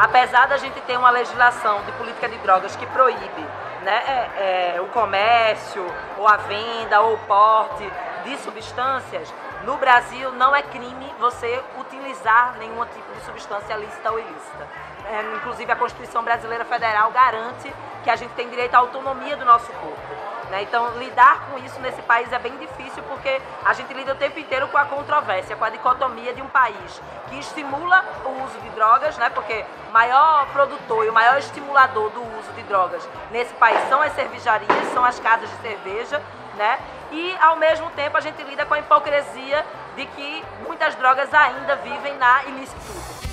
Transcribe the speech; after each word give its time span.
apesar 0.00 0.46
da 0.46 0.56
gente 0.56 0.80
ter 0.80 0.96
uma 0.96 1.10
legislação 1.10 1.82
de 1.82 1.92
política 1.92 2.26
de 2.26 2.38
drogas 2.38 2.74
que 2.74 2.86
proíbe 2.86 3.46
né, 3.82 4.02
é, 4.06 4.74
é, 4.76 4.80
o 4.80 4.86
comércio, 4.86 5.84
ou 6.16 6.26
a 6.26 6.38
venda, 6.38 7.02
ou 7.02 7.14
o 7.14 7.18
porte 7.18 7.90
de 8.24 8.36
substâncias, 8.38 9.32
no 9.64 9.76
Brasil 9.76 10.32
não 10.32 10.56
é 10.56 10.62
crime 10.62 11.14
você 11.18 11.62
utilizar 11.78 12.56
nenhum 12.58 12.82
tipo 12.86 13.12
de 13.14 13.20
substância 13.26 13.76
lícita 13.76 14.10
ou 14.10 14.18
ilícita. 14.18 14.66
É, 15.04 15.36
inclusive 15.36 15.70
a 15.70 15.76
Constituição 15.76 16.22
Brasileira 16.24 16.64
Federal 16.64 17.10
garante 17.10 17.70
que 18.02 18.08
a 18.08 18.16
gente 18.16 18.32
tem 18.32 18.48
direito 18.48 18.74
à 18.74 18.78
autonomia 18.78 19.36
do 19.36 19.44
nosso 19.44 19.70
corpo. 19.72 20.29
Né? 20.50 20.62
Então, 20.62 20.98
lidar 20.98 21.48
com 21.48 21.58
isso 21.58 21.80
nesse 21.80 22.02
país 22.02 22.30
é 22.32 22.38
bem 22.38 22.56
difícil 22.56 23.02
porque 23.04 23.40
a 23.64 23.72
gente 23.72 23.94
lida 23.94 24.12
o 24.12 24.16
tempo 24.16 24.38
inteiro 24.38 24.66
com 24.66 24.76
a 24.76 24.84
controvérsia, 24.84 25.54
com 25.54 25.64
a 25.64 25.70
dicotomia 25.70 26.34
de 26.34 26.42
um 26.42 26.48
país 26.48 27.00
que 27.28 27.38
estimula 27.38 28.04
o 28.24 28.44
uso 28.44 28.58
de 28.60 28.68
drogas, 28.70 29.16
né? 29.16 29.30
porque 29.30 29.64
o 29.88 29.92
maior 29.92 30.46
produtor 30.46 31.06
e 31.06 31.08
o 31.08 31.12
maior 31.12 31.38
estimulador 31.38 32.10
do 32.10 32.20
uso 32.20 32.52
de 32.56 32.64
drogas 32.64 33.08
nesse 33.30 33.54
país 33.54 33.78
são 33.88 34.02
as 34.02 34.12
cervejarias, 34.14 34.92
são 34.92 35.04
as 35.04 35.20
casas 35.20 35.48
de 35.48 35.56
cerveja, 35.56 36.20
né? 36.56 36.80
e 37.12 37.36
ao 37.40 37.54
mesmo 37.56 37.88
tempo 37.90 38.16
a 38.16 38.20
gente 38.20 38.42
lida 38.42 38.66
com 38.66 38.74
a 38.74 38.80
hipocrisia 38.80 39.64
de 39.94 40.04
que 40.06 40.44
muitas 40.66 40.96
drogas 40.96 41.32
ainda 41.32 41.76
vivem 41.76 42.16
na 42.16 42.42
ilicitude. 42.44 43.29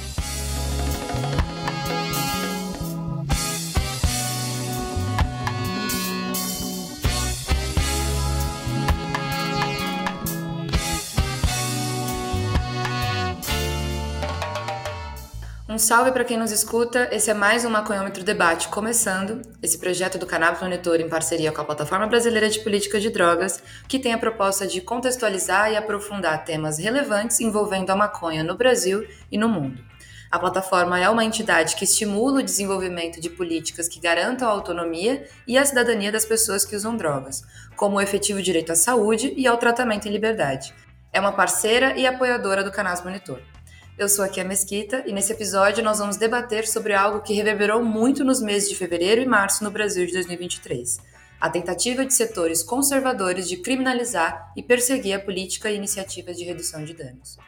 Um 15.77 15.79
salve 15.79 16.11
para 16.11 16.23
quem 16.23 16.37
nos 16.37 16.51
escuta. 16.51 17.07
Esse 17.11 17.29
é 17.29 17.35
mais 17.35 17.63
um 17.63 17.69
Maconhômetro 17.69 18.23
Debate 18.23 18.67
começando. 18.67 19.43
Esse 19.61 19.77
projeto 19.77 20.17
do 20.17 20.25
Cannabis 20.25 20.59
Monitor 20.59 20.99
em 20.99 21.07
parceria 21.07 21.51
com 21.51 21.61
a 21.61 21.65
Plataforma 21.65 22.07
Brasileira 22.07 22.49
de 22.49 22.61
Política 22.61 22.99
de 22.99 23.11
Drogas, 23.11 23.61
que 23.87 23.99
tem 23.99 24.11
a 24.11 24.17
proposta 24.17 24.65
de 24.65 24.81
contextualizar 24.81 25.71
e 25.71 25.75
aprofundar 25.75 26.43
temas 26.43 26.79
relevantes 26.79 27.39
envolvendo 27.41 27.91
a 27.91 27.95
maconha 27.95 28.43
no 28.43 28.57
Brasil 28.57 29.07
e 29.31 29.37
no 29.37 29.47
mundo. 29.47 29.79
A 30.31 30.39
plataforma 30.39 30.99
é 30.99 31.07
uma 31.07 31.23
entidade 31.23 31.75
que 31.75 31.83
estimula 31.83 32.39
o 32.39 32.43
desenvolvimento 32.43 33.21
de 33.21 33.29
políticas 33.29 33.87
que 33.87 33.99
garantam 33.99 34.47
a 34.47 34.51
autonomia 34.51 35.27
e 35.47 35.59
a 35.59 35.63
cidadania 35.63 36.11
das 36.11 36.25
pessoas 36.25 36.65
que 36.65 36.75
usam 36.75 36.97
drogas, 36.97 37.43
como 37.75 37.97
o 37.97 38.01
efetivo 38.01 38.41
direito 38.41 38.71
à 38.71 38.75
saúde 38.75 39.31
e 39.37 39.45
ao 39.45 39.59
tratamento 39.59 40.07
em 40.07 40.11
liberdade. 40.11 40.73
É 41.13 41.19
uma 41.19 41.33
parceira 41.33 41.95
e 41.95 42.07
apoiadora 42.07 42.63
do 42.63 42.71
Canais 42.71 43.03
Monitor. 43.03 43.39
Eu 43.97 44.07
sou 44.07 44.23
aqui 44.23 44.39
a 44.39 44.43
Mesquita 44.43 45.03
e 45.07 45.11
nesse 45.11 45.33
episódio 45.33 45.83
nós 45.83 45.97
vamos 45.97 46.17
debater 46.17 46.67
sobre 46.67 46.93
algo 46.93 47.21
que 47.21 47.33
reverberou 47.33 47.83
muito 47.83 48.23
nos 48.23 48.39
meses 48.39 48.69
de 48.69 48.75
fevereiro 48.75 49.21
e 49.21 49.25
março 49.25 49.63
no 49.63 49.71
Brasil 49.71 50.05
de 50.05 50.13
2023: 50.13 50.99
a 51.41 51.49
tentativa 51.49 52.05
de 52.05 52.13
setores 52.13 52.61
conservadores 52.61 53.49
de 53.49 53.57
criminalizar 53.57 54.53
e 54.55 54.61
perseguir 54.61 55.15
a 55.15 55.19
política 55.19 55.71
e 55.71 55.75
iniciativas 55.75 56.37
de 56.37 56.43
redução 56.43 56.85
de 56.85 56.93
danos. 56.93 57.39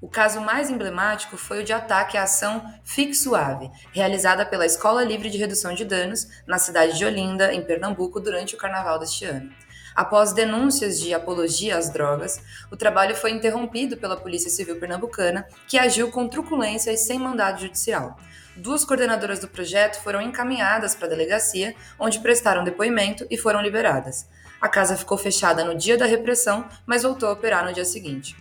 O 0.00 0.08
caso 0.08 0.40
mais 0.40 0.68
emblemático 0.68 1.36
foi 1.36 1.62
o 1.62 1.64
de 1.64 1.72
ataque 1.72 2.18
à 2.18 2.24
ação 2.24 2.64
Fique 2.82 3.14
Suave, 3.14 3.70
realizada 3.92 4.44
pela 4.44 4.66
Escola 4.66 5.04
Livre 5.04 5.30
de 5.30 5.38
Redução 5.38 5.76
de 5.76 5.84
Danos 5.84 6.26
na 6.44 6.58
cidade 6.58 6.98
de 6.98 7.04
Olinda, 7.04 7.54
em 7.54 7.62
Pernambuco, 7.62 8.18
durante 8.18 8.56
o 8.56 8.58
carnaval 8.58 8.98
deste 8.98 9.26
ano. 9.26 9.48
Após 9.94 10.32
denúncias 10.32 10.98
de 10.98 11.14
apologia 11.14 11.76
às 11.78 11.88
drogas, 11.88 12.40
o 12.70 12.76
trabalho 12.76 13.14
foi 13.14 13.30
interrompido 13.30 13.96
pela 13.96 14.16
Polícia 14.16 14.50
Civil 14.50 14.80
Pernambucana, 14.80 15.46
que 15.68 15.78
agiu 15.78 16.10
com 16.10 16.26
truculência 16.26 16.90
e 16.90 16.96
sem 16.96 17.18
mandado 17.18 17.60
judicial. 17.60 18.18
Duas 18.56 18.84
coordenadoras 18.84 19.38
do 19.38 19.48
projeto 19.48 20.02
foram 20.02 20.20
encaminhadas 20.20 20.94
para 20.94 21.06
a 21.06 21.10
delegacia, 21.10 21.74
onde 21.98 22.20
prestaram 22.20 22.64
depoimento 22.64 23.26
e 23.30 23.36
foram 23.36 23.60
liberadas. 23.60 24.28
A 24.60 24.68
casa 24.68 24.96
ficou 24.96 25.18
fechada 25.18 25.64
no 25.64 25.76
dia 25.76 25.96
da 25.96 26.06
repressão, 26.06 26.66
mas 26.86 27.02
voltou 27.02 27.28
a 27.28 27.32
operar 27.32 27.64
no 27.64 27.72
dia 27.72 27.84
seguinte. 27.84 28.36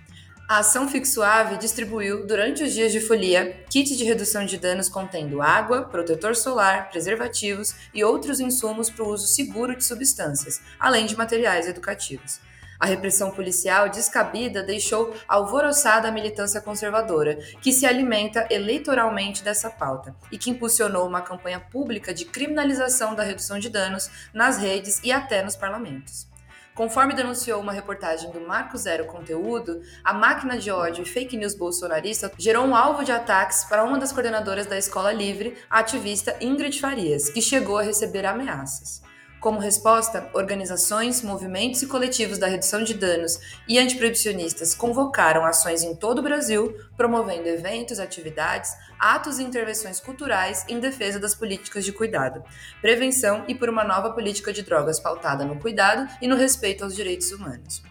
A 0.47 0.57
ação 0.57 0.89
Fique 0.89 1.07
Suave 1.07 1.57
distribuiu, 1.57 2.27
durante 2.27 2.63
os 2.63 2.73
dias 2.73 2.91
de 2.91 2.99
folia, 2.99 3.63
kits 3.69 3.97
de 3.97 4.03
redução 4.03 4.45
de 4.45 4.57
danos 4.57 4.89
contendo 4.89 5.41
água, 5.41 5.83
protetor 5.83 6.35
solar, 6.35 6.89
preservativos 6.89 7.73
e 7.93 8.03
outros 8.03 8.41
insumos 8.41 8.89
para 8.89 9.05
o 9.05 9.07
uso 9.07 9.25
seguro 9.25 9.73
de 9.73 9.85
substâncias, 9.85 10.59
além 10.77 11.05
de 11.05 11.15
materiais 11.15 11.65
educativos. 11.65 12.41
A 12.77 12.85
repressão 12.85 13.31
policial 13.31 13.87
descabida 13.87 14.61
deixou 14.61 15.15
alvoroçada 15.29 16.09
a 16.09 16.11
militância 16.11 16.59
conservadora, 16.59 17.37
que 17.61 17.71
se 17.71 17.85
alimenta 17.85 18.45
eleitoralmente 18.49 19.45
dessa 19.45 19.69
pauta 19.69 20.13
e 20.29 20.37
que 20.37 20.49
impulsionou 20.49 21.07
uma 21.07 21.21
campanha 21.21 21.61
pública 21.61 22.13
de 22.13 22.25
criminalização 22.25 23.15
da 23.15 23.23
redução 23.23 23.57
de 23.59 23.69
danos 23.69 24.09
nas 24.33 24.57
redes 24.57 24.99
e 25.05 25.11
até 25.13 25.41
nos 25.41 25.55
parlamentos. 25.55 26.32
Conforme 26.75 27.13
denunciou 27.13 27.61
uma 27.61 27.71
reportagem 27.71 28.31
do 28.31 28.41
Marco 28.41 28.75
Zero 28.79 29.05
Conteúdo, 29.05 29.81
a 30.03 30.11
máquina 30.11 30.57
de 30.57 30.71
ódio 30.71 31.03
e 31.03 31.05
fake 31.05 31.37
news 31.37 31.53
bolsonarista 31.53 32.31
gerou 32.35 32.65
um 32.65 32.75
alvo 32.75 33.03
de 33.03 33.11
ataques 33.11 33.63
para 33.65 33.83
uma 33.83 33.99
das 33.99 34.11
coordenadoras 34.11 34.65
da 34.65 34.75
Escola 34.75 35.11
Livre, 35.11 35.55
a 35.69 35.79
ativista 35.79 36.35
Ingrid 36.41 36.79
Farias, 36.79 37.29
que 37.29 37.43
chegou 37.43 37.77
a 37.77 37.83
receber 37.83 38.25
ameaças. 38.25 39.03
Como 39.43 39.59
resposta, 39.59 40.29
organizações, 40.33 41.21
movimentos 41.21 41.81
e 41.81 41.87
coletivos 41.87 42.37
da 42.37 42.47
redução 42.47 42.81
de 42.81 42.93
danos 42.93 43.41
e 43.67 43.77
antiproibicionistas 43.77 44.73
convocaram 44.73 45.45
ações 45.45 45.83
em 45.83 45.93
todo 45.93 46.19
o 46.19 46.21
Brasil, 46.21 46.73
promovendo 46.95 47.49
eventos, 47.49 47.99
atividades, 47.99 48.71
atos 48.97 49.39
e 49.39 49.43
intervenções 49.43 49.99
culturais 49.99 50.63
em 50.69 50.79
defesa 50.79 51.19
das 51.19 51.35
políticas 51.35 51.83
de 51.83 51.91
cuidado, 51.91 52.41
prevenção 52.81 53.43
e 53.45 53.53
por 53.53 53.67
uma 53.67 53.83
nova 53.83 54.11
política 54.11 54.53
de 54.53 54.61
drogas 54.61 54.97
pautada 54.97 55.43
no 55.43 55.59
cuidado 55.59 56.09
e 56.21 56.27
no 56.29 56.37
respeito 56.37 56.85
aos 56.85 56.95
direitos 56.95 57.33
humanos. 57.33 57.83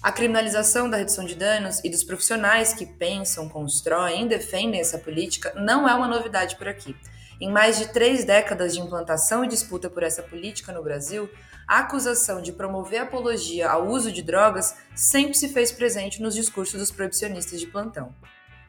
A 0.00 0.12
criminalização 0.12 0.88
da 0.88 0.98
redução 0.98 1.24
de 1.24 1.34
danos 1.34 1.80
e 1.82 1.90
dos 1.90 2.04
profissionais 2.04 2.74
que 2.74 2.86
pensam, 2.86 3.48
constroem 3.48 4.26
e 4.26 4.28
defendem 4.28 4.80
essa 4.80 4.98
política 4.98 5.52
não 5.56 5.88
é 5.88 5.94
uma 5.96 6.06
novidade 6.06 6.54
por 6.54 6.68
aqui. 6.68 6.94
Em 7.42 7.50
mais 7.50 7.76
de 7.76 7.88
três 7.88 8.24
décadas 8.24 8.72
de 8.72 8.80
implantação 8.80 9.44
e 9.44 9.48
disputa 9.48 9.90
por 9.90 10.04
essa 10.04 10.22
política 10.22 10.70
no 10.70 10.80
Brasil, 10.80 11.28
a 11.66 11.80
acusação 11.80 12.40
de 12.40 12.52
promover 12.52 13.02
apologia 13.02 13.68
ao 13.68 13.88
uso 13.88 14.12
de 14.12 14.22
drogas 14.22 14.76
sempre 14.94 15.34
se 15.34 15.48
fez 15.48 15.72
presente 15.72 16.22
nos 16.22 16.36
discursos 16.36 16.78
dos 16.78 16.92
proibicionistas 16.92 17.58
de 17.58 17.66
plantão. 17.66 18.14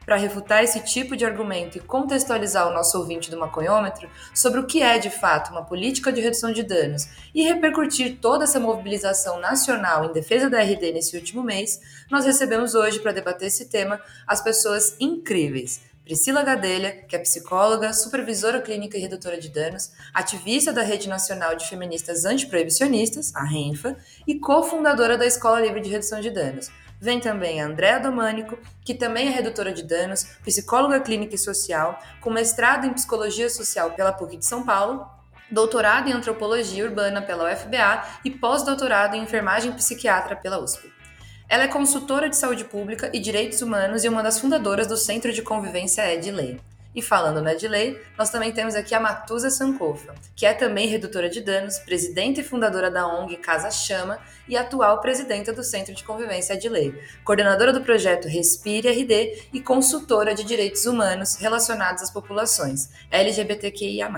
Para 0.04 0.16
refutar 0.16 0.64
esse 0.64 0.80
tipo 0.80 1.16
de 1.16 1.24
argumento 1.24 1.78
e 1.78 1.80
contextualizar 1.80 2.66
o 2.66 2.74
nosso 2.74 2.98
ouvinte 2.98 3.30
do 3.30 3.38
maconhômetro 3.38 4.10
sobre 4.34 4.58
o 4.58 4.66
que 4.66 4.82
é 4.82 4.98
de 4.98 5.08
fato 5.08 5.52
uma 5.52 5.64
política 5.64 6.12
de 6.12 6.20
redução 6.20 6.52
de 6.52 6.64
danos 6.64 7.06
e 7.32 7.44
repercutir 7.44 8.18
toda 8.20 8.42
essa 8.42 8.58
mobilização 8.58 9.38
nacional 9.38 10.06
em 10.06 10.12
defesa 10.12 10.50
da 10.50 10.60
RD 10.60 10.90
nesse 10.90 11.16
último 11.16 11.44
mês, 11.44 11.78
nós 12.10 12.24
recebemos 12.24 12.74
hoje 12.74 12.98
para 12.98 13.12
debater 13.12 13.46
esse 13.46 13.66
tema 13.66 14.00
as 14.26 14.42
pessoas 14.42 14.96
incríveis 14.98 15.93
Priscila 16.04 16.42
Gadelha, 16.42 16.92
que 17.08 17.16
é 17.16 17.18
psicóloga, 17.18 17.90
supervisora 17.94 18.60
clínica 18.60 18.98
e 18.98 19.00
redutora 19.00 19.40
de 19.40 19.48
danos, 19.48 19.90
ativista 20.12 20.70
da 20.70 20.82
Rede 20.82 21.08
Nacional 21.08 21.56
de 21.56 21.66
Feministas 21.66 22.26
Antiproibicionistas, 22.26 23.34
a 23.34 23.42
RENFA, 23.42 23.96
e 24.26 24.38
cofundadora 24.38 25.16
da 25.16 25.24
Escola 25.24 25.62
Livre 25.62 25.80
de 25.80 25.88
Redução 25.88 26.20
de 26.20 26.28
Danos. 26.28 26.70
Vem 27.00 27.20
também 27.20 27.62
a 27.62 27.66
Andréa 27.66 27.98
Domânico, 27.98 28.58
que 28.84 28.92
também 28.92 29.28
é 29.28 29.30
redutora 29.30 29.72
de 29.72 29.82
danos, 29.82 30.24
psicóloga 30.44 31.00
clínica 31.00 31.36
e 31.36 31.38
social, 31.38 31.98
com 32.20 32.28
mestrado 32.28 32.86
em 32.86 32.92
psicologia 32.92 33.48
social 33.48 33.92
pela 33.92 34.12
PUC 34.12 34.36
de 34.36 34.44
São 34.44 34.62
Paulo, 34.62 35.06
doutorado 35.50 36.08
em 36.08 36.12
antropologia 36.12 36.84
urbana 36.84 37.22
pela 37.22 37.50
UFBA 37.50 38.04
e 38.24 38.30
pós-doutorado 38.30 39.16
em 39.16 39.22
enfermagem 39.22 39.72
psiquiatra 39.72 40.36
pela 40.36 40.58
USP. 40.58 40.92
Ela 41.46 41.64
é 41.64 41.68
consultora 41.68 42.28
de 42.28 42.36
saúde 42.36 42.64
pública 42.64 43.10
e 43.12 43.20
direitos 43.20 43.60
humanos 43.60 44.02
e 44.02 44.08
uma 44.08 44.22
das 44.22 44.40
fundadoras 44.40 44.86
do 44.86 44.96
Centro 44.96 45.32
de 45.32 45.42
Convivência 45.42 46.12
Edley. 46.12 46.58
E 46.94 47.02
falando 47.02 47.42
na 47.42 47.52
Edley, 47.52 48.00
nós 48.16 48.30
também 48.30 48.50
temos 48.50 48.74
aqui 48.74 48.94
a 48.94 49.00
Matusa 49.00 49.50
Sankofa, 49.50 50.14
que 50.34 50.46
é 50.46 50.54
também 50.54 50.88
redutora 50.88 51.28
de 51.28 51.42
danos, 51.42 51.78
presidenta 51.80 52.40
e 52.40 52.44
fundadora 52.44 52.90
da 52.90 53.06
ONG 53.06 53.36
Casa 53.36 53.70
Chama 53.70 54.18
e 54.48 54.56
atual 54.56 55.00
presidenta 55.00 55.52
do 55.52 55.62
Centro 55.62 55.94
de 55.94 56.02
Convivência 56.02 56.54
Edley, 56.54 56.98
coordenadora 57.24 57.72
do 57.72 57.82
projeto 57.82 58.26
Respire 58.26 58.88
RD 58.88 59.48
e 59.52 59.60
consultora 59.60 60.34
de 60.34 60.44
direitos 60.44 60.86
humanos 60.86 61.36
relacionados 61.36 62.02
às 62.02 62.10
populações 62.10 62.88
LGBTQIA+, 63.10 64.10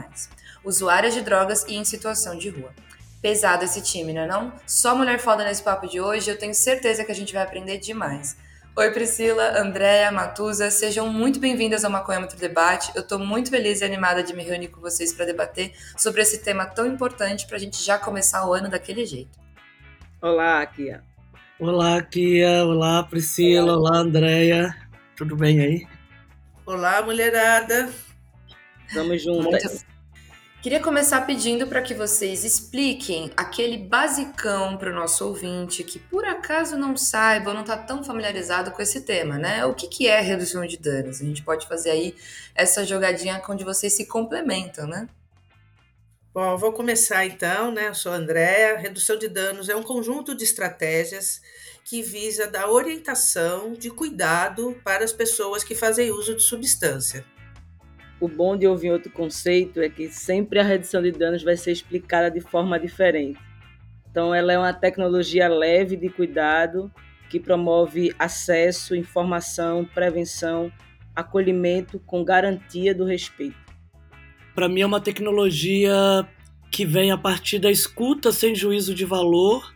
usuárias 0.64 1.14
de 1.14 1.22
drogas 1.22 1.64
e 1.66 1.74
em 1.74 1.84
situação 1.84 2.36
de 2.38 2.50
rua 2.50 2.72
pesado 3.20 3.64
esse 3.64 3.82
time, 3.82 4.12
não 4.12 4.22
é 4.22 4.26
não? 4.26 4.52
Só 4.66 4.94
mulher 4.94 5.18
foda 5.18 5.44
nesse 5.44 5.62
papo 5.62 5.88
de 5.88 6.00
hoje, 6.00 6.30
eu 6.30 6.38
tenho 6.38 6.54
certeza 6.54 7.04
que 7.04 7.12
a 7.12 7.14
gente 7.14 7.32
vai 7.32 7.42
aprender 7.42 7.78
demais. 7.78 8.36
Oi 8.78 8.90
Priscila, 8.90 9.58
Andréa, 9.58 10.12
Matusa, 10.12 10.70
sejam 10.70 11.10
muito 11.10 11.40
bem-vindas 11.40 11.82
ao 11.82 11.90
Maconhômetro 11.90 12.38
Debate. 12.38 12.92
Eu 12.94 13.00
estou 13.00 13.18
muito 13.18 13.48
feliz 13.48 13.80
e 13.80 13.84
animada 13.84 14.22
de 14.22 14.34
me 14.34 14.42
reunir 14.42 14.68
com 14.68 14.82
vocês 14.82 15.14
para 15.14 15.24
debater 15.24 15.72
sobre 15.96 16.20
esse 16.20 16.42
tema 16.44 16.66
tão 16.66 16.86
importante 16.86 17.46
para 17.46 17.56
a 17.56 17.58
gente 17.58 17.82
já 17.82 17.98
começar 17.98 18.46
o 18.46 18.52
ano 18.52 18.68
daquele 18.68 19.06
jeito. 19.06 19.38
Olá, 20.20 20.66
Kia. 20.66 21.02
Olá, 21.58 22.02
Kia. 22.02 22.64
Olá, 22.66 23.02
Priscila. 23.02 23.78
Olá, 23.78 23.92
Olá 23.92 23.98
Andréia. 24.00 24.76
Tudo 25.16 25.34
bem 25.34 25.58
aí? 25.60 25.86
Olá, 26.66 27.00
mulherada. 27.00 27.88
Estamos 28.86 29.22
juntas. 29.22 29.62
Muito... 29.72 29.95
Queria 30.66 30.82
começar 30.82 31.20
pedindo 31.20 31.68
para 31.68 31.80
que 31.80 31.94
vocês 31.94 32.42
expliquem 32.42 33.30
aquele 33.36 33.78
basicão 33.78 34.76
para 34.76 34.90
o 34.90 34.92
nosso 34.92 35.24
ouvinte 35.24 35.84
que 35.84 36.00
por 36.00 36.24
acaso 36.24 36.76
não 36.76 36.96
saiba 36.96 37.50
ou 37.50 37.54
não 37.54 37.60
está 37.60 37.76
tão 37.76 38.02
familiarizado 38.02 38.72
com 38.72 38.82
esse 38.82 39.02
tema, 39.02 39.38
né? 39.38 39.64
O 39.64 39.74
que, 39.74 39.86
que 39.86 40.08
é 40.08 40.20
redução 40.20 40.66
de 40.66 40.76
danos? 40.76 41.20
A 41.20 41.24
gente 41.24 41.44
pode 41.44 41.68
fazer 41.68 41.90
aí 41.90 42.16
essa 42.52 42.84
jogadinha 42.84 43.40
onde 43.48 43.62
vocês 43.62 43.92
se 43.92 44.06
complementam, 44.06 44.88
né? 44.88 45.08
Bom, 46.34 46.56
vou 46.56 46.72
começar 46.72 47.24
então, 47.24 47.70
né? 47.70 47.86
Eu 47.86 47.94
sou 47.94 48.10
a 48.10 48.16
Andréa. 48.16 48.76
Redução 48.76 49.16
de 49.16 49.28
danos 49.28 49.68
é 49.68 49.76
um 49.76 49.84
conjunto 49.84 50.34
de 50.34 50.42
estratégias 50.42 51.40
que 51.84 52.02
visa 52.02 52.48
dar 52.48 52.68
orientação 52.68 53.72
de 53.72 53.88
cuidado 53.88 54.76
para 54.82 55.04
as 55.04 55.12
pessoas 55.12 55.62
que 55.62 55.76
fazem 55.76 56.10
uso 56.10 56.34
de 56.34 56.42
substância. 56.42 57.24
O 58.20 58.28
bom 58.28 58.56
de 58.56 58.66
ouvir 58.66 58.90
outro 58.90 59.10
conceito 59.10 59.80
é 59.80 59.88
que 59.88 60.08
sempre 60.08 60.58
a 60.58 60.62
redução 60.62 61.02
de 61.02 61.12
danos 61.12 61.42
vai 61.42 61.56
ser 61.56 61.72
explicada 61.72 62.30
de 62.30 62.40
forma 62.40 62.78
diferente. 62.78 63.38
Então, 64.10 64.34
ela 64.34 64.52
é 64.52 64.58
uma 64.58 64.72
tecnologia 64.72 65.48
leve 65.48 65.96
de 65.96 66.08
cuidado 66.08 66.90
que 67.28 67.38
promove 67.38 68.14
acesso, 68.18 68.96
informação, 68.96 69.84
prevenção, 69.84 70.72
acolhimento 71.14 71.98
com 72.00 72.24
garantia 72.24 72.94
do 72.94 73.04
respeito. 73.04 73.56
Para 74.54 74.68
mim, 74.68 74.80
é 74.80 74.86
uma 74.86 75.00
tecnologia 75.00 75.92
que 76.70 76.86
vem 76.86 77.10
a 77.10 77.18
partir 77.18 77.58
da 77.58 77.70
escuta 77.70 78.32
sem 78.32 78.54
juízo 78.54 78.94
de 78.94 79.04
valor 79.04 79.74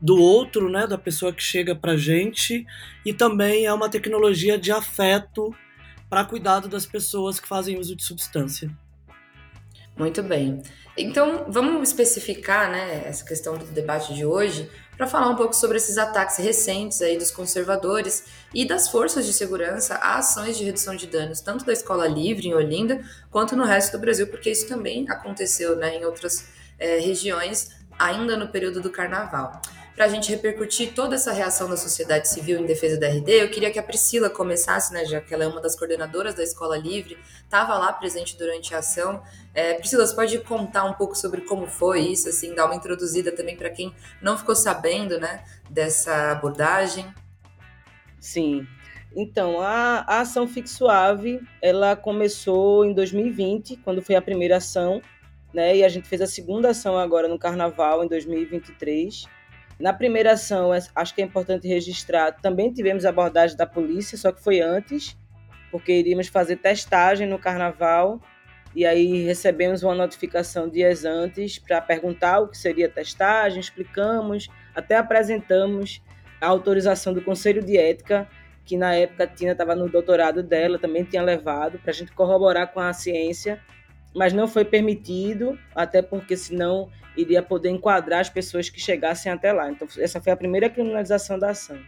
do 0.00 0.20
outro, 0.20 0.68
né, 0.68 0.86
da 0.86 0.98
pessoa 0.98 1.32
que 1.32 1.42
chega 1.42 1.76
para 1.76 1.96
gente, 1.96 2.66
e 3.06 3.12
também 3.12 3.66
é 3.66 3.72
uma 3.72 3.88
tecnologia 3.88 4.58
de 4.58 4.72
afeto 4.72 5.54
para 6.12 6.26
cuidado 6.26 6.68
das 6.68 6.84
pessoas 6.84 7.40
que 7.40 7.48
fazem 7.48 7.78
uso 7.78 7.96
de 7.96 8.04
substância. 8.04 8.70
Muito 9.96 10.22
bem. 10.22 10.60
Então, 10.94 11.46
vamos 11.48 11.88
especificar 11.88 12.70
né, 12.70 13.04
essa 13.06 13.24
questão 13.24 13.56
do 13.56 13.64
debate 13.64 14.12
de 14.12 14.22
hoje 14.22 14.70
para 14.94 15.06
falar 15.06 15.30
um 15.30 15.36
pouco 15.36 15.56
sobre 15.56 15.78
esses 15.78 15.96
ataques 15.96 16.36
recentes 16.36 17.00
aí 17.00 17.16
dos 17.16 17.30
conservadores 17.30 18.26
e 18.52 18.66
das 18.66 18.90
forças 18.90 19.24
de 19.24 19.32
segurança 19.32 19.94
a 19.94 20.18
ações 20.18 20.58
de 20.58 20.64
redução 20.64 20.94
de 20.94 21.06
danos, 21.06 21.40
tanto 21.40 21.64
da 21.64 21.72
Escola 21.72 22.06
Livre 22.06 22.46
em 22.46 22.52
Olinda, 22.52 23.00
quanto 23.30 23.56
no 23.56 23.64
resto 23.64 23.92
do 23.92 23.98
Brasil, 23.98 24.26
porque 24.26 24.50
isso 24.50 24.68
também 24.68 25.08
aconteceu 25.08 25.76
né, 25.76 25.96
em 25.96 26.04
outras 26.04 26.46
é, 26.78 26.98
regiões, 26.98 27.70
ainda 27.98 28.36
no 28.36 28.48
período 28.48 28.82
do 28.82 28.90
carnaval 28.90 29.62
para 29.94 30.06
a 30.06 30.08
gente 30.08 30.30
repercutir 30.30 30.94
toda 30.94 31.16
essa 31.16 31.32
reação 31.32 31.68
da 31.68 31.76
sociedade 31.76 32.28
civil 32.28 32.58
em 32.58 32.66
defesa 32.66 32.98
da 32.98 33.08
RD, 33.08 33.30
eu 33.30 33.50
queria 33.50 33.70
que 33.70 33.78
a 33.78 33.82
Priscila 33.82 34.30
começasse, 34.30 34.92
né, 34.92 35.04
já 35.04 35.20
que 35.20 35.34
ela 35.34 35.44
é 35.44 35.46
uma 35.46 35.60
das 35.60 35.76
coordenadoras 35.76 36.34
da 36.34 36.42
Escola 36.42 36.78
Livre, 36.78 37.18
estava 37.44 37.76
lá 37.76 37.92
presente 37.92 38.36
durante 38.36 38.74
a 38.74 38.78
ação. 38.78 39.22
É, 39.54 39.74
Priscila, 39.74 40.06
você 40.06 40.14
pode 40.14 40.38
contar 40.40 40.84
um 40.84 40.94
pouco 40.94 41.14
sobre 41.14 41.42
como 41.42 41.66
foi 41.66 42.00
isso, 42.00 42.28
assim, 42.28 42.54
dar 42.54 42.66
uma 42.66 42.74
introduzida 42.74 43.30
também 43.32 43.56
para 43.56 43.68
quem 43.68 43.94
não 44.22 44.38
ficou 44.38 44.54
sabendo, 44.54 45.20
né, 45.20 45.44
dessa 45.68 46.32
abordagem? 46.32 47.12
Sim. 48.18 48.66
Então, 49.14 49.60
a, 49.60 50.04
a 50.06 50.20
ação 50.20 50.48
Fique 50.48 50.70
Suave, 50.70 51.40
ela 51.60 51.94
começou 51.94 52.86
em 52.86 52.94
2020, 52.94 53.76
quando 53.78 54.00
foi 54.00 54.14
a 54.14 54.22
primeira 54.22 54.56
ação, 54.56 55.02
né, 55.52 55.76
e 55.76 55.84
a 55.84 55.88
gente 55.90 56.08
fez 56.08 56.22
a 56.22 56.26
segunda 56.26 56.70
ação 56.70 56.96
agora 56.96 57.28
no 57.28 57.38
Carnaval, 57.38 58.02
em 58.02 58.08
2023, 58.08 59.26
na 59.82 59.92
primeira 59.92 60.34
ação, 60.34 60.72
é, 60.72 60.78
acho 60.94 61.12
que 61.12 61.20
é 61.20 61.24
importante 61.24 61.66
registrar, 61.66 62.30
também 62.30 62.72
tivemos 62.72 63.04
abordagem 63.04 63.56
da 63.56 63.66
polícia, 63.66 64.16
só 64.16 64.30
que 64.30 64.40
foi 64.40 64.60
antes, 64.60 65.18
porque 65.72 65.92
iríamos 65.92 66.28
fazer 66.28 66.54
testagem 66.54 67.26
no 67.26 67.36
carnaval, 67.36 68.20
e 68.76 68.86
aí 68.86 69.24
recebemos 69.24 69.82
uma 69.82 69.92
notificação 69.92 70.68
dias 70.68 71.04
antes 71.04 71.58
para 71.58 71.80
perguntar 71.80 72.38
o 72.38 72.48
que 72.48 72.56
seria 72.56 72.88
testagem, 72.88 73.58
explicamos, 73.58 74.48
até 74.72 74.96
apresentamos 74.96 76.00
a 76.40 76.46
autorização 76.46 77.12
do 77.12 77.20
Conselho 77.20 77.60
de 77.60 77.76
Ética, 77.76 78.28
que 78.64 78.76
na 78.76 78.94
época 78.94 79.24
a 79.24 79.26
Tina 79.26 79.50
estava 79.50 79.74
no 79.74 79.88
doutorado 79.88 80.44
dela, 80.44 80.78
também 80.78 81.02
tinha 81.02 81.22
levado, 81.24 81.80
para 81.80 81.90
a 81.90 81.94
gente 81.94 82.12
corroborar 82.12 82.72
com 82.72 82.78
a 82.78 82.92
ciência, 82.92 83.60
mas 84.14 84.32
não 84.32 84.46
foi 84.46 84.64
permitido, 84.64 85.58
até 85.74 86.02
porque 86.02 86.36
senão 86.36 86.90
iria 87.16 87.42
poder 87.42 87.70
enquadrar 87.70 88.20
as 88.20 88.30
pessoas 88.30 88.68
que 88.68 88.80
chegassem 88.80 89.30
até 89.30 89.52
lá. 89.52 89.70
Então, 89.70 89.86
essa 89.98 90.20
foi 90.20 90.32
a 90.32 90.36
primeira 90.36 90.68
criminalização 90.68 91.38
da 91.38 91.50
ação. 91.50 91.78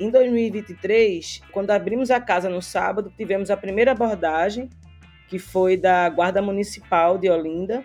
Em 0.00 0.10
2023, 0.10 1.42
quando 1.50 1.70
abrimos 1.70 2.10
a 2.10 2.20
casa 2.20 2.48
no 2.48 2.62
sábado, 2.62 3.12
tivemos 3.16 3.50
a 3.50 3.56
primeira 3.56 3.92
abordagem, 3.92 4.70
que 5.28 5.38
foi 5.38 5.76
da 5.76 6.08
Guarda 6.08 6.40
Municipal 6.40 7.18
de 7.18 7.28
Olinda, 7.28 7.84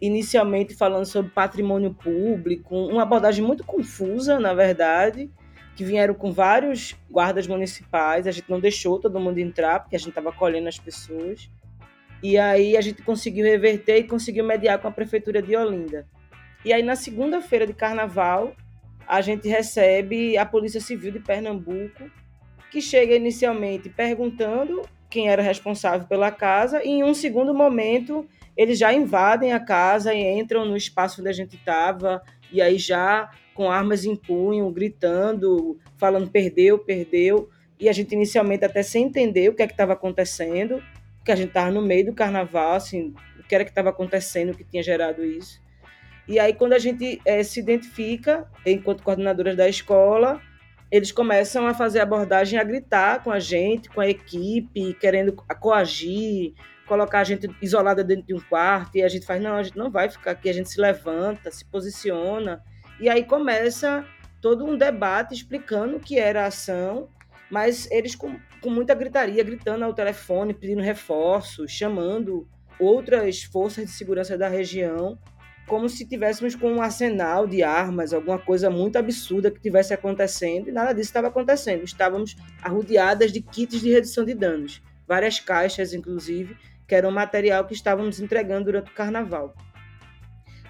inicialmente 0.00 0.74
falando 0.74 1.04
sobre 1.04 1.32
patrimônio 1.32 1.92
público, 1.92 2.76
uma 2.76 3.02
abordagem 3.02 3.44
muito 3.44 3.64
confusa, 3.64 4.38
na 4.38 4.54
verdade, 4.54 5.28
que 5.74 5.84
vieram 5.84 6.14
com 6.14 6.32
vários 6.32 6.96
guardas 7.10 7.46
municipais, 7.46 8.26
a 8.26 8.30
gente 8.30 8.48
não 8.48 8.60
deixou 8.60 8.98
todo 8.98 9.18
mundo 9.20 9.38
entrar, 9.38 9.80
porque 9.80 9.96
a 9.96 9.98
gente 9.98 10.10
estava 10.10 10.30
acolhendo 10.30 10.68
as 10.68 10.78
pessoas. 10.78 11.50
E 12.22 12.36
aí 12.36 12.76
a 12.76 12.80
gente 12.80 13.02
conseguiu 13.02 13.44
reverter 13.44 13.98
e 13.98 14.04
conseguiu 14.04 14.44
mediar 14.44 14.78
com 14.78 14.88
a 14.88 14.92
prefeitura 14.92 15.40
de 15.40 15.56
Olinda. 15.56 16.06
E 16.64 16.72
aí 16.72 16.82
na 16.82 16.96
segunda-feira 16.96 17.66
de 17.66 17.72
carnaval, 17.72 18.54
a 19.06 19.20
gente 19.20 19.48
recebe 19.48 20.36
a 20.36 20.44
Polícia 20.44 20.80
Civil 20.80 21.12
de 21.12 21.20
Pernambuco, 21.20 22.10
que 22.70 22.80
chega 22.82 23.14
inicialmente 23.14 23.88
perguntando 23.88 24.82
quem 25.08 25.28
era 25.30 25.40
responsável 25.40 26.06
pela 26.06 26.30
casa 26.30 26.84
e 26.84 26.88
em 26.88 27.04
um 27.04 27.14
segundo 27.14 27.54
momento 27.54 28.28
eles 28.54 28.78
já 28.78 28.92
invadem 28.92 29.52
a 29.52 29.60
casa 29.60 30.12
e 30.12 30.20
entram 30.20 30.66
no 30.66 30.76
espaço 30.76 31.20
onde 31.20 31.30
a 31.30 31.32
gente 31.32 31.56
estava 31.56 32.20
e 32.52 32.60
aí 32.60 32.76
já 32.76 33.30
com 33.54 33.70
armas 33.70 34.04
em 34.04 34.14
punho, 34.14 34.70
gritando, 34.70 35.78
falando 35.96 36.30
perdeu, 36.30 36.78
perdeu. 36.78 37.48
E 37.80 37.88
a 37.88 37.92
gente 37.92 38.12
inicialmente 38.12 38.64
até 38.64 38.82
sem 38.82 39.04
entender 39.04 39.48
o 39.48 39.54
que 39.54 39.62
é 39.62 39.66
que 39.66 39.72
estava 39.72 39.94
acontecendo 39.94 40.82
porque 41.28 41.32
a 41.32 41.36
gente 41.36 41.48
estava 41.48 41.70
no 41.70 41.82
meio 41.82 42.06
do 42.06 42.14
carnaval, 42.14 42.76
assim, 42.76 43.14
o 43.38 43.42
que 43.42 43.54
era 43.54 43.62
que 43.62 43.70
estava 43.70 43.90
acontecendo, 43.90 44.56
que 44.56 44.64
tinha 44.64 44.82
gerado 44.82 45.22
isso. 45.22 45.60
E 46.26 46.38
aí, 46.38 46.54
quando 46.54 46.72
a 46.72 46.78
gente 46.78 47.20
é, 47.22 47.42
se 47.42 47.60
identifica, 47.60 48.50
enquanto 48.64 49.02
coordenadoras 49.02 49.54
da 49.54 49.68
escola, 49.68 50.40
eles 50.90 51.12
começam 51.12 51.66
a 51.66 51.74
fazer 51.74 52.00
abordagem, 52.00 52.58
a 52.58 52.64
gritar 52.64 53.22
com 53.22 53.30
a 53.30 53.38
gente, 53.38 53.90
com 53.90 54.00
a 54.00 54.08
equipe, 54.08 54.94
querendo 54.94 55.34
coagir, 55.60 56.54
colocar 56.86 57.20
a 57.20 57.24
gente 57.24 57.54
isolada 57.60 58.02
dentro 58.02 58.26
de 58.26 58.34
um 58.34 58.40
quarto, 58.40 58.96
e 58.96 59.02
a 59.02 59.08
gente 59.08 59.26
faz, 59.26 59.42
não, 59.42 59.54
a 59.54 59.62
gente 59.62 59.76
não 59.76 59.90
vai 59.90 60.08
ficar 60.08 60.30
aqui, 60.30 60.48
a 60.48 60.54
gente 60.54 60.70
se 60.70 60.80
levanta, 60.80 61.50
se 61.50 61.62
posiciona, 61.66 62.64
e 62.98 63.06
aí 63.06 63.22
começa 63.22 64.02
todo 64.40 64.64
um 64.64 64.78
debate 64.78 65.34
explicando 65.34 65.98
o 65.98 66.00
que 66.00 66.18
era 66.18 66.44
a 66.44 66.46
ação, 66.46 67.10
mas 67.50 67.86
eles 67.90 68.14
com 68.60 68.70
muita 68.70 68.94
gritaria, 68.94 69.42
gritando 69.42 69.84
ao 69.84 69.94
telefone, 69.94 70.54
pedindo 70.54 70.82
reforços, 70.82 71.70
chamando 71.70 72.48
outras 72.78 73.42
forças 73.42 73.86
de 73.86 73.92
segurança 73.92 74.36
da 74.36 74.48
região, 74.48 75.18
como 75.66 75.88
se 75.88 76.08
tivéssemos 76.08 76.54
com 76.54 76.72
um 76.72 76.80
arsenal 76.80 77.46
de 77.46 77.62
armas, 77.62 78.12
alguma 78.12 78.38
coisa 78.38 78.70
muito 78.70 78.96
absurda 78.96 79.50
que 79.50 79.60
tivesse 79.60 79.92
acontecendo, 79.92 80.68
e 80.68 80.72
nada 80.72 80.92
disso 80.92 81.10
estava 81.10 81.28
acontecendo. 81.28 81.84
Estávamos 81.84 82.36
arrodeadas 82.62 83.30
de 83.30 83.42
kits 83.42 83.80
de 83.80 83.90
redução 83.90 84.24
de 84.24 84.34
danos, 84.34 84.82
várias 85.06 85.38
caixas, 85.38 85.92
inclusive, 85.92 86.56
que 86.86 86.94
eram 86.94 87.10
material 87.10 87.66
que 87.66 87.74
estávamos 87.74 88.18
entregando 88.18 88.64
durante 88.64 88.90
o 88.90 88.94
carnaval. 88.94 89.54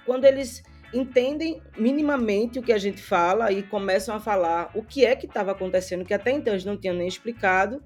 Quando 0.04 0.25
eles 0.25 0.62
entendem 0.92 1.62
minimamente 1.76 2.59
o 2.59 2.62
que 2.62 2.73
a 2.73 2.78
gente 2.78 3.02
fala 3.02 3.52
e 3.52 3.62
começam 3.62 4.14
a 4.14 4.21
falar 4.21 4.71
o 4.75 4.83
que 4.83 5.04
é 5.04 5.14
que 5.14 5.26
estava 5.26 5.52
acontecendo, 5.52 6.04
que 6.04 6.14
até 6.14 6.30
então 6.30 6.52
eles 6.52 6.64
não 6.64 6.76
tinham 6.76 6.97
nem 6.97 7.07
explicado. 7.07 7.83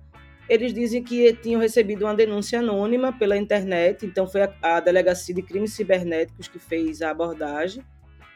Eles 0.48 0.72
dizem 0.74 1.02
que 1.02 1.32
tinham 1.34 1.60
recebido 1.60 2.04
uma 2.04 2.14
denúncia 2.14 2.58
anônima 2.58 3.12
pela 3.12 3.36
internet, 3.36 4.04
então 4.04 4.26
foi 4.26 4.42
a, 4.42 4.54
a 4.62 4.80
Delegacia 4.80 5.34
de 5.34 5.42
Crimes 5.42 5.72
Cibernéticos 5.72 6.48
que 6.48 6.58
fez 6.58 7.00
a 7.00 7.10
abordagem, 7.10 7.84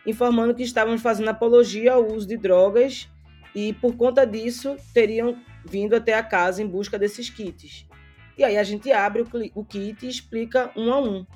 informando 0.07 0.55
que 0.55 0.63
estavam 0.63 0.97
fazendo 0.99 1.29
apologia 1.29 1.95
ao 1.95 2.07
uso 2.07 2.27
de 2.27 2.37
drogas 2.37 3.09
e, 3.55 3.73
por 3.75 3.97
conta 3.97 4.25
disso, 4.25 4.77
teriam 4.95 5.37
vindo 5.65 5.95
até 5.95 6.15
a 6.15 6.23
casa 6.23 6.63
em 6.63 6.67
busca 6.67 6.99
desses 6.99 7.29
kits. 7.29 7.87
E 8.39 8.45
aí 8.45 8.57
a 8.57 8.63
gente 8.63 8.93
abre 8.93 9.23
o, 9.23 9.29
o 9.55 9.65
kit 9.65 10.05
e 10.05 10.09
explica 10.09 10.71
um 10.77 10.93
a 10.93 11.01
um. 11.01 11.27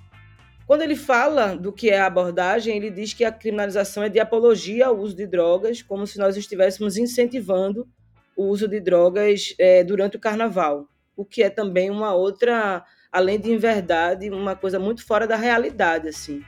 Quando 0.71 0.83
ele 0.83 0.95
fala 0.95 1.57
do 1.57 1.73
que 1.73 1.91
é 1.91 1.99
a 1.99 2.07
abordagem, 2.07 2.77
ele 2.77 2.93
diz 2.93 3.12
que 3.12 3.25
a 3.25 3.33
criminalização 3.33 4.05
é 4.05 4.09
de 4.09 4.21
apologia 4.21 4.87
ao 4.87 4.97
uso 4.97 5.17
de 5.17 5.27
drogas, 5.27 5.83
como 5.83 6.07
se 6.07 6.17
nós 6.17 6.37
estivéssemos 6.37 6.97
incentivando 6.97 7.89
o 8.37 8.45
uso 8.45 8.69
de 8.69 8.79
drogas 8.79 9.53
é, 9.59 9.83
durante 9.83 10.17
o 10.17 10.21
carnaval, 10.21 10.87
o 11.17 11.25
que 11.25 11.43
é 11.43 11.50
também 11.50 11.91
uma 11.91 12.15
outra, 12.15 12.85
além 13.11 13.41
de 13.41 13.50
inverdade, 13.50 14.31
uma 14.31 14.55
coisa 14.55 14.79
muito 14.79 15.05
fora 15.05 15.27
da 15.27 15.35
realidade, 15.35 16.09
assim. 16.09 16.41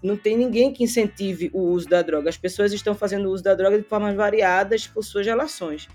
Não 0.00 0.16
tem 0.16 0.36
ninguém 0.36 0.72
que 0.72 0.84
incentive 0.84 1.50
o 1.52 1.62
uso 1.62 1.88
da 1.88 2.00
droga. 2.00 2.28
As 2.28 2.36
pessoas 2.36 2.72
estão 2.72 2.94
fazendo 2.94 3.28
uso 3.28 3.42
da 3.42 3.56
droga 3.56 3.76
de 3.76 3.88
formas 3.88 4.14
variadas 4.14 4.86
por 4.86 5.02
suas 5.02 5.26
relações. 5.26 5.88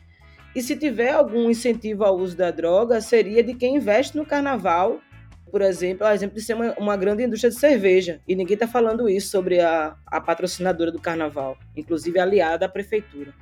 E 0.53 0.61
se 0.61 0.75
tiver 0.75 1.11
algum 1.11 1.49
incentivo 1.49 2.03
ao 2.03 2.17
uso 2.17 2.35
da 2.35 2.51
droga, 2.51 2.99
seria 2.99 3.41
de 3.41 3.53
quem 3.53 3.77
investe 3.77 4.17
no 4.17 4.25
carnaval 4.25 4.99
por 5.49 5.61
exemplo, 5.61 6.05
é 6.05 6.11
o 6.11 6.13
exemplo 6.13 6.35
de 6.35 6.41
ser 6.41 6.53
uma, 6.53 6.73
uma 6.73 6.95
grande 6.95 7.23
indústria 7.23 7.49
de 7.49 7.57
cerveja. 7.57 8.21
E 8.27 8.35
ninguém 8.35 8.53
está 8.53 8.67
falando 8.67 9.09
isso 9.09 9.29
sobre 9.29 9.59
a, 9.59 9.95
a 10.05 10.21
patrocinadora 10.21 10.91
do 10.91 10.99
carnaval, 10.99 11.57
inclusive 11.75 12.19
aliada 12.19 12.65
à 12.65 12.69
prefeitura. 12.69 13.33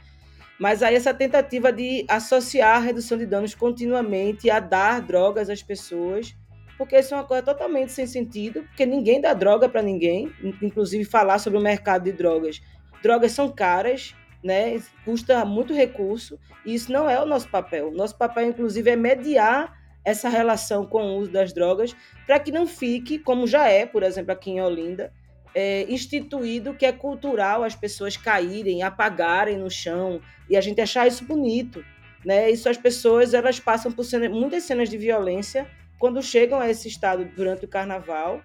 Mas 0.59 0.81
aí 0.81 0.95
essa 0.95 1.13
tentativa 1.13 1.71
de 1.71 2.05
associar 2.09 2.77
a 2.77 2.79
redução 2.79 3.17
de 3.17 3.25
danos 3.25 3.53
continuamente 3.53 4.49
a 4.49 4.59
dar 4.59 5.01
drogas 5.01 5.49
às 5.49 5.61
pessoas, 5.61 6.35
porque 6.77 6.97
isso 6.97 7.13
é 7.13 7.17
uma 7.17 7.23
coisa 7.23 7.43
totalmente 7.43 7.91
sem 7.91 8.07
sentido, 8.07 8.63
porque 8.63 8.85
ninguém 8.85 9.21
dá 9.21 9.33
droga 9.33 9.69
para 9.69 9.81
ninguém, 9.81 10.31
inclusive 10.61 11.05
falar 11.05 11.37
sobre 11.37 11.59
o 11.59 11.61
mercado 11.61 12.03
de 12.03 12.11
drogas. 12.11 12.61
Drogas 13.03 13.31
são 13.33 13.49
caras, 13.49 14.15
né? 14.43 14.81
Custa 15.05 15.45
muito 15.45 15.73
recurso, 15.73 16.39
e 16.65 16.73
isso 16.73 16.91
não 16.91 17.09
é 17.09 17.21
o 17.21 17.25
nosso 17.25 17.49
papel. 17.49 17.91
Nosso 17.91 18.17
papel, 18.17 18.47
inclusive, 18.47 18.89
é 18.89 18.95
mediar 18.95 19.76
essa 20.07 20.29
relação 20.29 20.85
com 20.85 21.01
o 21.01 21.17
uso 21.17 21.29
das 21.29 21.51
drogas, 21.51 21.93
para 22.25 22.39
que 22.39 22.49
não 22.49 22.65
fique, 22.65 23.19
como 23.19 23.45
já 23.45 23.67
é, 23.67 23.85
por 23.85 24.03
exemplo, 24.03 24.31
aqui 24.31 24.51
em 24.51 24.61
Olinda, 24.61 25.11
é, 25.53 25.83
instituído 25.89 26.73
que 26.73 26.85
é 26.85 26.93
cultural 26.93 27.61
as 27.61 27.75
pessoas 27.75 28.15
caírem, 28.15 28.83
apagarem 28.83 29.57
no 29.57 29.69
chão, 29.69 30.21
e 30.49 30.55
a 30.55 30.61
gente 30.61 30.79
achar 30.79 31.05
isso 31.05 31.25
bonito. 31.25 31.83
Né? 32.23 32.49
Isso 32.49 32.69
as 32.69 32.77
pessoas 32.77 33.33
elas 33.33 33.59
passam 33.59 33.91
por 33.91 34.05
muitas 34.31 34.63
cenas 34.63 34.89
de 34.89 34.97
violência 34.97 35.67
quando 35.99 36.23
chegam 36.23 36.57
a 36.57 36.69
esse 36.69 36.87
estado 36.87 37.25
durante 37.35 37.65
o 37.65 37.67
carnaval, 37.67 38.41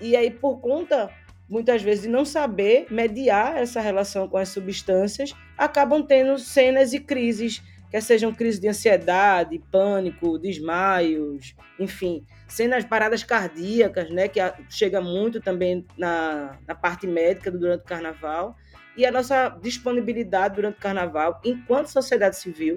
e 0.00 0.14
aí, 0.14 0.30
por 0.30 0.60
conta 0.60 1.10
muitas 1.48 1.82
vezes 1.82 2.02
de 2.02 2.08
não 2.08 2.24
saber 2.24 2.86
mediar 2.88 3.56
essa 3.56 3.80
relação 3.80 4.28
com 4.28 4.36
as 4.36 4.50
substâncias, 4.50 5.34
acabam 5.58 6.06
tendo 6.06 6.38
cenas 6.38 6.92
e 6.92 7.00
crises 7.00 7.60
quer 7.90 8.00
sejam 8.00 8.32
crises 8.32 8.60
de 8.60 8.68
ansiedade, 8.68 9.60
pânico, 9.70 10.38
desmaios, 10.38 11.56
enfim, 11.78 12.24
cenas 12.46 12.84
paradas 12.84 13.24
cardíacas, 13.24 14.08
né, 14.10 14.28
que 14.28 14.40
chega 14.68 15.00
muito 15.00 15.40
também 15.40 15.84
na, 15.98 16.56
na 16.66 16.74
parte 16.74 17.06
médica 17.06 17.50
durante 17.50 17.82
o 17.82 17.84
carnaval, 17.86 18.56
e 18.96 19.04
a 19.04 19.10
nossa 19.10 19.48
disponibilidade 19.62 20.54
durante 20.54 20.76
o 20.76 20.80
carnaval, 20.80 21.40
enquanto 21.44 21.88
sociedade 21.88 22.36
civil, 22.36 22.76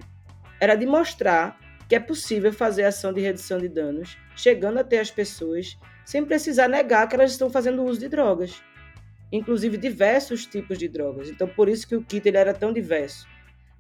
era 0.60 0.76
de 0.76 0.86
mostrar 0.86 1.60
que 1.88 1.96
é 1.96 2.00
possível 2.00 2.52
fazer 2.52 2.86
ação 2.86 3.14
de 3.14 3.22
redução 3.22 3.60
de 3.60 3.68
danos, 3.68 4.18
chegando 4.36 4.80
até 4.80 5.00
as 5.00 5.12
pessoas, 5.12 5.78
sem 6.06 6.26
precisar 6.26 6.68
negar 6.68 7.08
que 7.08 7.16
elas 7.16 7.32
estão 7.32 7.50
fazendo 7.50 7.84
uso 7.84 8.00
de 8.00 8.10
drogas, 8.10 8.64
inclusive 9.32 9.78
diversos 9.78 10.46
tipos 10.46 10.78
de 10.78 10.88
drogas. 10.88 11.30
Então, 11.30 11.48
por 11.48 11.70
isso 11.70 11.88
que 11.88 11.96
o 11.96 12.04
kit 12.04 12.28
ele 12.28 12.38
era 12.38 12.54
tão 12.54 12.74
diverso 12.74 13.28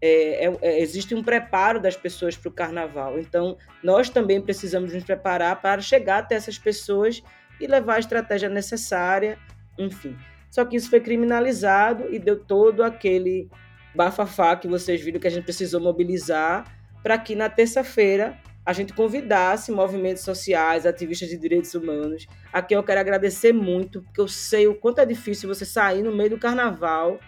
é, 0.06 0.48
é, 0.48 0.58
é, 0.62 0.82
existe 0.82 1.16
um 1.16 1.24
preparo 1.24 1.80
das 1.80 1.96
pessoas 1.96 2.36
para 2.36 2.50
o 2.50 2.52
carnaval. 2.52 3.18
Então, 3.18 3.58
nós 3.82 4.10
também 4.10 4.42
precisamos 4.42 4.94
nos 4.94 5.02
preparar 5.06 5.62
para 5.62 5.82
chegar 5.82 6.18
até 6.18 6.36
essas 6.36 6.58
pessoas 6.58 7.24
e 7.58 7.66
levar 7.66 7.96
a 7.96 8.00
estratégia 8.00 8.50
necessária, 8.50 9.40
enfim. 9.80 10.18
Só 10.52 10.66
que 10.66 10.76
isso 10.76 10.90
foi 10.90 11.00
criminalizado 11.00 12.14
e 12.14 12.20
deu 12.20 12.38
todo 12.38 12.84
aquele 12.84 13.50
bafafá 13.96 14.58
que 14.58 14.68
vocês 14.68 15.02
viram 15.02 15.22
que 15.22 15.28
a 15.28 15.32
gente 15.32 15.46
precisou 15.46 15.80
mobilizar 15.80 16.66
para 17.02 17.18
que 17.18 17.34
na 17.34 17.48
terça-feira 17.48 18.38
a 18.66 18.74
gente 18.74 18.92
convidasse 18.92 19.72
movimentos 19.72 20.24
sociais, 20.24 20.86
ativistas 20.86 21.30
de 21.30 21.38
direitos 21.38 21.74
humanos. 21.76 22.28
Aqui 22.52 22.76
eu 22.76 22.84
quero 22.84 23.00
agradecer 23.00 23.54
muito, 23.54 24.02
porque 24.02 24.20
eu 24.20 24.28
sei 24.28 24.68
o 24.68 24.76
quanto 24.76 25.00
é 25.00 25.06
difícil 25.06 25.48
você 25.48 25.66
sair 25.66 26.02
no 26.02 26.14
meio 26.14 26.32
do 26.32 26.38
carnaval 26.38 27.20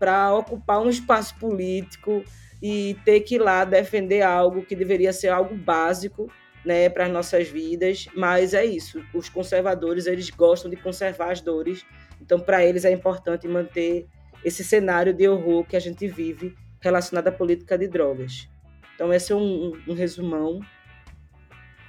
para 0.00 0.34
ocupar 0.34 0.80
um 0.80 0.88
espaço 0.88 1.36
político 1.38 2.24
e 2.62 2.96
ter 3.04 3.20
que 3.20 3.34
ir 3.36 3.38
lá 3.38 3.64
defender 3.64 4.22
algo 4.22 4.64
que 4.64 4.74
deveria 4.74 5.12
ser 5.12 5.28
algo 5.28 5.54
básico 5.54 6.32
né, 6.64 6.88
para 6.88 7.04
as 7.04 7.12
nossas 7.12 7.48
vidas, 7.48 8.06
mas 8.16 8.54
é 8.54 8.64
isso. 8.64 9.02
Os 9.14 9.28
conservadores 9.28 10.06
eles 10.06 10.30
gostam 10.30 10.70
de 10.70 10.76
conservar 10.76 11.32
as 11.32 11.40
dores, 11.40 11.84
então 12.20 12.40
para 12.40 12.64
eles 12.64 12.84
é 12.84 12.90
importante 12.90 13.46
manter 13.46 14.06
esse 14.44 14.64
cenário 14.64 15.12
de 15.12 15.28
horror 15.28 15.64
que 15.64 15.76
a 15.76 15.80
gente 15.80 16.08
vive 16.08 16.54
relacionado 16.80 17.28
à 17.28 17.32
política 17.32 17.76
de 17.76 17.86
drogas. 17.86 18.48
Então 18.94 19.12
esse 19.12 19.32
é 19.32 19.36
um, 19.36 19.72
um, 19.86 19.92
um 19.92 19.94
resumão. 19.94 20.60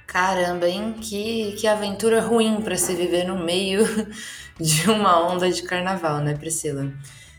Caramba, 0.06 0.68
hein? 0.68 0.94
Que, 1.00 1.52
que 1.52 1.66
aventura 1.66 2.20
ruim 2.20 2.60
para 2.60 2.76
se 2.76 2.94
viver 2.94 3.24
no 3.24 3.42
meio 3.42 3.84
de 4.60 4.90
uma 4.90 5.26
onda 5.26 5.50
de 5.50 5.62
carnaval, 5.62 6.18
né, 6.20 6.34
Priscila? 6.34 6.92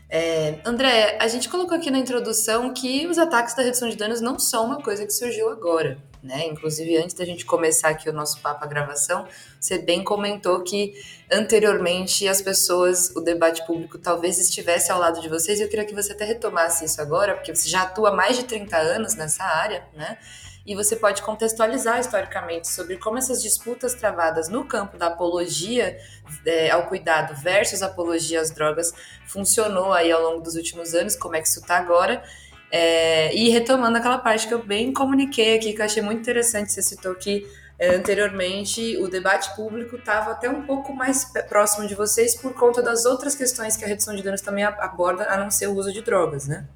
É, 0.08 0.60
André, 0.64 1.18
a 1.20 1.26
gente 1.26 1.48
colocou 1.48 1.76
aqui 1.76 1.90
na 1.90 1.98
introdução 1.98 2.72
que 2.72 3.06
os 3.06 3.18
ataques 3.18 3.54
da 3.54 3.62
redução 3.62 3.88
de 3.88 3.96
danos 3.96 4.20
não 4.20 4.38
são 4.38 4.66
uma 4.66 4.80
coisa 4.82 5.04
que 5.04 5.12
surgiu 5.12 5.48
agora, 5.48 5.98
né? 6.22 6.46
Inclusive, 6.46 6.96
antes 6.96 7.14
da 7.14 7.24
gente 7.24 7.44
começar 7.44 7.88
aqui 7.88 8.08
o 8.08 8.12
nosso 8.12 8.40
papo, 8.40 8.64
a 8.64 8.66
gravação, 8.66 9.26
você 9.58 9.78
bem 9.78 10.04
comentou 10.04 10.62
que 10.62 10.94
anteriormente 11.32 12.28
as 12.28 12.40
pessoas, 12.42 13.10
o 13.16 13.20
debate 13.20 13.66
público 13.66 13.98
talvez 13.98 14.38
estivesse 14.38 14.92
ao 14.92 15.00
lado 15.00 15.20
de 15.20 15.28
vocês. 15.28 15.60
Eu 15.60 15.68
queria 15.68 15.84
que 15.84 15.94
você 15.94 16.12
até 16.12 16.24
retomasse 16.24 16.84
isso 16.84 17.00
agora, 17.00 17.34
porque 17.34 17.54
você 17.54 17.68
já 17.68 17.82
atua 17.82 18.12
mais 18.12 18.36
de 18.36 18.44
30 18.44 18.76
anos 18.76 19.14
nessa 19.14 19.42
área, 19.42 19.84
né? 19.94 20.18
E 20.66 20.74
você 20.74 20.96
pode 20.96 21.22
contextualizar 21.22 22.00
historicamente 22.00 22.68
sobre 22.68 22.96
como 22.96 23.18
essas 23.18 23.42
disputas 23.42 23.94
travadas 23.94 24.48
no 24.48 24.64
campo 24.64 24.96
da 24.96 25.08
apologia 25.08 25.98
é, 26.46 26.70
ao 26.70 26.86
cuidado 26.86 27.34
versus 27.40 27.82
apologia 27.82 28.40
às 28.40 28.50
drogas 28.50 28.92
funcionou 29.26 29.92
aí 29.92 30.10
ao 30.10 30.22
longo 30.22 30.40
dos 30.40 30.54
últimos 30.54 30.94
anos, 30.94 31.16
como 31.16 31.36
é 31.36 31.40
que 31.40 31.48
isso 31.48 31.60
está 31.60 31.76
agora. 31.76 32.22
É, 32.70 33.34
e 33.34 33.50
retomando 33.50 33.98
aquela 33.98 34.18
parte 34.18 34.48
que 34.48 34.54
eu 34.54 34.64
bem 34.64 34.92
comuniquei 34.92 35.56
aqui, 35.56 35.72
que 35.74 35.80
eu 35.80 35.84
achei 35.84 36.02
muito 36.02 36.20
interessante, 36.20 36.72
você 36.72 36.82
citou 36.82 37.14
que 37.14 37.46
é, 37.78 37.94
anteriormente 37.94 38.96
o 38.98 39.08
debate 39.08 39.54
público 39.54 39.96
estava 39.96 40.30
até 40.30 40.48
um 40.48 40.62
pouco 40.62 40.94
mais 40.94 41.24
próximo 41.48 41.86
de 41.86 41.94
vocês 41.94 42.34
por 42.36 42.54
conta 42.54 42.80
das 42.80 43.04
outras 43.04 43.34
questões 43.34 43.76
que 43.76 43.84
a 43.84 43.88
redução 43.88 44.14
de 44.14 44.22
danos 44.22 44.40
também 44.40 44.64
aborda, 44.64 45.24
a 45.24 45.36
não 45.36 45.50
ser 45.50 45.66
o 45.66 45.74
uso 45.74 45.92
de 45.92 46.00
drogas, 46.00 46.46
né? 46.48 46.66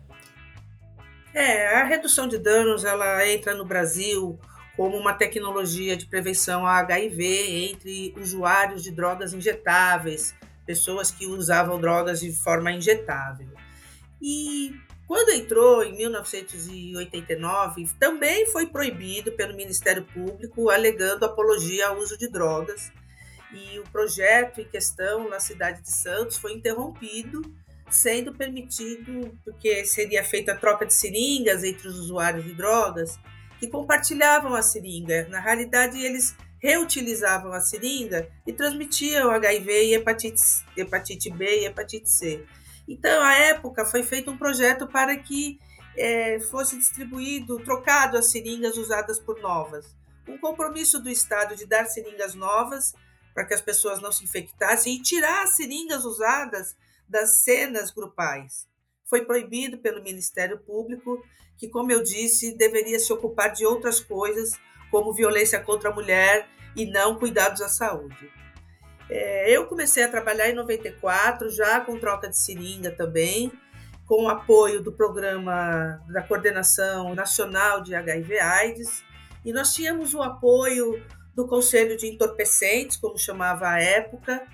É, 1.35 1.77
a 1.77 1.85
redução 1.85 2.27
de 2.27 2.39
danos 2.39 2.85
ela 2.85 3.27
entra 3.27 3.55
no 3.55 3.65
Brasil 3.65 4.39
como 4.77 4.97
uma 4.97 5.13
tecnologia 5.13 5.97
de 5.97 6.07
prevenção 6.07 6.65
a 6.67 6.79
HIV 6.79 7.71
entre 7.71 8.15
usuários 8.17 8.83
de 8.83 8.91
drogas 8.91 9.33
injetáveis, 9.33 10.35
pessoas 10.65 11.11
que 11.11 11.27
usavam 11.27 11.81
drogas 11.81 12.21
de 12.21 12.33
forma 12.33 12.71
injetável. 12.71 13.49
E 14.23 14.75
quando 15.09 15.31
entrou 15.31 15.83
em 15.83 15.97
1989, 15.97 17.89
também 17.99 18.47
foi 18.47 18.67
proibido 18.67 19.33
pelo 19.33 19.57
Ministério 19.57 20.05
Público, 20.05 20.71
alegando 20.71 21.25
apologia 21.25 21.89
ao 21.89 21.99
uso 21.99 22.19
de 22.19 22.29
drogas. 22.29 22.93
E 23.53 23.79
o 23.79 23.85
projeto 23.85 24.61
em 24.61 24.69
questão 24.69 25.29
na 25.29 25.41
cidade 25.41 25.81
de 25.83 25.91
Santos 25.91 26.37
foi 26.37 26.53
interrompido 26.53 27.41
sendo 27.95 28.35
permitido, 28.35 29.39
porque 29.45 29.85
seria 29.85 30.25
feita 30.25 30.53
a 30.53 30.57
troca 30.57 30.87
de 30.87 30.95
seringas 30.95 31.65
entre 31.65 31.89
os 31.89 31.99
usuários 31.99 32.45
de 32.45 32.55
drogas, 32.55 33.19
que 33.59 33.67
compartilhavam 33.67 34.55
a 34.55 34.63
seringa. 34.63 35.27
Na 35.29 35.41
realidade, 35.41 35.99
eles 36.01 36.35
reutilizavam 36.59 37.53
a 37.53 37.61
seringa 37.61 38.29
e 38.47 38.53
transmitiam 38.53 39.31
HIV 39.31 39.85
e 39.85 39.95
hepatite, 39.95 40.43
hepatite 40.77 41.31
B 41.31 41.61
e 41.61 41.67
hepatite 41.67 42.11
C. 42.11 42.45
Então, 42.87 43.23
à 43.23 43.35
época, 43.35 43.85
foi 43.85 44.03
feito 44.03 44.31
um 44.31 44.39
projeto 44.39 44.87
para 44.87 45.17
que 45.17 45.59
é, 45.97 46.41
fosse 46.41 46.77
distribuído, 46.79 47.61
trocado 47.61 48.17
as 48.17 48.31
seringas 48.31 48.77
usadas 48.77 49.19
por 49.19 49.41
novas. 49.41 49.87
Um 50.27 50.39
compromisso 50.39 51.01
do 51.01 51.09
Estado 51.09 51.57
de 51.57 51.67
dar 51.67 51.87
seringas 51.87 52.35
novas 52.35 52.95
para 53.35 53.45
que 53.45 53.55
as 53.55 53.61
pessoas 53.61 54.01
não 54.01 54.11
se 54.11 54.25
infectassem 54.25 54.97
e 54.97 55.03
tirar 55.03 55.43
as 55.43 55.57
seringas 55.57 56.05
usadas 56.05 56.77
das 57.09 57.41
cenas 57.41 57.91
grupais. 57.91 58.67
Foi 59.05 59.25
proibido 59.25 59.79
pelo 59.79 60.03
Ministério 60.03 60.59
Público, 60.59 61.25
que, 61.57 61.69
como 61.69 61.91
eu 61.91 62.03
disse, 62.03 62.57
deveria 62.57 62.99
se 62.99 63.13
ocupar 63.13 63.53
de 63.53 63.65
outras 63.65 64.01
coisas, 64.01 64.53
como 64.91 65.13
violência 65.13 65.61
contra 65.61 65.91
a 65.91 65.95
mulher 65.95 66.49
e 66.77 66.87
não 66.87 67.19
cuidados 67.19 67.61
à 67.61 67.69
saúde. 67.69 68.31
É, 69.11 69.51
eu 69.51 69.67
comecei 69.67 70.03
a 70.03 70.09
trabalhar 70.09 70.51
em 70.51 70.55
94, 70.55 71.51
já 71.51 71.81
com 71.81 71.99
troca 71.99 72.29
de 72.29 72.39
seringa 72.39 72.91
também, 72.91 73.51
com 74.07 74.25
o 74.25 74.29
apoio 74.29 74.83
do 74.83 74.93
programa 74.93 76.03
da 76.09 76.23
Coordenação 76.23 77.15
Nacional 77.15 77.83
de 77.83 77.95
HIV/AIDS, 77.95 79.03
e 79.45 79.53
nós 79.53 79.75
tínhamos 79.75 80.15
o 80.15 80.23
apoio 80.23 81.03
do 81.35 81.47
Conselho 81.47 81.97
de 81.97 82.07
Entorpecentes, 82.07 82.97
como 82.97 83.19
chamava 83.19 83.69
a 83.69 83.81
época, 83.81 84.47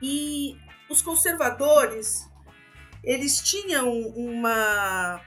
e 0.00 0.56
os 0.88 1.02
conservadores 1.02 2.28
eles 3.02 3.40
tinham 3.40 3.90
uma 3.90 5.20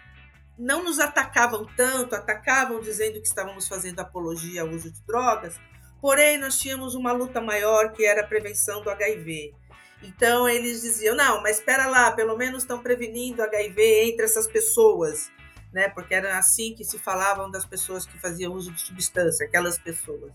não 0.58 0.84
nos 0.84 1.00
atacavam 1.00 1.68
tanto, 1.78 2.16
atacavam 2.16 2.82
dizendo 2.82 3.22
que 3.22 3.28
estávamos 3.28 3.68
fazendo 3.68 4.00
apologia 4.00 4.64
ao 4.64 4.70
uso 4.70 4.92
de 4.92 5.00
drogas, 5.06 5.56
porém 6.02 6.40
nós 6.40 6.58
tínhamos 6.58 6.96
uma 6.96 7.12
luta 7.12 7.40
maior 7.40 7.92
que 7.92 8.04
era 8.04 8.22
a 8.22 8.28
prevenção 8.28 8.82
do 8.82 8.90
HIV. 8.90 9.54
Então 10.02 10.50
eles 10.50 10.82
diziam: 10.82 11.16
não, 11.16 11.42
mas 11.42 11.58
espera 11.58 11.88
lá, 11.88 12.12
pelo 12.12 12.36
menos 12.36 12.64
estão 12.64 12.82
prevenindo 12.82 13.44
HIV 13.44 14.12
entre 14.12 14.26
essas 14.26 14.48
pessoas, 14.48 15.32
né? 15.72 15.90
Porque 15.90 16.14
era 16.14 16.38
assim 16.38 16.74
que 16.74 16.84
se 16.84 16.98
falavam 16.98 17.52
das 17.52 17.66
pessoas 17.66 18.06
que 18.06 18.20
faziam 18.20 18.54
uso 18.54 18.72
de 18.72 18.82
substância, 18.82 19.46
aquelas 19.46 19.78
pessoas. 19.78 20.34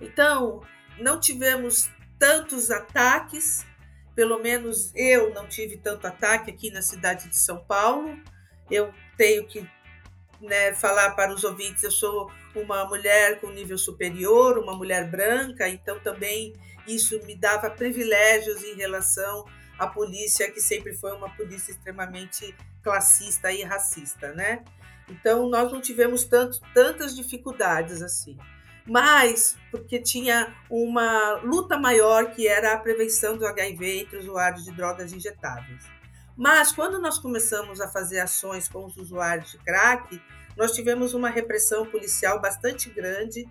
Então, 0.00 0.62
não 0.98 1.18
tivemos 1.18 1.90
tantos 2.18 2.70
ataques, 2.70 3.64
pelo 4.14 4.38
menos 4.38 4.92
eu 4.94 5.32
não 5.34 5.46
tive 5.46 5.76
tanto 5.76 6.06
ataque 6.06 6.50
aqui 6.50 6.70
na 6.70 6.82
cidade 6.82 7.28
de 7.28 7.36
São 7.36 7.58
Paulo. 7.64 8.16
Eu 8.70 8.92
tenho 9.16 9.46
que 9.46 9.68
né, 10.40 10.74
falar 10.74 11.10
para 11.10 11.32
os 11.32 11.44
ouvintes, 11.44 11.82
eu 11.82 11.90
sou 11.90 12.30
uma 12.54 12.84
mulher 12.86 13.40
com 13.40 13.48
nível 13.50 13.78
superior, 13.78 14.58
uma 14.58 14.74
mulher 14.74 15.10
branca, 15.10 15.68
então 15.68 15.98
também 16.00 16.54
isso 16.86 17.18
me 17.24 17.34
dava 17.34 17.70
privilégios 17.70 18.62
em 18.62 18.74
relação 18.74 19.46
à 19.78 19.86
polícia, 19.86 20.50
que 20.50 20.60
sempre 20.60 20.94
foi 20.94 21.12
uma 21.12 21.30
polícia 21.30 21.72
extremamente 21.72 22.54
classista 22.82 23.50
e 23.50 23.62
racista, 23.62 24.32
né? 24.32 24.62
Então 25.08 25.48
nós 25.48 25.72
não 25.72 25.80
tivemos 25.80 26.24
tanto, 26.24 26.60
tantas 26.72 27.16
dificuldades 27.16 28.02
assim. 28.02 28.36
Mas 28.86 29.56
porque 29.70 29.98
tinha 29.98 30.54
uma 30.68 31.40
luta 31.42 31.78
maior 31.78 32.32
que 32.32 32.46
era 32.46 32.74
a 32.74 32.78
prevenção 32.78 33.36
do 33.36 33.46
HIV 33.46 34.00
entre 34.00 34.18
usuários 34.18 34.64
de 34.64 34.72
drogas 34.72 35.12
injetáveis. 35.12 35.84
Mas 36.36 36.72
quando 36.72 37.00
nós 37.00 37.18
começamos 37.18 37.80
a 37.80 37.88
fazer 37.88 38.20
ações 38.20 38.68
com 38.68 38.84
os 38.84 38.96
usuários 38.96 39.52
de 39.52 39.58
crack, 39.58 40.20
nós 40.56 40.72
tivemos 40.72 41.14
uma 41.14 41.30
repressão 41.30 41.86
policial 41.86 42.40
bastante 42.40 42.90
grande, 42.90 43.46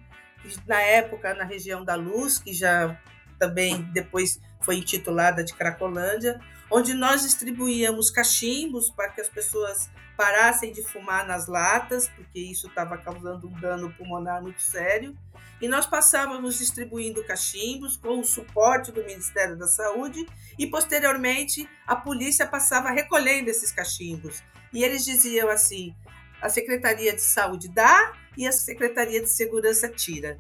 na 0.68 0.82
época 0.82 1.34
na 1.34 1.44
região 1.44 1.84
da 1.84 1.96
Luz, 1.96 2.38
que 2.38 2.54
já 2.54 3.00
também 3.40 3.82
depois 3.94 4.40
foi 4.62 4.78
intitulada 4.78 5.44
de 5.44 5.54
Cracolândia, 5.54 6.40
onde 6.70 6.94
nós 6.94 7.22
distribuíamos 7.22 8.10
cachimbos 8.10 8.90
para 8.90 9.10
que 9.10 9.22
as 9.22 9.30
pessoas 9.30 9.90
parassem 10.24 10.72
de 10.72 10.82
fumar 10.82 11.28
nas 11.28 11.48
latas, 11.48 12.08
porque 12.08 12.40
isso 12.40 12.68
estava 12.68 12.98
causando 12.98 13.46
um 13.46 13.60
dano 13.60 13.92
pulmonar 13.92 14.42
muito 14.42 14.62
sério. 14.62 15.14
E 15.62 15.68
nós 15.68 15.86
passávamos 15.86 16.58
distribuindo 16.58 17.26
cachimbos 17.26 17.98
com 17.98 18.20
o 18.20 18.24
suporte 18.24 18.90
do 18.90 19.04
Ministério 19.04 19.58
da 19.58 19.68
Saúde 19.68 20.26
e, 20.58 20.66
posteriormente, 20.66 21.68
a 21.86 21.94
polícia 21.94 22.48
passava 22.48 22.90
recolhendo 22.90 23.50
esses 23.50 23.74
cachimbos. 23.74 24.42
E 24.72 24.82
eles 24.82 25.04
diziam 25.04 25.50
assim: 25.50 25.94
a 26.42 26.48
Secretaria 26.48 27.14
de 27.14 27.22
Saúde 27.22 27.68
dá 27.68 28.14
e 28.38 28.48
a 28.48 28.52
Secretaria 28.54 29.22
de 29.22 29.30
Segurança 29.30 29.90
tira, 29.90 30.38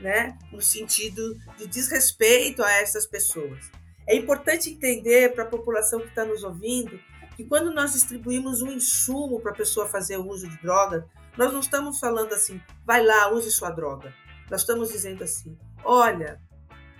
né? 0.00 0.38
no 0.50 0.62
sentido 0.62 1.38
de 1.58 1.66
desrespeito 1.66 2.62
a 2.62 2.72
essas 2.72 3.06
pessoas. 3.06 3.70
É 4.08 4.16
importante 4.16 4.70
entender 4.70 5.34
para 5.34 5.44
a 5.44 5.48
população 5.48 6.00
que 6.00 6.08
está 6.08 6.24
nos 6.24 6.42
ouvindo 6.42 6.98
que 7.36 7.44
quando 7.44 7.72
nós 7.72 7.92
distribuímos 7.92 8.62
um 8.62 8.72
insumo 8.72 9.40
para 9.40 9.52
a 9.52 9.54
pessoa 9.54 9.86
fazer 9.86 10.16
o 10.16 10.26
uso 10.26 10.48
de 10.48 10.56
droga, 10.62 11.06
nós 11.36 11.52
não 11.52 11.60
estamos 11.60 12.00
falando 12.00 12.32
assim, 12.32 12.60
vai 12.84 13.04
lá, 13.04 13.30
use 13.30 13.50
sua 13.50 13.70
droga. 13.70 14.12
Nós 14.50 14.62
estamos 14.62 14.88
dizendo 14.88 15.22
assim, 15.22 15.56
olha, 15.84 16.40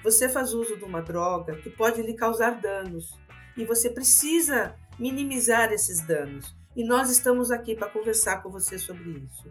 você 0.05 0.29
faz 0.29 0.53
uso 0.53 0.77
de 0.77 0.85
uma 0.85 1.01
droga 1.01 1.57
que 1.57 1.71
pode 1.71 2.03
lhe 2.03 2.15
causar 2.15 2.61
danos 2.61 3.19
e 3.57 3.65
você 3.65 3.89
precisa 3.89 4.77
minimizar 4.99 5.73
esses 5.73 6.01
danos. 6.07 6.55
E 6.77 6.85
nós 6.85 7.11
estamos 7.11 7.51
aqui 7.51 7.75
para 7.75 7.89
conversar 7.89 8.43
com 8.43 8.51
você 8.51 8.79
sobre 8.79 9.11
isso. 9.11 9.51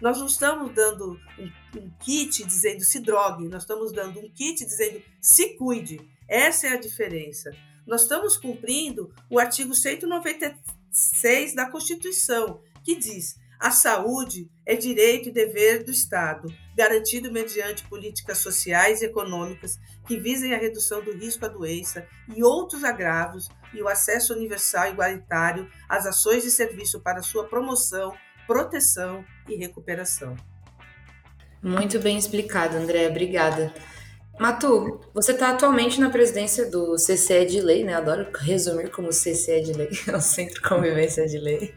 Nós 0.00 0.18
não 0.18 0.26
estamos 0.26 0.72
dando 0.74 1.18
um, 1.38 1.78
um, 1.78 1.90
kit 1.98 2.44
dizendo 2.44 2.82
se 2.84 3.00
drogue, 3.00 3.48
nós 3.48 3.62
estamos 3.62 3.90
dando 3.90 4.20
um 4.20 4.30
kit 4.30 4.64
dizendo 4.64 5.02
se 5.20 5.56
cuide. 5.56 5.98
Essa 6.28 6.68
é 6.68 6.70
a 6.74 6.80
diferença. 6.80 7.50
Nós 7.88 8.02
estamos 8.02 8.36
cumprindo 8.36 9.10
o 9.30 9.38
artigo 9.38 9.74
196 9.74 11.54
da 11.54 11.70
Constituição, 11.70 12.60
que 12.84 12.94
diz: 12.94 13.36
a 13.58 13.70
saúde 13.70 14.50
é 14.66 14.76
direito 14.76 15.30
e 15.30 15.32
dever 15.32 15.82
do 15.84 15.90
Estado, 15.90 16.52
garantido 16.76 17.32
mediante 17.32 17.88
políticas 17.88 18.38
sociais 18.38 19.00
e 19.00 19.06
econômicas 19.06 19.78
que 20.06 20.18
visem 20.18 20.52
a 20.52 20.58
redução 20.58 21.02
do 21.02 21.16
risco 21.16 21.46
à 21.46 21.48
doença 21.48 22.06
e 22.36 22.44
outros 22.44 22.84
agravos 22.84 23.48
e 23.72 23.80
o 23.80 23.88
acesso 23.88 24.34
universal 24.34 24.88
e 24.88 24.90
igualitário 24.90 25.66
às 25.88 26.04
ações 26.04 26.42
de 26.42 26.50
serviço 26.50 27.00
para 27.00 27.22
sua 27.22 27.48
promoção, 27.48 28.14
proteção 28.46 29.24
e 29.48 29.56
recuperação. 29.56 30.36
Muito 31.62 31.98
bem 31.98 32.18
explicado, 32.18 32.76
André. 32.76 33.08
Obrigada. 33.08 33.72
Matu, 34.38 35.00
você 35.12 35.32
está 35.32 35.50
atualmente 35.50 36.00
na 36.00 36.10
presidência 36.10 36.70
do 36.70 36.94
CCE 36.94 37.44
de 37.44 37.60
Lei, 37.60 37.82
né? 37.82 37.94
Adoro 37.94 38.28
resumir 38.38 38.88
como 38.88 39.08
CCE 39.08 39.62
de 39.62 39.72
Lei, 39.72 39.90
é 40.06 40.16
o 40.16 40.20
Centro 40.20 40.54
de 40.54 40.60
Convivência 40.60 41.26
de 41.26 41.38
Lei. 41.38 41.74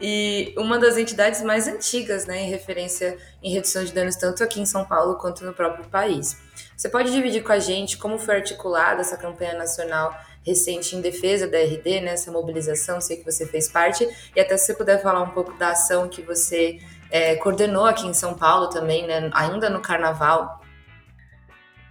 E 0.00 0.54
uma 0.56 0.78
das 0.78 0.96
entidades 0.96 1.42
mais 1.42 1.68
antigas, 1.68 2.26
né, 2.26 2.40
em 2.42 2.50
referência 2.50 3.16
em 3.42 3.52
redução 3.52 3.84
de 3.84 3.92
danos 3.92 4.16
tanto 4.16 4.42
aqui 4.42 4.58
em 4.58 4.66
São 4.66 4.84
Paulo 4.84 5.16
quanto 5.16 5.44
no 5.44 5.52
próprio 5.52 5.88
país. 5.88 6.36
Você 6.76 6.88
pode 6.88 7.12
dividir 7.12 7.42
com 7.44 7.52
a 7.52 7.58
gente 7.58 7.98
como 7.98 8.18
foi 8.18 8.36
articulada 8.36 9.02
essa 9.02 9.16
campanha 9.16 9.54
nacional 9.54 10.12
recente 10.44 10.96
em 10.96 11.00
defesa 11.00 11.46
da 11.46 11.58
RD, 11.58 12.00
né, 12.00 12.12
essa 12.14 12.32
mobilização, 12.32 13.00
sei 13.00 13.18
que 13.18 13.24
você 13.24 13.46
fez 13.46 13.68
parte, 13.68 14.08
e 14.34 14.40
até 14.40 14.56
se 14.56 14.66
você 14.66 14.74
puder 14.74 15.00
falar 15.00 15.22
um 15.22 15.30
pouco 15.30 15.52
da 15.56 15.68
ação 15.68 16.08
que 16.08 16.20
você 16.22 16.80
é, 17.10 17.36
coordenou 17.36 17.84
aqui 17.84 18.06
em 18.06 18.14
São 18.14 18.34
Paulo 18.34 18.70
também, 18.70 19.06
né, 19.06 19.30
ainda 19.32 19.70
no 19.70 19.80
Carnaval, 19.80 20.61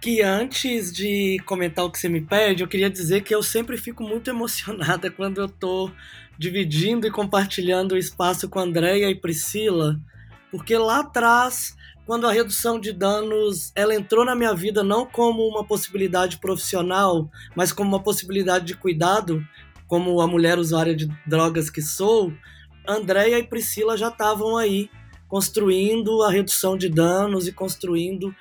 que 0.02 0.20
antes 0.20 0.92
de 0.92 1.40
comentar 1.46 1.84
o 1.84 1.90
que 1.90 1.96
você 1.96 2.08
me 2.08 2.20
pede, 2.20 2.64
eu 2.64 2.68
queria 2.68 2.90
dizer 2.90 3.22
que 3.22 3.32
eu 3.32 3.40
sempre 3.40 3.76
fico 3.76 4.02
muito 4.02 4.28
emocionada 4.28 5.08
quando 5.14 5.40
eu 5.40 5.46
estou 5.46 5.92
dividindo 6.36 7.06
e 7.06 7.10
compartilhando 7.10 7.92
o 7.92 7.96
espaço 7.96 8.48
com 8.48 8.58
Andréia 8.58 9.08
e 9.08 9.14
Priscila, 9.14 10.00
porque 10.50 10.76
lá 10.76 11.00
atrás, 11.00 11.76
quando 12.04 12.26
a 12.26 12.32
redução 12.32 12.80
de 12.80 12.92
danos 12.92 13.70
ela 13.76 13.94
entrou 13.94 14.24
na 14.24 14.34
minha 14.34 14.52
vida 14.52 14.82
não 14.82 15.06
como 15.06 15.46
uma 15.46 15.62
possibilidade 15.62 16.38
profissional, 16.38 17.30
mas 17.54 17.72
como 17.72 17.88
uma 17.88 18.02
possibilidade 18.02 18.64
de 18.64 18.74
cuidado, 18.74 19.46
como 19.86 20.20
a 20.20 20.26
mulher 20.26 20.58
usuária 20.58 20.96
de 20.96 21.06
drogas 21.24 21.70
que 21.70 21.80
sou, 21.80 22.32
Andréia 22.84 23.38
e 23.38 23.46
Priscila 23.46 23.96
já 23.96 24.08
estavam 24.08 24.56
aí 24.56 24.90
construindo 25.28 26.22
a 26.24 26.30
redução 26.30 26.76
de 26.76 26.88
danos 26.88 27.46
e 27.46 27.52
construindo 27.52 28.34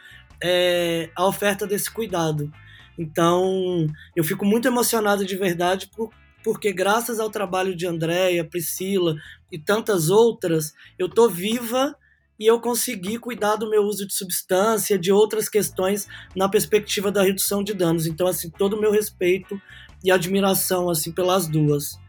é, 0.43 1.09
a 1.15 1.25
oferta 1.25 1.67
desse 1.67 1.89
cuidado. 1.89 2.51
Então, 2.97 3.87
eu 4.15 4.23
fico 4.23 4.45
muito 4.45 4.67
emocionado 4.67 5.25
de 5.25 5.35
verdade 5.35 5.89
por, 5.95 6.09
porque 6.43 6.71
graças 6.71 7.19
ao 7.19 7.29
trabalho 7.29 7.75
de 7.75 7.87
Andréia, 7.87 8.43
Priscila 8.43 9.15
e 9.51 9.57
tantas 9.57 10.09
outras, 10.09 10.73
eu 10.97 11.07
tô 11.07 11.29
viva 11.29 11.95
e 12.39 12.47
eu 12.47 12.59
consegui 12.59 13.19
cuidar 13.19 13.55
do 13.55 13.69
meu 13.69 13.83
uso 13.83 14.05
de 14.05 14.13
substância, 14.13 14.97
de 14.97 15.11
outras 15.11 15.47
questões 15.47 16.07
na 16.35 16.49
perspectiva 16.49 17.11
da 17.11 17.21
redução 17.21 17.63
de 17.63 17.73
danos. 17.73 18.07
Então, 18.07 18.27
assim, 18.27 18.49
todo 18.49 18.75
o 18.75 18.81
meu 18.81 18.91
respeito 18.91 19.61
e 20.03 20.11
admiração 20.11 20.89
assim 20.89 21.11
pelas 21.11 21.47
duas. 21.47 21.99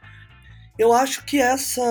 Eu 0.78 0.92
acho 0.92 1.24
que 1.26 1.38
essa 1.38 1.82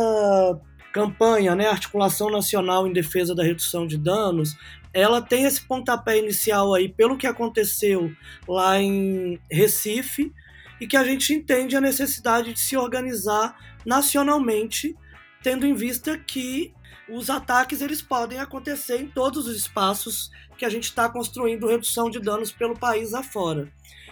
campanha, 0.91 1.55
né, 1.55 1.67
Articulação 1.67 2.29
Nacional 2.29 2.87
em 2.87 2.93
Defesa 2.93 3.35
da 3.35 3.43
Redução 3.43 3.87
de 3.87 3.97
Danos, 3.97 4.55
ela 4.93 5.21
tem 5.21 5.45
esse 5.45 5.61
pontapé 5.61 6.17
inicial 6.17 6.73
aí 6.73 6.89
pelo 6.89 7.17
que 7.17 7.27
aconteceu 7.27 8.11
lá 8.47 8.79
em 8.79 9.39
Recife 9.49 10.33
e 10.79 10.87
que 10.87 10.97
a 10.97 11.03
gente 11.03 11.33
entende 11.33 11.75
a 11.75 11.81
necessidade 11.81 12.53
de 12.53 12.59
se 12.59 12.75
organizar 12.75 13.55
nacionalmente, 13.85 14.95
tendo 15.41 15.65
em 15.65 15.73
vista 15.73 16.17
que 16.17 16.73
os 17.09 17.29
ataques 17.29 17.81
eles 17.81 18.01
podem 18.01 18.39
acontecer 18.39 18.97
em 19.01 19.07
todos 19.07 19.47
os 19.47 19.55
espaços 19.55 20.31
que 20.57 20.65
a 20.65 20.69
gente 20.69 20.85
está 20.85 21.09
construindo 21.09 21.67
redução 21.67 22.09
de 22.09 22.19
danos 22.19 22.51
pelo 22.51 22.77
país 22.77 23.13
afora. 23.13 23.71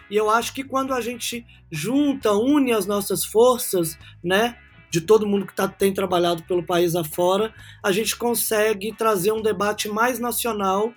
E 0.10 0.16
eu 0.16 0.30
acho 0.30 0.54
que 0.54 0.64
quando 0.64 0.94
a 0.94 1.02
gente 1.02 1.46
junta, 1.72 2.34
une 2.34 2.74
as 2.74 2.86
nossas 2.86 3.24
forças, 3.24 3.98
né, 4.24 4.58
de 4.90 5.02
todo 5.02 5.28
mundo 5.28 5.46
que 5.46 5.56
tá, 5.56 5.68
tem 5.68 5.94
trabalhado 5.94 6.44
pelo 6.44 6.64
país 6.64 6.96
afora, 6.96 7.54
a 7.84 7.92
gente 7.92 8.16
consegue 8.16 8.94
trazer 8.94 9.32
um 9.32 9.42
debate 9.42 9.88
mais 9.88 10.20
nacional 10.20 10.94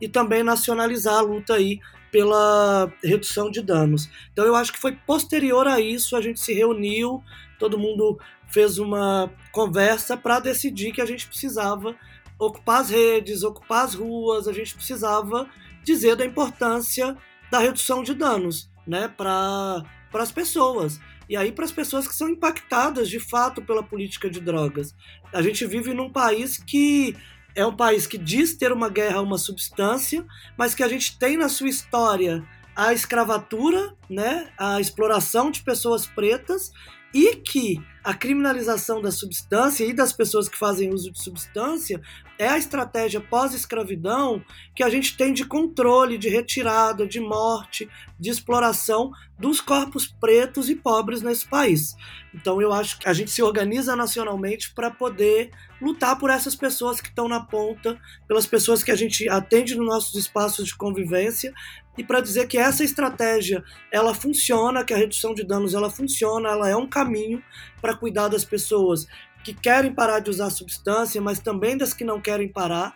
e 0.00 0.08
também 0.08 0.42
nacionalizar 0.42 1.16
a 1.16 1.22
luta 1.22 1.54
aí 1.54 1.80
pela 2.10 2.92
redução 3.02 3.50
de 3.50 3.60
danos. 3.60 4.08
Então 4.32 4.44
eu 4.44 4.54
acho 4.54 4.72
que 4.72 4.78
foi 4.78 4.92
posterior 4.92 5.66
a 5.66 5.80
isso, 5.80 6.16
a 6.16 6.20
gente 6.20 6.40
se 6.40 6.54
reuniu, 6.54 7.22
todo 7.58 7.78
mundo 7.78 8.18
fez 8.48 8.78
uma 8.78 9.32
conversa 9.50 10.16
para 10.16 10.38
decidir 10.38 10.92
que 10.92 11.00
a 11.00 11.06
gente 11.06 11.26
precisava 11.26 11.96
ocupar 12.38 12.80
as 12.80 12.90
redes, 12.90 13.42
ocupar 13.42 13.84
as 13.84 13.94
ruas, 13.94 14.46
a 14.46 14.52
gente 14.52 14.74
precisava 14.74 15.48
dizer 15.82 16.16
da 16.16 16.24
importância 16.24 17.16
da 17.50 17.58
redução 17.58 18.02
de 18.02 18.14
danos, 18.14 18.70
né, 18.86 19.08
para 19.08 19.84
as 20.12 20.32
pessoas. 20.32 21.00
E 21.28 21.36
aí 21.36 21.52
para 21.52 21.64
as 21.64 21.72
pessoas 21.72 22.06
que 22.06 22.14
são 22.14 22.28
impactadas 22.28 23.08
de 23.08 23.20
fato 23.20 23.62
pela 23.62 23.82
política 23.82 24.28
de 24.28 24.40
drogas. 24.40 24.94
A 25.32 25.42
gente 25.42 25.66
vive 25.66 25.94
num 25.94 26.10
país 26.10 26.58
que 26.58 27.16
é 27.54 27.64
um 27.64 27.76
país 27.76 28.06
que 28.06 28.18
diz 28.18 28.56
ter 28.56 28.72
uma 28.72 28.88
guerra 28.88 29.18
a 29.18 29.22
uma 29.22 29.38
substância, 29.38 30.24
mas 30.58 30.74
que 30.74 30.82
a 30.82 30.88
gente 30.88 31.18
tem 31.18 31.36
na 31.36 31.48
sua 31.48 31.68
história 31.68 32.44
a 32.74 32.92
escravatura, 32.92 33.94
né, 34.10 34.50
a 34.58 34.80
exploração 34.80 35.50
de 35.50 35.62
pessoas 35.62 36.06
pretas 36.06 36.72
e 37.14 37.36
que 37.36 37.80
a 38.02 38.12
criminalização 38.12 39.00
da 39.00 39.12
substância 39.12 39.84
e 39.84 39.92
das 39.92 40.12
pessoas 40.12 40.48
que 40.48 40.58
fazem 40.58 40.92
uso 40.92 41.12
de 41.12 41.22
substância 41.22 42.00
é 42.38 42.48
a 42.48 42.58
estratégia 42.58 43.20
pós-escravidão 43.20 44.44
que 44.74 44.82
a 44.82 44.90
gente 44.90 45.16
tem 45.16 45.32
de 45.32 45.44
controle, 45.44 46.18
de 46.18 46.28
retirada, 46.28 47.06
de 47.06 47.20
morte, 47.20 47.88
de 48.18 48.30
exploração 48.30 49.12
dos 49.38 49.60
corpos 49.60 50.06
pretos 50.06 50.68
e 50.68 50.74
pobres 50.74 51.22
nesse 51.22 51.46
país. 51.48 51.94
Então 52.34 52.60
eu 52.60 52.72
acho 52.72 52.98
que 52.98 53.08
a 53.08 53.12
gente 53.12 53.30
se 53.30 53.42
organiza 53.42 53.94
nacionalmente 53.94 54.72
para 54.74 54.90
poder 54.90 55.50
lutar 55.80 56.18
por 56.18 56.30
essas 56.30 56.56
pessoas 56.56 57.00
que 57.00 57.08
estão 57.08 57.28
na 57.28 57.40
ponta, 57.40 57.98
pelas 58.26 58.46
pessoas 58.46 58.82
que 58.82 58.90
a 58.90 58.96
gente 58.96 59.28
atende 59.28 59.74
nos 59.74 59.86
nossos 59.86 60.14
espaços 60.14 60.66
de 60.66 60.76
convivência 60.76 61.52
e 61.96 62.02
para 62.02 62.20
dizer 62.20 62.48
que 62.48 62.58
essa 62.58 62.82
estratégia 62.82 63.62
ela 63.92 64.14
funciona, 64.14 64.84
que 64.84 64.92
a 64.92 64.96
redução 64.96 65.34
de 65.34 65.44
danos 65.44 65.74
ela 65.74 65.90
funciona, 65.90 66.48
ela 66.48 66.68
é 66.68 66.76
um 66.76 66.88
caminho 66.88 67.42
para 67.80 67.96
cuidar 67.96 68.28
das 68.28 68.44
pessoas 68.44 69.06
que 69.44 69.52
querem 69.52 69.92
parar 69.92 70.20
de 70.20 70.30
usar 70.30 70.50
substância, 70.50 71.20
mas 71.20 71.38
também 71.38 71.76
das 71.76 71.92
que 71.92 72.04
não 72.04 72.20
querem 72.20 72.48
parar 72.48 72.94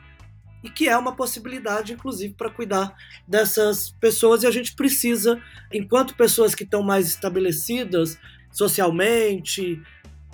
e 0.62 0.70
que 0.70 0.88
é 0.88 0.96
uma 0.96 1.14
possibilidade, 1.14 1.92
inclusive, 1.92 2.34
para 2.34 2.50
cuidar 2.50 2.96
dessas 3.26 3.90
pessoas. 3.90 4.42
E 4.42 4.46
a 4.46 4.50
gente 4.50 4.74
precisa, 4.74 5.40
enquanto 5.72 6.16
pessoas 6.16 6.54
que 6.54 6.64
estão 6.64 6.82
mais 6.82 7.06
estabelecidas 7.06 8.18
socialmente, 8.50 9.80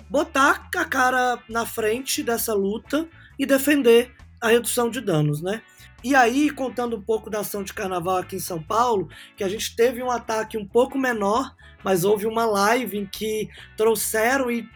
botar 0.09 0.69
a 0.75 0.85
cara 0.85 1.43
na 1.49 1.65
frente 1.65 2.23
dessa 2.23 2.53
luta 2.53 3.07
e 3.37 3.45
defender 3.45 4.15
a 4.41 4.47
redução 4.47 4.89
de 4.89 5.01
danos, 5.01 5.41
né? 5.41 5.61
E 6.03 6.15
aí, 6.15 6.49
contando 6.51 6.95
um 6.95 7.01
pouco 7.01 7.29
da 7.29 7.39
ação 7.39 7.63
de 7.63 7.73
carnaval 7.73 8.17
aqui 8.17 8.35
em 8.35 8.39
São 8.39 8.61
Paulo, 8.61 9.09
que 9.35 9.43
a 9.43 9.49
gente 9.49 9.75
teve 9.75 10.03
um 10.03 10.11
ataque 10.11 10.57
um 10.57 10.65
pouco 10.65 10.97
menor, 10.97 11.55
mas 11.83 12.03
houve 12.03 12.27
uma 12.27 12.45
live 12.45 12.97
em 12.97 13.05
que 13.05 13.49
trouxeram 13.75 14.51
e 14.51 14.69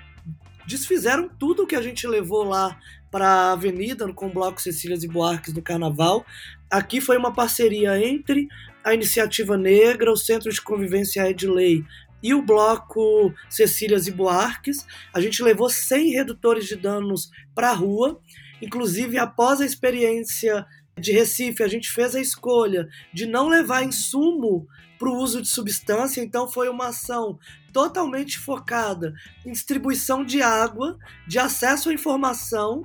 desfizeram 0.70 1.28
tudo 1.28 1.66
que 1.66 1.76
a 1.76 1.82
gente 1.82 2.06
levou 2.06 2.44
lá 2.44 2.80
para 3.10 3.28
a 3.28 3.52
Avenida, 3.54 4.12
com 4.14 4.28
o 4.28 4.34
Bloco 4.34 4.62
Cecílias 4.62 5.04
e 5.04 5.08
Buarques 5.08 5.52
do 5.52 5.64
Carnaval. 5.64 6.24
Aqui 6.70 7.02
foi 7.02 7.18
uma 7.18 7.34
parceria 7.34 8.00
entre 8.00 8.48
a 8.84 8.94
Iniciativa 8.94 9.58
Negra, 9.58 10.12
o 10.12 10.16
Centro 10.16 10.52
de 10.52 10.62
Convivência 10.62 11.28
Edley 11.28 11.84
e 12.22 12.36
o 12.36 12.44
bloco 12.44 13.34
Cecílias 13.50 14.06
e 14.06 14.12
Buarques. 14.12 14.86
A 15.12 15.20
gente 15.20 15.42
levou 15.42 15.72
100 15.72 16.12
redutores 16.12 16.68
de 16.68 16.76
danos 16.76 17.32
para 17.56 17.72
a 17.72 17.74
rua. 17.74 18.22
Inclusive, 18.62 19.18
após 19.18 19.62
a 19.62 19.66
experiência 19.66 20.68
de 21.00 21.12
Recife, 21.12 21.64
a 21.64 21.68
gente 21.68 21.90
fez 21.90 22.16
a 22.16 22.22
escolha 22.22 22.88
de 23.12 23.26
não 23.26 23.48
levar 23.48 23.84
insumo 23.84 24.68
para 25.00 25.10
o 25.10 25.18
uso 25.18 25.42
de 25.42 25.48
substância, 25.48 26.22
então 26.22 26.48
foi 26.48 26.70
uma 26.70 26.90
ação 26.90 27.40
totalmente 27.72 28.38
focada 28.38 29.14
em 29.46 29.52
distribuição 29.52 30.24
de 30.24 30.42
água, 30.42 30.98
de 31.28 31.40
acesso 31.40 31.90
à 31.90 31.94
informação 31.94 32.84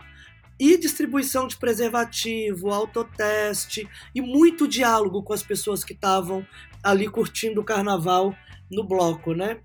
e 0.59 0.79
distribuição 0.79 1.47
de 1.47 1.57
preservativo, 1.57 2.71
autoteste 2.71 3.89
e 4.15 4.21
muito 4.21 4.69
diálogo 4.69 5.23
com 5.23 5.33
as 5.33 5.43
pessoas 5.43 5.83
que 5.83 5.93
estavam 5.93 6.47
ali 6.83 7.09
curtindo 7.09 7.61
o 7.61 7.65
carnaval 7.65 8.35
no 8.71 8.85
bloco, 8.85 9.35
né? 9.35 9.59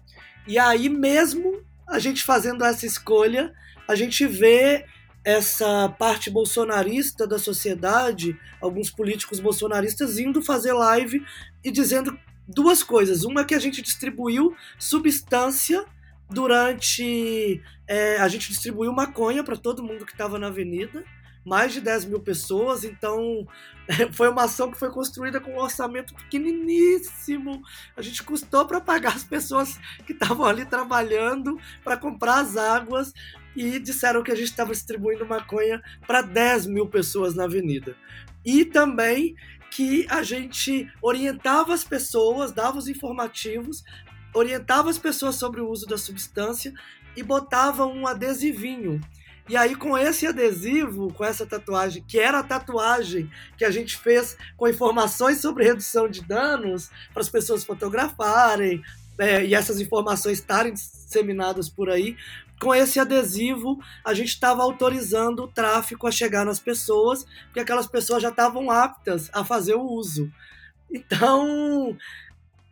E 0.48 0.58
aí 0.58 0.90
mesmo 0.90 1.64
a 1.88 2.00
gente 2.00 2.24
fazendo 2.24 2.64
essa 2.64 2.86
escolha, 2.86 3.54
a 3.88 3.96
gente 3.96 4.26
vê 4.26 4.86
essa 5.24 5.90
parte 6.00 6.30
bolsonarista 6.30 7.28
da 7.28 7.38
sociedade, 7.38 8.40
alguns 8.62 8.90
políticos 8.90 9.40
bolsonaristas 9.40 10.18
indo 10.18 10.42
fazer 10.42 10.74
live 10.74 11.24
e 11.64 11.72
dizendo 11.72 12.18
duas 12.50 12.84
coisas. 12.84 13.24
Uma 13.24 13.46
que 13.46 13.56
a 13.56 13.60
gente 13.60 13.82
distribuiu 13.82 14.56
substância 14.78 15.86
durante. 16.30 17.62
É, 17.88 18.18
a 18.18 18.28
gente 18.28 18.50
distribuiu 18.50 18.92
maconha 18.92 19.44
para 19.44 19.56
todo 19.56 19.84
mundo 19.84 20.06
que 20.06 20.12
estava 20.12 20.38
na 20.38 20.48
avenida 20.48 21.04
mais 21.46 21.74
de 21.74 21.82
10 21.82 22.06
mil 22.06 22.20
pessoas, 22.20 22.84
então 22.84 23.48
foi 24.14 24.30
uma 24.30 24.44
ação 24.44 24.70
que 24.70 24.78
foi 24.78 24.92
construída 24.92 25.40
com 25.40 25.52
um 25.52 25.60
orçamento 25.60 26.14
pequeniníssimo. 26.14 27.62
A 27.96 28.02
gente 28.02 28.24
custou 28.24 28.66
para 28.68 28.82
pagar 28.82 29.16
as 29.16 29.24
pessoas 29.24 29.80
que 30.06 30.14
estavam 30.14 30.46
ali 30.46 30.66
trabalhando 30.66 31.60
para 31.84 31.98
comprar 31.98 32.40
as 32.42 32.56
águas 32.58 33.14
e 33.56 33.80
disseram 33.80 34.22
que 34.22 34.32
a 34.32 34.36
gente 34.36 34.50
estava 34.50 34.72
distribuindo 34.72 35.26
maconha 35.26 35.82
para 36.06 36.22
10 36.22 36.68
mil 36.68 36.88
pessoas 36.88 37.36
na 37.36 37.46
avenida. 37.46 37.96
E 38.46 38.64
também 38.64 39.36
que 39.72 40.06
a 40.10 40.24
gente 40.24 40.92
orientava 41.02 41.74
as 41.74 41.84
pessoas, 41.84 42.52
dava 42.52 42.78
os 42.78 42.88
informativos, 42.88 43.84
orientava 44.34 44.90
as 44.90 44.98
pessoas 44.98 45.36
sobre 45.36 45.62
o 45.62 45.70
uso 45.70 45.86
da 45.86 45.98
substância 45.98 46.74
e 47.16 47.24
botava 47.24 47.86
um 47.86 48.08
adesivinho. 48.08 49.02
E 49.48 49.58
aí, 49.58 49.76
com 49.76 49.98
esse 49.98 50.28
adesivo, 50.28 51.12
com 51.12 51.26
essa 51.26 51.44
tatuagem, 51.44 52.04
que 52.08 52.20
era 52.20 52.40
a 52.40 52.44
tatuagem 52.44 53.32
que 53.58 53.66
a 53.66 53.72
gente 53.72 53.98
fez 53.98 54.38
com 54.56 54.68
informações 54.68 55.42
sobre 55.42 55.64
redução 55.64 56.08
de 56.08 56.22
danos, 56.22 56.92
para 57.12 57.22
as 57.24 57.30
pessoas 57.30 57.64
fotografarem 57.64 58.84
é, 59.18 59.44
e 59.44 59.56
essas 59.56 59.82
informações 59.82 60.38
estarem 60.38 60.74
disseminadas 60.74 61.68
por 61.68 61.90
aí, 61.90 62.16
com 62.60 62.74
esse 62.76 63.00
adesivo, 63.00 63.80
a 64.04 64.14
gente 64.14 64.30
estava 64.30 64.62
autorizando 64.64 65.44
o 65.44 65.48
tráfico 65.48 66.08
a 66.08 66.12
chegar 66.12 66.46
nas 66.46 66.60
pessoas, 66.60 67.26
porque 67.46 67.60
aquelas 67.60 67.88
pessoas 67.88 68.22
já 68.22 68.30
estavam 68.30 68.70
aptas 68.70 69.30
a 69.34 69.44
fazer 69.44 69.76
o 69.76 69.84
uso. 69.84 70.32
Então, 70.92 71.96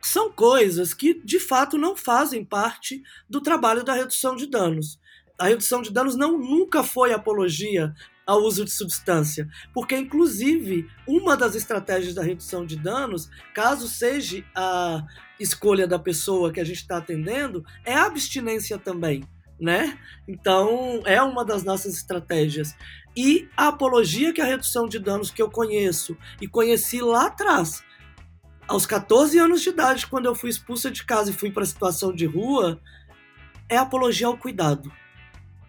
são 0.01 0.31
coisas 0.31 0.93
que 0.93 1.13
de 1.23 1.39
fato 1.39 1.77
não 1.77 1.95
fazem 1.95 2.43
parte 2.43 3.01
do 3.29 3.41
trabalho 3.41 3.83
da 3.83 3.93
redução 3.93 4.35
de 4.35 4.47
danos 4.47 4.99
a 5.37 5.47
redução 5.47 5.81
de 5.81 5.91
danos 5.91 6.15
não 6.15 6.37
nunca 6.37 6.83
foi 6.83 7.13
apologia 7.13 7.93
ao 8.25 8.41
uso 8.41 8.65
de 8.65 8.71
substância, 8.71 9.47
porque 9.73 9.95
inclusive 9.95 10.89
uma 11.07 11.37
das 11.37 11.55
estratégias 11.55 12.13
da 12.13 12.23
redução 12.23 12.65
de 12.65 12.75
danos, 12.75 13.29
caso 13.53 13.87
seja 13.87 14.43
a 14.53 15.05
escolha 15.39 15.87
da 15.87 15.97
pessoa 15.97 16.51
que 16.51 16.59
a 16.59 16.63
gente 16.63 16.81
está 16.81 16.97
atendendo, 16.97 17.63
é 17.85 17.93
a 17.93 18.05
abstinência 18.05 18.77
também, 18.77 19.23
né? 19.59 19.97
Então 20.27 21.01
é 21.05 21.21
uma 21.21 21.43
das 21.43 21.63
nossas 21.63 21.95
estratégias. 21.95 22.75
E 23.15 23.47
a 23.57 23.69
apologia 23.69 24.31
que 24.31 24.41
a 24.41 24.45
redução 24.45 24.87
de 24.87 24.99
danos 24.99 25.31
que 25.31 25.41
eu 25.41 25.49
conheço 25.49 26.15
e 26.39 26.47
conheci 26.47 27.01
lá 27.01 27.27
atrás, 27.27 27.83
aos 28.67 28.85
14 28.85 29.39
anos 29.39 29.61
de 29.61 29.69
idade, 29.69 30.07
quando 30.07 30.25
eu 30.25 30.35
fui 30.35 30.49
expulsa 30.49 30.91
de 30.91 31.03
casa 31.03 31.31
e 31.31 31.33
fui 31.33 31.51
para 31.51 31.63
a 31.63 31.67
situação 31.67 32.13
de 32.13 32.25
rua, 32.25 32.79
é 33.67 33.77
apologia 33.77 34.27
ao 34.27 34.37
cuidado 34.37 34.91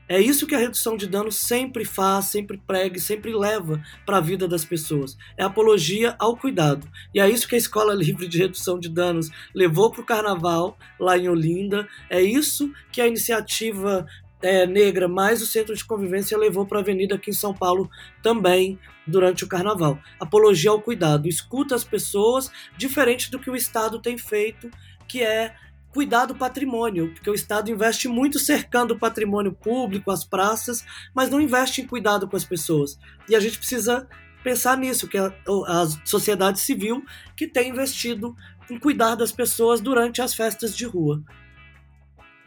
é 0.09 0.21
isso 0.21 0.47
que 0.47 0.55
a 0.55 0.59
redução 0.59 0.97
de 0.97 1.07
danos 1.07 1.37
sempre 1.37 1.85
faz, 1.85 2.27
sempre 2.27 2.57
prega 2.67 2.99
sempre 2.99 3.33
leva 3.33 3.83
para 4.07 4.17
a 4.17 4.21
vida 4.21 4.49
das 4.49 4.65
pessoas. 4.65 5.17
É 5.37 5.45
apologia 5.45 6.17
ao 6.19 6.37
cuidado. 6.37 6.89
E 7.15 7.21
é 7.21 7.29
isso 7.29 7.47
que 7.47 7.55
a 7.55 7.59
Escola 7.59 7.95
Livre 7.95 8.27
de 8.27 8.39
Redução 8.39 8.79
de 8.79 8.89
Danos 8.89 9.31
levou 9.55 9.91
para 9.91 10.01
o 10.01 10.07
carnaval 10.07 10.79
lá 10.99 11.17
em 11.19 11.29
Olinda. 11.29 11.87
É 12.09 12.23
isso 12.23 12.73
que 12.91 13.01
a 13.01 13.07
iniciativa 13.07 14.07
é, 14.41 14.67
negra 14.67 15.09
mais 15.09 15.43
o 15.43 15.47
Centro 15.47 15.75
de 15.75 15.85
Convivência 15.85 16.39
levou 16.39 16.65
para 16.65 16.79
a 16.79 16.81
Avenida 16.81 17.17
aqui 17.17 17.31
em 17.31 17.35
São 17.35 17.53
Paulo 17.53 17.91
também 18.23 18.79
durante 19.07 19.45
o 19.45 19.49
carnaval. 19.49 19.99
Apologia 20.21 20.71
ao 20.71 20.81
cuidado. 20.81 21.29
Escuta 21.29 21.75
as 21.75 21.85
pessoas, 21.85 22.51
diferente 22.77 23.31
do 23.31 23.39
que 23.39 23.51
o 23.51 23.57
Estado 23.57 24.01
tem 24.01 24.17
feito, 24.17 24.71
que 25.07 25.23
é 25.23 25.55
cuidar 25.99 26.27
do 26.27 26.35
patrimônio, 26.37 27.13
porque 27.13 27.29
o 27.29 27.35
Estado 27.35 27.73
investe 27.73 28.07
muito 28.07 28.39
cercando 28.39 28.95
o 28.95 28.99
patrimônio 29.01 29.53
público, 29.53 30.13
as 30.13 30.25
praças, 30.25 30.85
mas 31.13 31.29
não 31.29 31.41
investe 31.41 31.81
em 31.81 31.87
cuidado 31.89 32.29
com 32.29 32.37
as 32.37 32.45
pessoas. 32.45 32.97
E 33.29 33.35
a 33.35 33.41
gente 33.41 33.59
precisa 33.59 34.09
pensar 34.45 34.77
nisso, 34.77 35.09
que 35.09 35.19
a, 35.19 35.33
a 35.67 35.89
sociedade 36.05 36.61
civil 36.61 37.05
que 37.37 37.49
tem 37.49 37.71
investido 37.71 38.33
em 38.71 38.79
cuidar 38.79 39.17
das 39.17 39.33
pessoas 39.33 39.81
durante 39.81 40.23
as 40.23 40.33
festas 40.35 40.77
de 40.77 40.87
rua. 40.87 41.21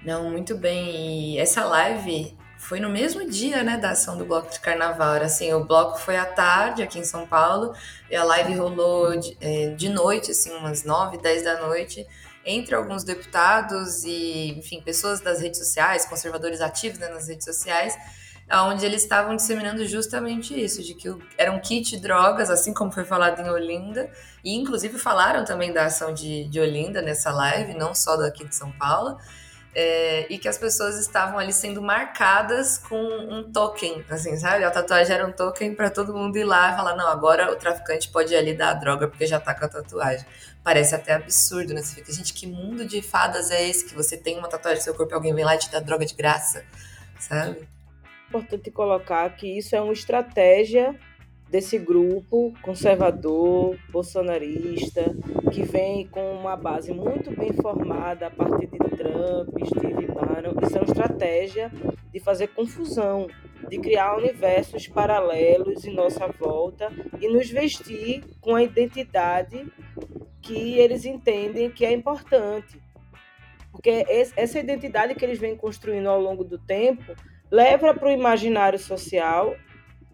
Não, 0.01 0.31
muito 0.31 0.55
bem. 0.57 1.33
E 1.33 1.37
essa 1.37 1.65
live 1.65 2.33
foi 2.57 2.79
no 2.79 2.87
mesmo 2.87 3.29
dia, 3.29 3.63
né, 3.63 3.75
da 3.75 3.89
ação 3.89 4.17
do 4.17 4.23
bloco 4.23 4.49
de 4.49 4.61
carnaval. 4.61 5.15
Era 5.15 5.25
assim, 5.25 5.51
o 5.51 5.65
bloco 5.65 5.99
foi 5.99 6.15
à 6.15 6.25
tarde 6.25 6.81
aqui 6.81 6.99
em 6.99 7.03
São 7.03 7.27
Paulo 7.27 7.73
e 8.09 8.15
a 8.15 8.23
live 8.23 8.53
rolou 8.53 9.19
de, 9.19 9.37
é, 9.41 9.71
de 9.71 9.89
noite, 9.89 10.31
assim, 10.31 10.55
umas 10.55 10.85
9, 10.85 11.17
10 11.17 11.43
da 11.43 11.59
noite 11.59 12.07
entre 12.45 12.75
alguns 12.75 13.03
deputados 13.03 14.03
e, 14.03 14.49
enfim, 14.57 14.81
pessoas 14.81 15.19
das 15.19 15.41
redes 15.41 15.59
sociais, 15.59 16.05
conservadores 16.05 16.61
ativos 16.61 16.99
né, 16.99 17.07
nas 17.09 17.27
redes 17.27 17.45
sociais, 17.45 17.95
onde 18.59 18.85
eles 18.85 19.03
estavam 19.03 19.35
disseminando 19.35 19.85
justamente 19.85 20.59
isso, 20.59 20.83
de 20.83 20.93
que 20.93 21.07
era 21.37 21.51
um 21.51 21.59
kit 21.59 21.97
drogas, 21.97 22.49
assim 22.49 22.73
como 22.73 22.91
foi 22.91 23.05
falado 23.05 23.39
em 23.41 23.49
Olinda, 23.49 24.11
e 24.43 24.55
inclusive 24.55 24.97
falaram 24.97 25.45
também 25.45 25.71
da 25.71 25.85
ação 25.85 26.13
de, 26.13 26.49
de 26.49 26.59
Olinda 26.59 27.01
nessa 27.01 27.31
live, 27.31 27.73
não 27.75 27.95
só 27.95 28.17
daqui 28.17 28.45
de 28.45 28.55
São 28.55 28.71
Paulo, 28.73 29.17
é, 29.73 30.25
e 30.29 30.37
que 30.37 30.47
as 30.47 30.57
pessoas 30.57 30.97
estavam 30.99 31.39
ali 31.39 31.53
sendo 31.53 31.81
marcadas 31.81 32.77
com 32.77 33.01
um 33.01 33.51
token, 33.51 34.03
assim, 34.09 34.35
sabe? 34.37 34.63
A 34.63 34.71
tatuagem 34.71 35.15
era 35.15 35.25
um 35.25 35.31
token 35.31 35.73
para 35.75 35.89
todo 35.89 36.13
mundo 36.13 36.37
ir 36.37 36.43
lá 36.43 36.73
e 36.73 36.75
falar: 36.75 36.95
não, 36.95 37.07
agora 37.07 37.51
o 37.51 37.55
traficante 37.55 38.09
pode 38.09 38.33
ir 38.33 38.37
ali 38.37 38.53
dar 38.53 38.71
a 38.71 38.73
droga 38.73 39.07
porque 39.07 39.25
já 39.25 39.39
tá 39.39 39.53
com 39.53 39.65
a 39.65 39.69
tatuagem. 39.69 40.25
Parece 40.63 40.93
até 40.93 41.13
absurdo, 41.13 41.73
né? 41.73 41.81
Você 41.81 41.95
fica, 41.95 42.11
gente, 42.11 42.33
que 42.33 42.45
mundo 42.45 42.85
de 42.85 43.01
fadas 43.01 43.49
é 43.49 43.67
esse 43.67 43.85
que 43.85 43.95
você 43.95 44.17
tem 44.17 44.37
uma 44.37 44.47
tatuagem 44.47 44.79
no 44.79 44.83
seu 44.83 44.93
corpo 44.93 45.13
e 45.13 45.15
alguém 45.15 45.33
vem 45.33 45.45
lá 45.45 45.55
e 45.55 45.59
te 45.59 45.71
dá 45.71 45.79
droga 45.79 46.05
de 46.05 46.13
graça, 46.13 46.63
sabe? 47.17 47.67
Importante 48.27 48.69
colocar 48.71 49.29
que 49.35 49.57
isso 49.57 49.75
é 49.75 49.81
uma 49.81 49.93
estratégia 49.93 50.95
desse 51.51 51.77
grupo 51.77 52.53
conservador, 52.61 53.77
bolsonarista, 53.91 55.13
que 55.51 55.63
vem 55.63 56.07
com 56.07 56.33
uma 56.33 56.55
base 56.55 56.93
muito 56.93 57.29
bem 57.35 57.51
formada 57.51 58.27
a 58.27 58.31
partir 58.31 58.67
de 58.67 58.77
Trump, 58.77 59.49
Steve 59.65 60.07
Bannon. 60.07 60.55
Isso 60.63 60.77
é 60.77 60.81
uma 60.81 60.87
estratégia 60.87 61.69
de 62.13 62.19
fazer 62.21 62.47
confusão, 62.47 63.27
de 63.69 63.77
criar 63.79 64.15
universos 64.15 64.87
paralelos 64.87 65.83
em 65.83 65.93
nossa 65.93 66.25
volta 66.27 66.89
e 67.19 67.27
nos 67.27 67.49
vestir 67.49 68.23
com 68.39 68.55
a 68.55 68.63
identidade 68.63 69.67
que 70.41 70.79
eles 70.79 71.03
entendem 71.03 71.69
que 71.69 71.85
é 71.85 71.91
importante. 71.91 72.81
Porque 73.73 74.05
essa 74.07 74.57
identidade 74.57 75.15
que 75.15 75.25
eles 75.25 75.37
vêm 75.37 75.57
construindo 75.57 76.07
ao 76.07 76.21
longo 76.21 76.45
do 76.45 76.57
tempo 76.57 77.13
leva 77.51 77.93
para 77.93 78.07
o 78.07 78.11
imaginário 78.11 78.79
social 78.79 79.53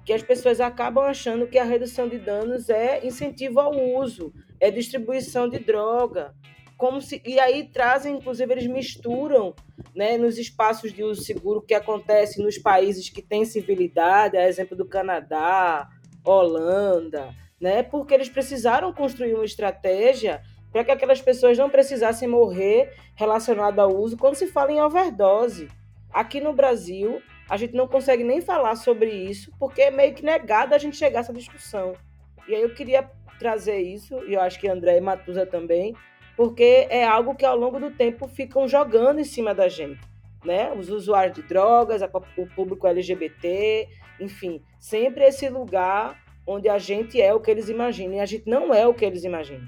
que 0.08 0.13
as 0.13 0.24
pessoas 0.24 0.62
acabam 0.62 1.04
achando 1.04 1.48
que 1.48 1.58
a 1.58 1.65
redução 1.65 2.08
de 2.08 2.17
danos 2.17 2.70
é 2.70 3.06
incentivo 3.06 3.60
ao 3.60 3.74
uso, 3.76 4.34
é 4.58 4.72
distribuição 4.72 5.50
de 5.50 5.60
droga. 5.60 6.34
Como 6.78 7.02
se, 7.02 7.22
e 7.26 7.38
aí 7.41 7.65
trazem, 7.65 8.15
inclusive, 8.15 8.54
eles 8.54 8.67
misturam 8.67 9.54
né, 9.93 10.17
nos 10.17 10.38
espaços 10.38 10.93
de 10.93 11.04
uso 11.04 11.24
seguro 11.24 11.62
que 11.62 11.74
acontece 11.74 12.41
nos 12.41 12.58
países 12.58 13.10
que 13.10 13.22
têm 13.22 13.43
civilidade, 13.43 14.38
a 14.38 14.48
exemplo 14.48 14.78
do 14.78 14.88
Canadá, 14.88 15.89
Holanda, 16.24 17.36
né, 17.60 17.84
porque 17.84 18.13
eles 18.13 18.30
precisaram 18.30 18.93
construir 18.93 19.34
uma 19.34 19.43
estratégia 19.43 20.41
para 20.72 20.86
que 20.86 20.91
aquelas 20.91 21.22
pessoas 21.22 21.58
não 21.58 21.70
precisassem 21.70 22.30
morrer 22.30 22.93
relacionado 23.13 23.80
ao 23.80 23.93
uso 23.93 24.15
quando 24.15 24.36
se 24.36 24.48
fala 24.48 24.72
em 24.72 24.80
overdose. 24.80 25.67
Aqui 26.10 26.39
no 26.39 26.54
Brasil, 26.54 27.22
a 27.49 27.57
gente 27.57 27.73
não 27.73 27.88
consegue 27.88 28.23
nem 28.23 28.41
falar 28.41 28.75
sobre 28.75 29.10
isso, 29.10 29.51
porque 29.60 29.81
é 29.81 29.91
meio 29.91 30.13
que 30.13 30.23
negado 30.23 30.75
a 30.75 30.77
gente 30.77 30.97
chegar 30.97 31.19
a 31.19 31.21
essa 31.21 31.33
discussão. 31.33 31.93
E 32.47 32.55
aí 32.55 32.62
eu 32.62 32.73
queria 32.73 33.10
trazer 33.39 33.79
isso, 33.79 34.15
e 34.25 34.33
eu 34.33 34.41
acho 34.41 34.60
que 34.60 34.67
André 34.67 34.97
e 34.97 35.01
Matusa 35.01 35.45
também, 35.45 35.95
porque 36.36 36.88
é 36.89 37.05
algo 37.05 37.36
que 37.36 37.45
ao 37.45 37.57
longo 37.57 37.79
do 37.79 37.91
tempo 37.91 38.27
ficam 38.27 38.67
jogando 38.67 39.19
em 39.19 39.23
cima 39.23 39.53
da 39.53 39.67
gente. 39.67 40.01
Né? 40.43 40.71
Os 40.71 40.89
usuários 40.89 41.36
de 41.36 41.41
drogas, 41.41 42.01
o 42.38 42.47
público 42.47 42.88
LGBT, 42.88 43.88
enfim, 44.19 44.62
sempre 44.79 45.25
esse 45.25 45.49
lugar 45.49 46.23
onde 46.45 46.69
a 46.69 46.77
gente 46.77 47.21
é 47.21 47.33
o 47.33 47.39
que 47.39 47.51
eles 47.51 47.69
imaginam 47.69 48.15
e 48.15 48.19
a 48.19 48.25
gente 48.25 48.47
não 48.47 48.73
é 48.73 48.88
o 48.88 48.93
que 48.93 49.03
eles 49.03 49.23
imaginam. 49.23 49.67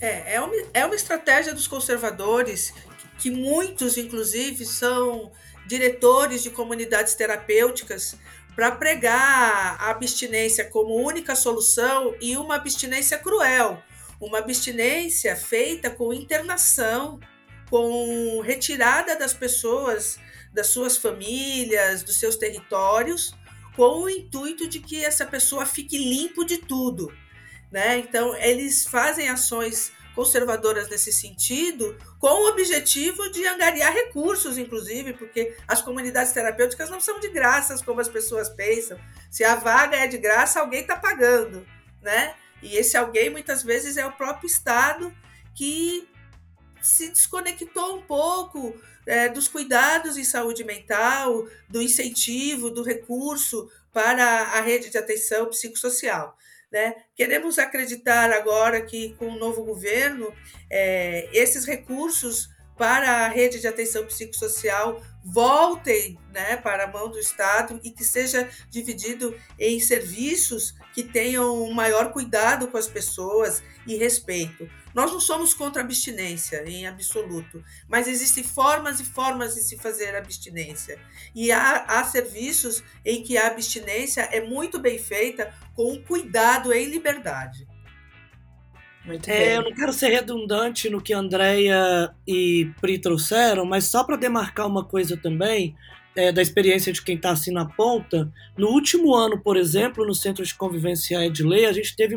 É, 0.00 0.34
é 0.34 0.40
uma, 0.40 0.54
é 0.74 0.84
uma 0.84 0.94
estratégia 0.94 1.54
dos 1.54 1.68
conservadores 1.68 2.74
que 3.18 3.30
muitos, 3.30 3.96
inclusive, 3.96 4.64
são 4.64 5.32
diretores 5.66 6.42
de 6.42 6.50
comunidades 6.50 7.14
terapêuticas 7.14 8.16
para 8.54 8.70
pregar 8.72 9.76
a 9.80 9.90
abstinência 9.90 10.64
como 10.64 10.94
única 10.94 11.34
solução 11.34 12.14
e 12.20 12.36
uma 12.36 12.54
abstinência 12.54 13.18
cruel, 13.18 13.82
uma 14.20 14.38
abstinência 14.38 15.36
feita 15.36 15.90
com 15.90 16.12
internação, 16.12 17.20
com 17.68 18.40
retirada 18.40 19.16
das 19.16 19.34
pessoas 19.34 20.18
das 20.56 20.68
suas 20.68 20.96
famílias, 20.96 22.02
dos 22.02 22.16
seus 22.16 22.36
territórios, 22.36 23.34
com 23.76 24.04
o 24.04 24.08
intuito 24.08 24.66
de 24.66 24.80
que 24.80 25.04
essa 25.04 25.26
pessoa 25.26 25.66
fique 25.66 25.98
limpo 25.98 26.46
de 26.46 26.56
tudo, 26.56 27.14
né? 27.70 27.98
Então 27.98 28.34
eles 28.36 28.86
fazem 28.86 29.28
ações 29.28 29.92
conservadoras 30.16 30.88
nesse 30.88 31.12
sentido, 31.12 31.96
com 32.18 32.26
o 32.26 32.48
objetivo 32.48 33.30
de 33.30 33.46
angariar 33.46 33.92
recursos, 33.92 34.56
inclusive, 34.56 35.12
porque 35.12 35.54
as 35.68 35.82
comunidades 35.82 36.32
terapêuticas 36.32 36.88
não 36.88 37.00
são 37.00 37.20
de 37.20 37.28
graças, 37.28 37.82
como 37.82 38.00
as 38.00 38.08
pessoas 38.08 38.48
pensam. 38.48 38.98
Se 39.30 39.44
a 39.44 39.54
vaga 39.54 39.98
é 39.98 40.06
de 40.06 40.16
graça, 40.16 40.58
alguém 40.58 40.80
está 40.80 40.96
pagando, 40.96 41.66
né? 42.00 42.34
E 42.62 42.78
esse 42.78 42.96
alguém 42.96 43.28
muitas 43.28 43.62
vezes 43.62 43.98
é 43.98 44.06
o 44.06 44.12
próprio 44.12 44.46
Estado 44.46 45.14
que 45.54 46.08
se 46.80 47.08
desconectou 47.10 47.98
um 47.98 48.02
pouco 48.02 48.74
é, 49.04 49.28
dos 49.28 49.48
cuidados 49.48 50.16
em 50.16 50.24
saúde 50.24 50.64
mental, 50.64 51.46
do 51.68 51.82
incentivo, 51.82 52.70
do 52.70 52.82
recurso 52.82 53.70
para 53.92 54.24
a 54.24 54.60
rede 54.62 54.88
de 54.88 54.96
atenção 54.96 55.46
psicossocial. 55.50 56.36
Né? 56.70 56.94
Queremos 57.14 57.58
acreditar 57.58 58.32
agora 58.32 58.80
que, 58.82 59.14
com 59.14 59.28
o 59.28 59.38
novo 59.38 59.64
governo, 59.64 60.32
é, 60.70 61.28
esses 61.32 61.64
recursos 61.64 62.48
para 62.76 63.24
a 63.24 63.28
rede 63.28 63.60
de 63.60 63.66
atenção 63.66 64.04
psicossocial 64.04 65.02
voltem 65.24 66.18
né, 66.32 66.56
para 66.56 66.84
a 66.84 66.86
mão 66.86 67.10
do 67.10 67.18
Estado 67.18 67.80
e 67.82 67.90
que 67.90 68.04
seja 68.04 68.48
dividido 68.70 69.34
em 69.58 69.80
serviços 69.80 70.74
que 70.94 71.02
tenham 71.02 71.68
maior 71.72 72.12
cuidado 72.12 72.68
com 72.68 72.76
as 72.76 72.86
pessoas 72.86 73.62
e 73.86 73.96
respeito. 73.96 74.68
Nós 74.96 75.12
não 75.12 75.20
somos 75.20 75.52
contra 75.52 75.82
a 75.82 75.84
abstinência 75.84 76.66
em 76.66 76.86
absoluto, 76.86 77.62
mas 77.86 78.08
existem 78.08 78.42
formas 78.42 78.98
e 78.98 79.04
formas 79.04 79.54
de 79.54 79.60
se 79.60 79.76
fazer 79.76 80.16
abstinência. 80.16 80.98
E 81.34 81.52
há, 81.52 81.84
há 81.86 82.04
serviços 82.04 82.82
em 83.04 83.22
que 83.22 83.36
a 83.36 83.48
abstinência 83.48 84.22
é 84.32 84.40
muito 84.40 84.78
bem 84.78 84.98
feita 84.98 85.52
com 85.74 86.02
cuidado 86.02 86.72
em 86.72 86.86
liberdade. 86.86 87.68
Muito 89.04 89.28
é, 89.28 89.38
bem. 89.38 89.54
Eu 89.56 89.64
não 89.64 89.74
quero 89.74 89.92
ser 89.92 90.08
redundante 90.08 90.88
no 90.88 91.02
que 91.02 91.12
Andréia 91.12 92.10
e 92.26 92.70
Pri 92.80 92.98
trouxeram, 92.98 93.66
mas 93.66 93.84
só 93.84 94.02
para 94.02 94.16
demarcar 94.16 94.66
uma 94.66 94.82
coisa 94.82 95.14
também, 95.14 95.76
é, 96.16 96.32
da 96.32 96.40
experiência 96.40 96.90
de 96.90 97.02
quem 97.02 97.16
está 97.16 97.32
assim 97.32 97.52
na 97.52 97.66
ponta, 97.66 98.32
no 98.56 98.68
último 98.68 99.14
ano, 99.14 99.38
por 99.42 99.58
exemplo, 99.58 100.06
no 100.06 100.14
Centro 100.14 100.42
de 100.42 100.54
Convivência 100.54 101.22
e 101.26 101.30
de 101.30 101.42
Lei, 101.42 101.66
a 101.66 101.72
gente 101.74 101.94
teve 101.94 102.16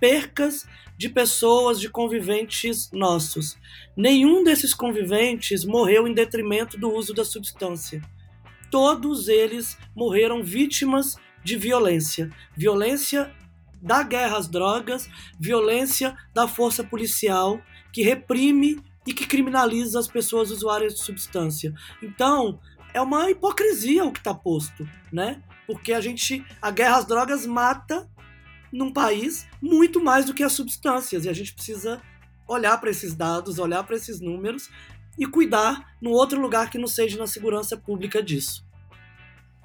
percas 0.00 0.66
de 0.96 1.08
pessoas, 1.08 1.80
de 1.80 1.88
conviventes 1.88 2.90
nossos. 2.92 3.56
Nenhum 3.96 4.42
desses 4.42 4.74
conviventes 4.74 5.64
morreu 5.64 6.08
em 6.08 6.14
detrimento 6.14 6.78
do 6.78 6.92
uso 6.92 7.14
da 7.14 7.24
substância. 7.24 8.02
Todos 8.70 9.28
eles 9.28 9.78
morreram 9.94 10.42
vítimas 10.42 11.16
de 11.44 11.56
violência. 11.56 12.30
Violência 12.56 13.32
da 13.80 14.02
guerra 14.02 14.38
às 14.38 14.48
drogas, 14.48 15.08
violência 15.38 16.16
da 16.34 16.46
força 16.46 16.84
policial 16.84 17.60
que 17.92 18.02
reprime 18.02 18.78
e 19.06 19.12
que 19.12 19.26
criminaliza 19.26 19.98
as 19.98 20.06
pessoas 20.06 20.50
usuárias 20.50 20.94
de 20.94 21.00
substância. 21.00 21.72
Então, 22.02 22.60
é 22.92 23.00
uma 23.00 23.30
hipocrisia 23.30 24.04
o 24.04 24.12
que 24.12 24.18
está 24.18 24.34
posto, 24.34 24.88
né? 25.12 25.42
Porque 25.66 25.92
a 25.92 26.00
gente, 26.00 26.44
a 26.60 26.70
guerra 26.70 26.98
às 26.98 27.06
drogas 27.06 27.46
mata 27.46 28.09
num 28.72 28.92
país 28.92 29.46
muito 29.60 30.02
mais 30.02 30.24
do 30.24 30.34
que 30.34 30.42
as 30.42 30.52
substâncias. 30.52 31.24
E 31.24 31.28
a 31.28 31.32
gente 31.32 31.54
precisa 31.54 32.00
olhar 32.46 32.78
para 32.78 32.90
esses 32.90 33.14
dados, 33.14 33.58
olhar 33.58 33.82
para 33.84 33.96
esses 33.96 34.20
números 34.20 34.68
e 35.18 35.26
cuidar 35.26 35.94
no 36.00 36.10
outro 36.10 36.40
lugar 36.40 36.70
que 36.70 36.78
não 36.78 36.88
seja 36.88 37.18
na 37.18 37.26
segurança 37.26 37.76
pública 37.76 38.22
disso. 38.22 38.66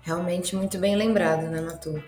Realmente 0.02 0.56
muito 0.56 0.78
bem 0.78 0.96
lembrado, 0.96 1.48
né, 1.48 1.62
Matu? 1.62 2.04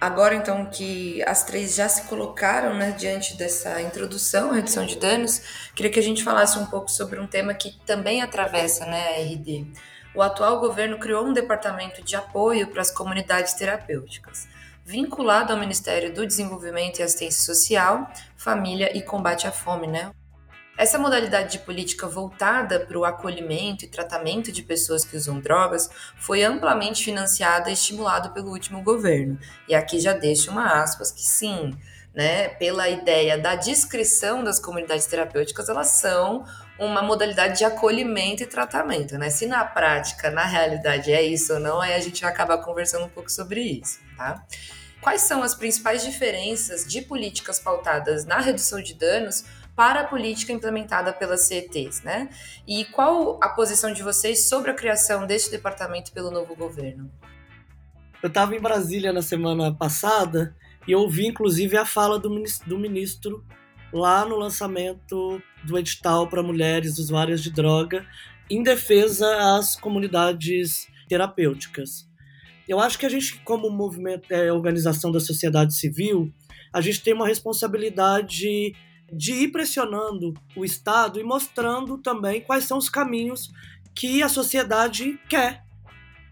Agora, 0.00 0.34
então, 0.34 0.66
que 0.66 1.22
as 1.22 1.44
três 1.44 1.76
já 1.76 1.88
se 1.88 2.08
colocaram 2.08 2.74
né, 2.74 2.90
diante 2.90 3.36
dessa 3.36 3.80
introdução 3.80 4.50
redução 4.50 4.84
de 4.84 4.98
danos, 4.98 5.70
queria 5.76 5.92
que 5.92 6.00
a 6.00 6.02
gente 6.02 6.24
falasse 6.24 6.58
um 6.58 6.66
pouco 6.66 6.90
sobre 6.90 7.20
um 7.20 7.26
tema 7.26 7.54
que 7.54 7.78
também 7.86 8.20
atravessa 8.20 8.84
né, 8.84 9.16
a 9.16 9.20
RD. 9.20 9.66
O 10.14 10.20
atual 10.20 10.58
governo 10.58 10.98
criou 10.98 11.24
um 11.24 11.32
departamento 11.32 12.02
de 12.02 12.16
apoio 12.16 12.66
para 12.66 12.82
as 12.82 12.90
comunidades 12.90 13.54
terapêuticas 13.54 14.48
vinculado 14.84 15.52
ao 15.52 15.58
Ministério 15.58 16.12
do 16.12 16.26
Desenvolvimento 16.26 16.98
e 16.98 17.02
Assistência 17.02 17.54
Social, 17.54 18.10
Família 18.36 18.96
e 18.96 19.02
Combate 19.02 19.46
à 19.46 19.52
Fome, 19.52 19.86
né? 19.86 20.10
Essa 20.76 20.98
modalidade 20.98 21.52
de 21.52 21.58
política 21.58 22.08
voltada 22.08 22.80
para 22.80 22.98
o 22.98 23.04
acolhimento 23.04 23.84
e 23.84 23.88
tratamento 23.88 24.50
de 24.50 24.62
pessoas 24.62 25.04
que 25.04 25.16
usam 25.16 25.38
drogas 25.38 25.90
foi 26.16 26.42
amplamente 26.42 27.04
financiada 27.04 27.68
e 27.68 27.74
estimulada 27.74 28.30
pelo 28.30 28.50
último 28.50 28.82
governo. 28.82 29.38
E 29.68 29.74
aqui 29.74 30.00
já 30.00 30.14
deixo 30.14 30.50
uma 30.50 30.82
aspas 30.82 31.12
que 31.12 31.22
sim, 31.22 31.76
né, 32.14 32.48
pela 32.48 32.88
ideia 32.88 33.38
da 33.38 33.54
descrição 33.54 34.42
das 34.42 34.58
comunidades 34.58 35.06
terapêuticas, 35.06 35.68
elas 35.68 35.88
são 35.88 36.44
uma 36.84 37.00
modalidade 37.00 37.58
de 37.58 37.64
acolhimento 37.64 38.42
e 38.42 38.46
tratamento, 38.46 39.16
né? 39.16 39.30
Se 39.30 39.46
na 39.46 39.64
prática, 39.64 40.30
na 40.30 40.44
realidade 40.44 41.12
é 41.12 41.22
isso 41.22 41.54
ou 41.54 41.60
não, 41.60 41.80
aí 41.80 41.94
a 41.94 42.00
gente 42.00 42.20
vai 42.20 42.30
acabar 42.30 42.58
conversando 42.58 43.04
um 43.04 43.08
pouco 43.08 43.30
sobre 43.30 43.60
isso, 43.60 44.00
tá? 44.16 44.44
Quais 45.00 45.22
são 45.22 45.42
as 45.42 45.54
principais 45.54 46.04
diferenças 46.04 46.84
de 46.86 47.02
políticas 47.02 47.60
pautadas 47.60 48.24
na 48.24 48.40
redução 48.40 48.82
de 48.82 48.94
danos 48.94 49.44
para 49.76 50.00
a 50.00 50.04
política 50.04 50.52
implementada 50.52 51.12
pelas 51.12 51.42
CETs, 51.42 52.02
né? 52.02 52.28
E 52.66 52.84
qual 52.86 53.38
a 53.42 53.48
posição 53.48 53.92
de 53.92 54.02
vocês 54.02 54.48
sobre 54.48 54.70
a 54.70 54.74
criação 54.74 55.26
deste 55.26 55.50
departamento 55.50 56.12
pelo 56.12 56.30
novo 56.30 56.54
governo? 56.54 57.10
Eu 58.22 58.28
estava 58.28 58.54
em 58.54 58.60
Brasília 58.60 59.12
na 59.12 59.22
semana 59.22 59.72
passada 59.72 60.54
e 60.86 60.94
ouvi 60.94 61.26
inclusive 61.26 61.76
a 61.76 61.86
fala 61.86 62.18
do 62.18 62.28
ministro, 62.28 62.68
do 62.68 62.78
ministro 62.78 63.44
lá 63.92 64.24
no 64.24 64.36
lançamento 64.36 65.40
do 65.64 65.78
edital 65.78 66.26
para 66.26 66.42
mulheres 66.42 66.98
usuárias 66.98 67.42
de 67.42 67.50
droga 67.50 68.06
em 68.50 68.62
defesa 68.62 69.56
às 69.56 69.76
comunidades 69.76 70.86
terapêuticas. 71.08 72.08
Eu 72.68 72.78
acho 72.80 72.98
que 72.98 73.06
a 73.06 73.08
gente, 73.08 73.40
como 73.44 73.70
movimento, 73.70 74.32
é, 74.32 74.52
organização 74.52 75.10
da 75.10 75.20
sociedade 75.20 75.74
civil, 75.74 76.32
a 76.72 76.80
gente 76.80 77.02
tem 77.02 77.12
uma 77.12 77.26
responsabilidade 77.26 78.74
de 79.12 79.32
ir 79.32 79.48
pressionando 79.48 80.32
o 80.56 80.64
Estado 80.64 81.20
e 81.20 81.24
mostrando 81.24 81.98
também 81.98 82.40
quais 82.40 82.64
são 82.64 82.78
os 82.78 82.88
caminhos 82.88 83.50
que 83.94 84.22
a 84.22 84.28
sociedade 84.28 85.18
quer 85.28 85.64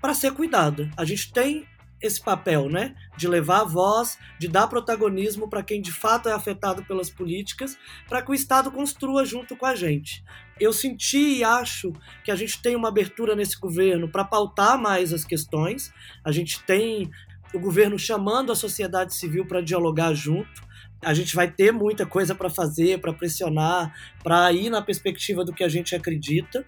para 0.01 0.15
ser 0.15 0.33
cuidada. 0.33 0.91
A 0.97 1.05
gente 1.05 1.33
tem 1.33 1.67
esse 2.03 2.21
papel, 2.21 2.69
né, 2.69 2.95
de 3.17 3.29
levar 3.29 3.61
a 3.61 3.65
voz, 3.65 4.19
de 4.39 4.49
dar 4.49 4.67
protagonismo 4.67 5.49
para 5.49 5.63
quem 5.63 5.81
de 5.81 5.93
fato 5.93 6.29
é 6.29 6.33
afetado 6.33 6.85
pelas 6.85 7.11
políticas, 7.11 7.77
para 8.09 8.23
que 8.23 8.31
o 8.31 8.35
Estado 8.35 8.71
construa 8.71 9.25
junto 9.25 9.57
com 9.57 9.67
a 9.67 9.75
gente. 9.75 10.25
Eu 10.59 10.73
senti 10.73 11.39
e 11.39 11.45
acho 11.45 11.93
que 12.25 12.31
a 12.31 12.37
gente 12.37 12.61
tem 12.61 12.77
uma 12.77 12.89
abertura 12.89 13.35
nesse 13.35 13.59
governo 13.59 14.09
para 14.09 14.25
pautar 14.25 14.79
mais 14.79 15.13
as 15.13 15.25
questões. 15.25 15.93
A 16.25 16.31
gente 16.33 16.63
tem 16.65 17.11
o 17.55 17.59
governo 17.59 17.99
chamando 17.99 18.53
a 18.53 18.57
sociedade 18.57 19.15
civil 19.15 19.47
para 19.47 19.61
dialogar 19.61 20.13
junto. 20.15 20.69
A 21.03 21.15
gente 21.15 21.35
vai 21.35 21.51
ter 21.51 21.73
muita 21.73 22.05
coisa 22.05 22.35
para 22.35 22.51
fazer, 22.51 23.01
para 23.01 23.13
pressionar, 23.13 23.95
para 24.23 24.53
ir 24.53 24.69
na 24.69 24.83
perspectiva 24.83 25.45
do 25.45 25.53
que 25.53 25.65
a 25.65 25.69
gente 25.69 25.95
acredita. 25.95 26.65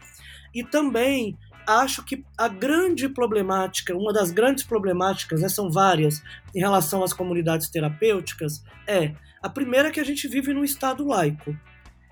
E 0.55 0.64
também 0.64 1.37
acho 1.66 2.05
que 2.05 2.25
a 2.37 2.48
grande 2.48 3.09
problemática, 3.09 3.96
uma 3.96 4.12
das 4.12 4.31
grandes 4.31 4.64
problemáticas, 4.64 5.40
né, 5.40 5.48
são 5.48 5.70
várias, 5.70 6.22
em 6.55 6.61
relação 6.61 7.03
às 7.03 7.12
comunidades 7.12 7.70
terapêuticas, 7.70 8.62
é 8.87 9.14
a 9.42 9.48
primeira 9.48 9.88
é 9.88 9.90
que 9.90 10.01
a 10.01 10.05
gente 10.05 10.29
vive 10.29 10.55
num 10.55 10.62
estado 10.64 11.07
laico. 11.07 11.57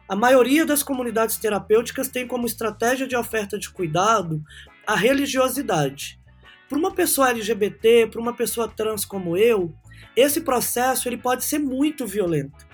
A 0.09 0.17
maioria 0.17 0.67
das 0.67 0.83
comunidades 0.83 1.37
terapêuticas 1.37 2.09
tem 2.09 2.27
como 2.27 2.47
estratégia 2.47 3.07
de 3.07 3.15
oferta 3.15 3.57
de 3.57 3.71
cuidado 3.71 4.43
a 4.85 4.97
religiosidade. 4.97 6.19
Para 6.69 6.79
uma 6.79 6.93
pessoa 6.93 7.31
LGBT, 7.31 8.09
para 8.09 8.21
uma 8.21 8.35
pessoa 8.35 8.67
trans 8.69 9.05
como 9.05 9.37
eu, 9.37 9.73
esse 10.17 10.41
processo 10.41 11.09
ele 11.09 11.17
pode 11.17 11.45
ser 11.45 11.61
muito 11.61 12.07
violento. 12.07 12.67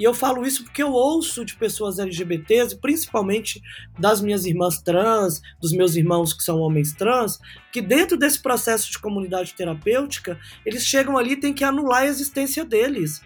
E 0.00 0.04
eu 0.04 0.14
falo 0.14 0.46
isso 0.46 0.64
porque 0.64 0.82
eu 0.82 0.92
ouço 0.92 1.44
de 1.44 1.54
pessoas 1.54 1.98
LGBTs, 1.98 2.78
principalmente 2.80 3.60
das 3.98 4.22
minhas 4.22 4.46
irmãs 4.46 4.80
trans, 4.80 5.42
dos 5.60 5.72
meus 5.72 5.94
irmãos 5.94 6.32
que 6.32 6.42
são 6.42 6.58
homens 6.60 6.94
trans, 6.94 7.38
que 7.70 7.82
dentro 7.82 8.16
desse 8.16 8.40
processo 8.40 8.90
de 8.90 8.98
comunidade 8.98 9.52
terapêutica, 9.52 10.40
eles 10.64 10.86
chegam 10.86 11.18
ali 11.18 11.32
e 11.32 11.36
têm 11.36 11.52
que 11.52 11.62
anular 11.62 12.04
a 12.04 12.06
existência 12.06 12.64
deles. 12.64 13.20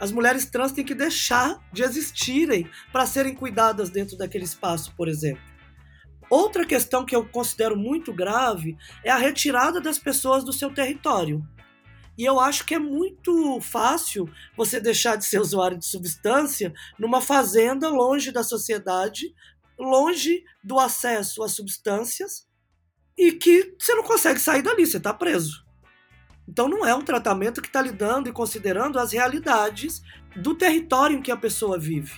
As 0.00 0.10
mulheres 0.10 0.46
trans 0.46 0.72
têm 0.72 0.84
que 0.84 0.96
deixar 0.96 1.60
de 1.72 1.84
existirem 1.84 2.68
para 2.92 3.06
serem 3.06 3.32
cuidadas 3.32 3.88
dentro 3.88 4.18
daquele 4.18 4.42
espaço, 4.42 4.92
por 4.96 5.06
exemplo. 5.06 5.44
Outra 6.28 6.66
questão 6.66 7.06
que 7.06 7.14
eu 7.14 7.24
considero 7.24 7.76
muito 7.76 8.12
grave 8.12 8.76
é 9.04 9.12
a 9.12 9.16
retirada 9.16 9.80
das 9.80 9.96
pessoas 9.96 10.42
do 10.42 10.52
seu 10.52 10.74
território. 10.74 11.40
E 12.20 12.24
eu 12.26 12.38
acho 12.38 12.66
que 12.66 12.74
é 12.74 12.78
muito 12.78 13.58
fácil 13.62 14.28
você 14.54 14.78
deixar 14.78 15.16
de 15.16 15.24
ser 15.24 15.40
usuário 15.40 15.78
de 15.78 15.86
substância 15.86 16.70
numa 16.98 17.18
fazenda 17.18 17.88
longe 17.88 18.30
da 18.30 18.42
sociedade, 18.42 19.34
longe 19.78 20.44
do 20.62 20.78
acesso 20.78 21.42
a 21.42 21.48
substâncias 21.48 22.46
e 23.16 23.32
que 23.32 23.74
você 23.78 23.94
não 23.94 24.02
consegue 24.02 24.38
sair 24.38 24.60
dali, 24.60 24.84
você 24.84 24.98
está 24.98 25.14
preso. 25.14 25.64
Então 26.46 26.68
não 26.68 26.84
é 26.84 26.94
um 26.94 27.00
tratamento 27.00 27.62
que 27.62 27.68
está 27.68 27.80
lidando 27.80 28.28
e 28.28 28.34
considerando 28.34 28.98
as 28.98 29.12
realidades 29.12 30.02
do 30.36 30.54
território 30.54 31.16
em 31.16 31.22
que 31.22 31.32
a 31.32 31.38
pessoa 31.38 31.78
vive. 31.78 32.12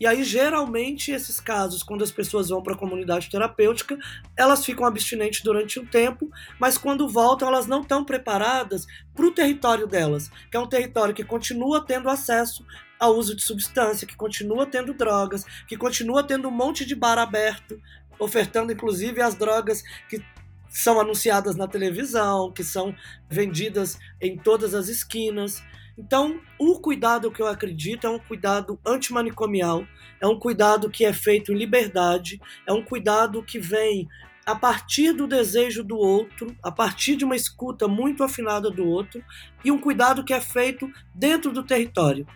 E 0.00 0.06
aí, 0.06 0.24
geralmente, 0.24 1.12
esses 1.12 1.38
casos, 1.38 1.82
quando 1.82 2.02
as 2.02 2.10
pessoas 2.10 2.48
vão 2.48 2.62
para 2.62 2.72
a 2.72 2.78
comunidade 2.78 3.28
terapêutica, 3.28 3.98
elas 4.34 4.64
ficam 4.64 4.86
abstinentes 4.86 5.42
durante 5.42 5.78
um 5.78 5.84
tempo, 5.84 6.30
mas 6.58 6.78
quando 6.78 7.06
voltam, 7.06 7.46
elas 7.46 7.66
não 7.66 7.82
estão 7.82 8.02
preparadas 8.02 8.86
para 9.14 9.26
o 9.26 9.30
território 9.30 9.86
delas, 9.86 10.30
que 10.50 10.56
é 10.56 10.60
um 10.60 10.66
território 10.66 11.14
que 11.14 11.22
continua 11.22 11.84
tendo 11.84 12.08
acesso 12.08 12.64
ao 12.98 13.14
uso 13.14 13.36
de 13.36 13.42
substância, 13.42 14.06
que 14.06 14.16
continua 14.16 14.64
tendo 14.64 14.94
drogas, 14.94 15.44
que 15.68 15.76
continua 15.76 16.22
tendo 16.22 16.48
um 16.48 16.50
monte 16.50 16.86
de 16.86 16.94
bar 16.94 17.18
aberto, 17.18 17.78
ofertando 18.18 18.72
inclusive 18.72 19.20
as 19.20 19.34
drogas 19.34 19.82
que 20.08 20.24
são 20.70 20.98
anunciadas 20.98 21.56
na 21.56 21.66
televisão, 21.66 22.50
que 22.50 22.64
são 22.64 22.94
vendidas 23.28 23.98
em 24.20 24.38
todas 24.38 24.72
as 24.72 24.88
esquinas. 24.88 25.62
Então, 26.00 26.40
o 26.58 26.80
cuidado 26.80 27.30
que 27.30 27.42
eu 27.42 27.46
acredito 27.46 28.06
é 28.06 28.10
um 28.10 28.18
cuidado 28.18 28.80
antimanicomial, 28.86 29.84
é 30.18 30.26
um 30.26 30.38
cuidado 30.38 30.88
que 30.88 31.04
é 31.04 31.12
feito 31.12 31.52
em 31.52 31.56
liberdade, 31.58 32.40
é 32.66 32.72
um 32.72 32.82
cuidado 32.82 33.42
que 33.42 33.58
vem 33.58 34.08
a 34.46 34.54
partir 34.54 35.12
do 35.12 35.26
desejo 35.26 35.84
do 35.84 35.98
outro, 35.98 36.56
a 36.62 36.72
partir 36.72 37.16
de 37.16 37.24
uma 37.26 37.36
escuta 37.36 37.86
muito 37.86 38.24
afinada 38.24 38.70
do 38.70 38.82
outro, 38.82 39.22
e 39.62 39.70
um 39.70 39.78
cuidado 39.78 40.24
que 40.24 40.32
é 40.32 40.40
feito 40.40 40.90
dentro 41.14 41.52
do 41.52 41.62
território. 41.62 42.26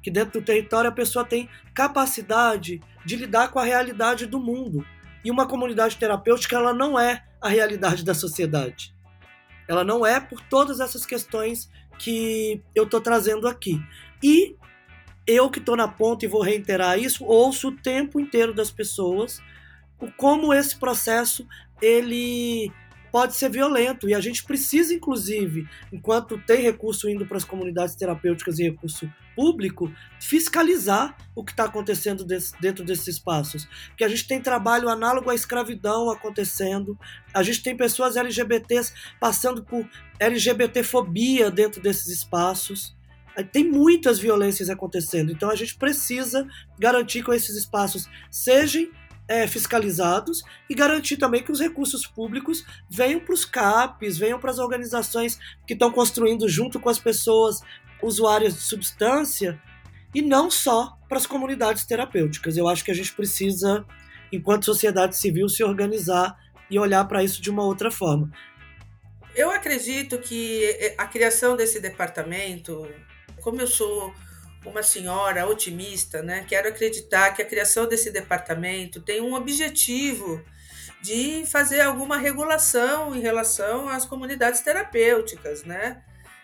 Que 0.00 0.10
dentro 0.10 0.40
do 0.40 0.46
território 0.46 0.88
a 0.88 0.94
pessoa 0.94 1.24
tem 1.24 1.48
capacidade 1.74 2.80
de 3.04 3.16
lidar 3.16 3.48
com 3.48 3.58
a 3.58 3.64
realidade 3.64 4.24
do 4.24 4.38
mundo. 4.38 4.86
E 5.24 5.32
uma 5.32 5.48
comunidade 5.48 5.96
terapêutica 5.96 6.54
ela 6.54 6.72
não 6.72 6.98
é 6.98 7.24
a 7.40 7.48
realidade 7.48 8.04
da 8.04 8.14
sociedade. 8.14 8.94
Ela 9.70 9.84
não 9.84 10.04
é 10.04 10.18
por 10.18 10.40
todas 10.40 10.80
essas 10.80 11.06
questões 11.06 11.70
que 11.96 12.60
eu 12.74 12.82
estou 12.82 13.00
trazendo 13.00 13.46
aqui. 13.46 13.80
E 14.20 14.56
eu 15.24 15.48
que 15.48 15.60
estou 15.60 15.76
na 15.76 15.86
ponta 15.86 16.24
e 16.24 16.28
vou 16.28 16.42
reiterar 16.42 16.98
isso, 16.98 17.24
ouço 17.24 17.68
o 17.68 17.76
tempo 17.76 18.18
inteiro 18.18 18.52
das 18.52 18.68
pessoas 18.68 19.40
como 20.16 20.52
esse 20.52 20.76
processo 20.76 21.46
ele 21.80 22.72
pode 23.10 23.34
ser 23.34 23.50
violento 23.50 24.08
e 24.08 24.14
a 24.14 24.20
gente 24.20 24.44
precisa, 24.44 24.94
inclusive, 24.94 25.68
enquanto 25.92 26.38
tem 26.38 26.62
recurso 26.62 27.08
indo 27.08 27.26
para 27.26 27.36
as 27.36 27.44
comunidades 27.44 27.94
terapêuticas 27.94 28.58
e 28.58 28.64
recurso 28.64 29.10
público, 29.34 29.92
fiscalizar 30.20 31.16
o 31.34 31.44
que 31.44 31.52
está 31.52 31.64
acontecendo 31.64 32.24
dentro 32.60 32.84
desses 32.84 33.08
espaços. 33.08 33.68
Que 33.96 34.04
a 34.04 34.08
gente 34.08 34.26
tem 34.26 34.40
trabalho 34.40 34.88
análogo 34.88 35.30
à 35.30 35.34
escravidão 35.34 36.10
acontecendo, 36.10 36.98
a 37.32 37.42
gente 37.42 37.62
tem 37.62 37.76
pessoas 37.76 38.16
LGBTs 38.16 38.92
passando 39.18 39.64
por 39.64 39.88
LGBTfobia 40.18 41.50
dentro 41.50 41.80
desses 41.80 42.08
espaços. 42.08 42.94
Tem 43.52 43.64
muitas 43.64 44.18
violências 44.18 44.68
acontecendo, 44.68 45.32
então 45.32 45.48
a 45.48 45.54
gente 45.54 45.76
precisa 45.76 46.46
garantir 46.78 47.24
que 47.24 47.30
esses 47.30 47.56
espaços 47.56 48.06
sejam 48.30 48.88
é, 49.30 49.46
fiscalizados 49.46 50.42
e 50.68 50.74
garantir 50.74 51.16
também 51.16 51.40
que 51.40 51.52
os 51.52 51.60
recursos 51.60 52.04
públicos 52.04 52.66
venham 52.90 53.20
para 53.20 53.32
os 53.32 53.44
CAPs, 53.44 54.18
venham 54.18 54.40
para 54.40 54.50
as 54.50 54.58
organizações 54.58 55.38
que 55.64 55.72
estão 55.72 55.92
construindo 55.92 56.48
junto 56.48 56.80
com 56.80 56.88
as 56.88 56.98
pessoas 56.98 57.60
usuárias 58.02 58.54
de 58.54 58.60
substância 58.60 59.62
e 60.12 60.20
não 60.20 60.50
só 60.50 60.98
para 61.08 61.16
as 61.16 61.26
comunidades 61.26 61.84
terapêuticas. 61.84 62.56
Eu 62.56 62.66
acho 62.66 62.84
que 62.84 62.90
a 62.90 62.94
gente 62.94 63.12
precisa, 63.12 63.86
enquanto 64.32 64.64
sociedade 64.64 65.16
civil, 65.16 65.48
se 65.48 65.62
organizar 65.62 66.36
e 66.68 66.76
olhar 66.76 67.04
para 67.04 67.22
isso 67.22 67.40
de 67.40 67.50
uma 67.50 67.62
outra 67.62 67.88
forma. 67.88 68.32
Eu 69.36 69.52
acredito 69.52 70.18
que 70.18 70.92
a 70.98 71.06
criação 71.06 71.56
desse 71.56 71.78
departamento, 71.78 72.84
como 73.40 73.60
eu 73.60 73.68
sou 73.68 74.12
uma 74.64 74.82
senhora 74.82 75.46
otimista, 75.46 76.22
né? 76.22 76.44
Quero 76.46 76.68
acreditar 76.68 77.32
que 77.32 77.42
a 77.42 77.46
criação 77.46 77.86
desse 77.86 78.10
departamento 78.10 79.00
tem 79.00 79.20
um 79.20 79.34
objetivo 79.34 80.42
de 81.02 81.46
fazer 81.46 81.80
alguma 81.80 82.18
regulação 82.18 83.14
em 83.14 83.20
relação 83.20 83.88
às 83.88 84.04
comunidades 84.04 84.60
terapêuticas, 84.60 85.64
né? 85.64 86.02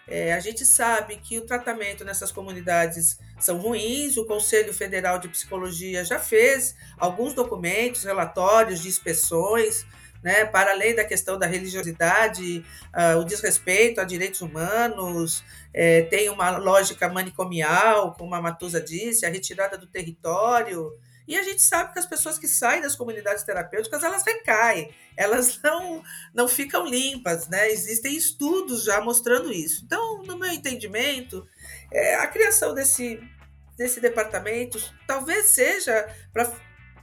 É, 0.09 0.33
a 0.33 0.41
gente 0.41 0.65
sabe 0.65 1.17
que 1.17 1.37
o 1.39 1.45
tratamento 1.45 2.05
nessas 2.05 2.31
comunidades 2.31 3.19
são 3.41 3.59
ruins. 3.59 4.17
O 4.17 4.25
Conselho 4.25 4.73
Federal 4.73 5.19
de 5.19 5.29
Psicologia 5.29 6.05
já 6.05 6.19
fez 6.19 6.77
alguns 6.97 7.35
documentos, 7.35 8.05
relatórios 8.05 8.81
de 8.81 8.89
inspeções, 8.89 9.85
né, 10.27 10.45
para 10.45 10.73
além 10.73 10.93
da 10.93 11.05
questão 11.05 11.39
da 11.39 11.47
religiosidade, 11.47 12.65
uh, 12.93 13.17
o 13.21 13.25
desrespeito 13.25 14.01
a 14.01 14.05
direitos 14.05 14.41
humanos, 14.41 15.45
é, 15.73 16.03
tem 16.03 16.29
uma 16.29 16.59
lógica 16.59 17.09
manicomial, 17.09 18.13
como 18.13 18.35
a 18.35 18.43
Matusa 18.43 18.81
disse, 18.81 19.25
a 19.25 19.29
retirada 19.29 19.79
do 19.79 19.87
território. 19.87 20.93
E 21.29 21.37
a 21.37 21.45
gente 21.45 21.63
sabe 21.63 21.93
que 21.93 22.01
as 22.01 22.07
pessoas 22.07 22.41
que 22.41 22.49
saem 22.49 22.83
das 22.83 22.97
comunidades 22.97 23.45
terapêuticas, 23.45 24.03
elas 24.03 24.25
recaem, 24.25 24.93
elas 25.17 25.61
não, 25.63 26.03
não 26.35 26.49
ficam 26.49 26.85
limpas, 26.85 27.47
né? 27.47 27.71
Existem 27.71 28.17
estudos 28.17 28.83
já 28.83 29.01
mostrando 29.01 29.53
isso. 29.53 29.85
Então, 29.85 30.25
no 30.25 30.37
meu 30.37 30.51
entendimento, 30.51 31.47
é, 31.93 32.17
a 32.17 32.27
criação 32.27 32.75
desse 32.75 33.21
desse 33.77 34.01
departamento 34.01 34.79
talvez 35.07 35.51
seja 35.51 36.09
para 36.33 36.51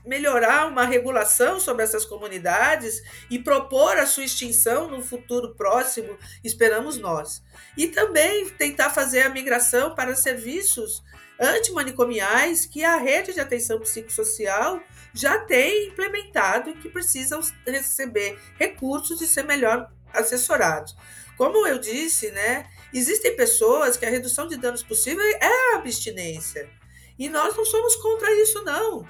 melhorar 0.04 0.66
uma 0.66 0.84
regulação 0.84 1.58
sobre 1.58 1.82
essas 1.82 2.04
comunidades 2.04 3.02
e 3.30 3.38
propor 3.38 3.96
a 3.96 4.06
sua 4.06 4.24
extinção 4.24 4.88
no 4.88 5.02
futuro 5.02 5.54
próximo, 5.54 6.18
esperamos 6.42 6.98
nós. 6.98 7.42
E 7.76 7.86
também 7.88 8.48
tentar 8.50 8.90
fazer 8.90 9.22
a 9.22 9.30
migração 9.30 9.94
para 9.94 10.14
serviços 10.14 11.02
antimanicomiais 11.40 12.66
que 12.66 12.84
a 12.84 12.96
rede 12.96 13.32
de 13.32 13.40
atenção 13.40 13.80
psicossocial 13.80 14.80
já 15.12 15.38
tem 15.38 15.88
implementado 15.88 16.70
e 16.70 16.74
que 16.74 16.88
precisam 16.88 17.40
receber 17.66 18.38
recursos 18.58 19.20
e 19.20 19.26
ser 19.26 19.44
melhor 19.44 19.90
assessorados. 20.12 20.96
Como 21.36 21.66
eu 21.66 21.78
disse, 21.78 22.30
né, 22.30 22.66
existem 22.92 23.34
pessoas 23.36 23.96
que 23.96 24.06
a 24.06 24.10
redução 24.10 24.46
de 24.46 24.56
danos 24.56 24.82
possível 24.82 25.24
é 25.24 25.72
a 25.72 25.76
abstinência. 25.76 26.70
E 27.18 27.28
nós 27.28 27.56
não 27.56 27.64
somos 27.64 27.96
contra 27.96 28.32
isso, 28.42 28.62
não. 28.62 29.06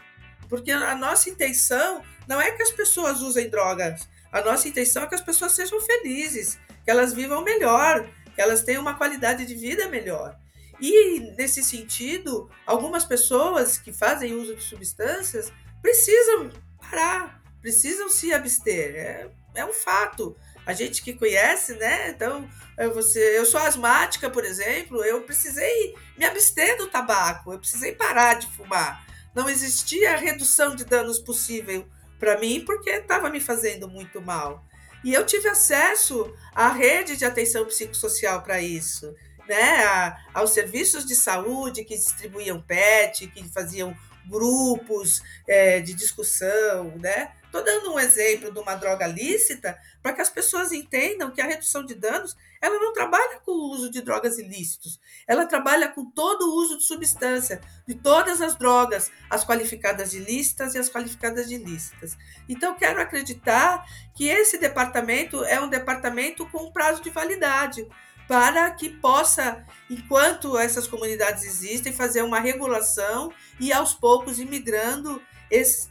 Porque 0.49 0.71
a 0.71 0.95
nossa 0.95 1.31
intenção 1.31 2.03
não 2.27 2.41
é 2.41 2.51
que 2.51 2.63
as 2.63 2.71
pessoas 2.71 3.21
usem 3.21 3.49
drogas. 3.49 4.09
A 4.33 4.41
nossa 4.41 4.69
intenção 4.69 5.05
é 5.05 5.07
que 5.07 5.15
as 5.15 5.21
pessoas 5.21 5.53
sejam 5.53 5.81
felizes, 5.81 6.59
que 6.85 6.91
elas 6.91 7.13
vivam 7.13 7.43
melhor, 7.43 8.09
que 8.35 8.41
elas 8.41 8.63
tenham 8.63 8.83
uma 8.83 8.95
qualidade 8.95 9.47
de 9.47 9.55
vida 9.55 9.89
melhor. 9.89 10.37
E, 10.81 11.21
nesse 11.37 11.63
sentido, 11.63 12.51
algumas 12.67 13.05
pessoas 13.05 13.79
que 13.79 13.93
fazem 13.93 14.35
uso 14.35 14.57
de 14.57 14.63
substâncias 14.63 15.53
precisam 15.81 16.51
parar, 16.81 17.41
precisam 17.61 18.09
se 18.09 18.33
abster. 18.33 18.97
É, 18.97 19.31
é 19.55 19.65
um 19.65 19.73
fato. 19.73 20.37
A 20.67 20.73
gente 20.73 21.03
que 21.03 21.13
conhece, 21.13 21.75
né? 21.75 22.11
Então, 22.11 22.49
eu, 22.77 22.93
você, 22.93 23.39
eu 23.39 23.45
sou 23.45 23.61
asmática, 23.61 24.29
por 24.31 24.45
exemplo, 24.45 25.05
eu 25.05 25.21
precisei 25.21 25.95
me 26.19 26.25
abster 26.25 26.77
do 26.79 26.89
tabaco, 26.89 27.53
eu 27.53 27.59
precisei 27.59 27.93
parar 27.93 28.35
de 28.35 28.47
fumar. 28.49 29.04
Não 29.35 29.49
existia 29.49 30.17
redução 30.17 30.77
de 30.77 30.85
danos 30.85 31.19
possível 31.19 31.87
para 32.19 32.39
mim 32.39 32.65
porque 32.65 32.91
estava 32.91 33.29
me 33.31 33.41
fazendo 33.41 33.89
muito 33.89 34.21
mal. 34.21 34.65
E 35.05 35.13
eu 35.13 35.27
tive 35.27 35.49
acesso 35.49 36.35
à 36.55 36.69
rede 36.69 37.17
de 37.17 37.25
atenção 37.25 37.67
psicossocial 37.67 38.43
para 38.43 38.61
isso, 38.61 39.15
né? 39.47 39.85
A, 39.85 40.19
aos 40.33 40.51
serviços 40.53 41.05
de 41.05 41.15
saúde 41.15 41.85
que 41.85 41.95
distribuíam 41.95 42.63
PET, 42.63 43.27
que 43.27 43.47
faziam 43.51 43.95
grupos 44.27 45.23
é, 45.47 45.81
de 45.81 45.93
discussão, 45.93 46.97
né? 46.97 47.33
Estou 47.45 47.63
dando 47.63 47.93
um 47.93 47.99
exemplo 48.01 48.51
de 48.51 48.59
uma 48.59 48.75
droga 48.75 49.07
lícita 49.07 49.79
para 50.03 50.13
que 50.13 50.21
as 50.21 50.31
pessoas 50.31 50.73
entendam 50.73 51.31
que 51.31 51.41
a 51.41 51.47
redução 51.47 51.85
de 51.85 51.95
danos 51.95 52.37
ela 52.65 52.79
não 52.79 52.95
trabalha 52.95 53.41
com 53.45 53.53
o 53.53 53.71
uso 53.73 53.91
de 53.91 54.01
drogas 54.01 54.39
ilícitos, 54.39 54.99
ela 55.29 55.45
trabalha 55.45 55.89
com 55.89 56.03
todo 56.03 56.47
o 56.47 56.57
uso 56.57 56.79
de 56.79 56.85
substância, 56.85 57.61
de 57.87 57.95
todas 57.95 58.41
as 58.41 58.55
drogas, 58.55 59.11
as 59.29 59.45
qualificadas 59.45 60.13
de 60.13 60.17
ilícitas 60.17 60.75
e 60.75 60.79
as 60.79 60.89
qualificadas 60.89 61.47
de 61.47 61.57
ilícitas. 61.57 62.17
Então, 62.49 62.75
quero 62.75 63.03
acreditar 63.03 63.85
que 64.15 64.29
esse 64.29 64.57
departamento 64.57 65.45
é 65.45 65.61
um 65.61 65.69
departamento 65.69 66.47
com 66.47 66.65
um 66.65 66.73
prazo 66.73 67.03
de 67.03 67.11
validade, 67.11 67.87
para 68.27 68.71
que 68.71 68.89
possa, 68.89 69.63
enquanto 69.91 70.57
essas 70.57 70.87
comunidades 70.87 71.45
existem, 71.45 71.93
fazer 71.93 72.23
uma 72.23 72.41
regulação 72.41 73.31
e 73.61 73.75
aos 73.75 73.93
poucos 73.93 74.39
imigrando 74.39 75.21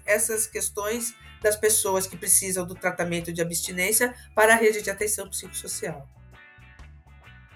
essas 0.08 0.48
questões 0.48 1.14
das 1.40 1.56
pessoas 1.56 2.08
que 2.08 2.18
precisam 2.18 2.66
do 2.66 2.74
tratamento 2.74 3.32
de 3.32 3.44
abstinência 3.44 4.16
para 4.34 4.54
a 4.54 4.58
rede 4.58 4.82
de 4.82 4.90
atenção 4.90 5.30
psicossocial. 5.30 6.10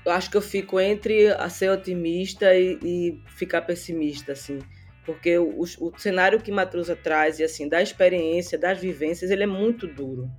Eu 0.07 0.13
acho 0.13 0.31
que 0.31 0.37
eu 0.37 0.41
fico 0.41 0.79
entre 0.79 1.33
a 1.33 1.49
ser 1.49 1.69
otimista 1.69 2.55
e, 2.55 2.79
e 2.81 3.21
ficar 3.35 3.63
pessimista, 3.63 4.31
assim, 4.31 4.59
porque 5.05 5.37
o, 5.37 5.59
o, 5.59 5.99
cenário 5.99 6.39
que 6.39 6.49
Matrusa 6.49 6.95
traz, 6.95 7.39
e 7.39 7.43
assim, 7.43 7.67
da 7.67 7.81
experiência, 7.81 8.57
das 8.57 8.79
vivências, 8.79 9.29
ele 9.29 9.43
é 9.43 9.47
muito 9.47 9.85
duro. 9.85 10.31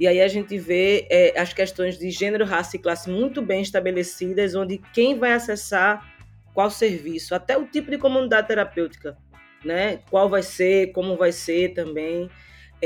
E 0.00 0.08
aí 0.08 0.20
a 0.20 0.26
gente 0.26 0.58
vê 0.58 1.06
é, 1.08 1.38
as 1.38 1.52
questões 1.52 1.96
de 1.96 2.10
gênero, 2.10 2.44
raça 2.44 2.74
e 2.74 2.80
classe 2.80 3.08
muito 3.08 3.40
bem 3.40 3.62
estabelecidas, 3.62 4.56
onde 4.56 4.78
quem 4.92 5.16
vai 5.16 5.32
acessar 5.32 6.12
qual 6.52 6.68
serviço, 6.68 7.36
até 7.36 7.56
o 7.56 7.66
tipo 7.68 7.92
de 7.92 7.98
comunidade 7.98 8.48
terapêutica, 8.48 9.16
né? 9.64 10.00
Qual 10.10 10.28
vai 10.28 10.42
ser, 10.42 10.90
como 10.90 11.16
vai 11.16 11.30
ser 11.30 11.72
também. 11.72 12.28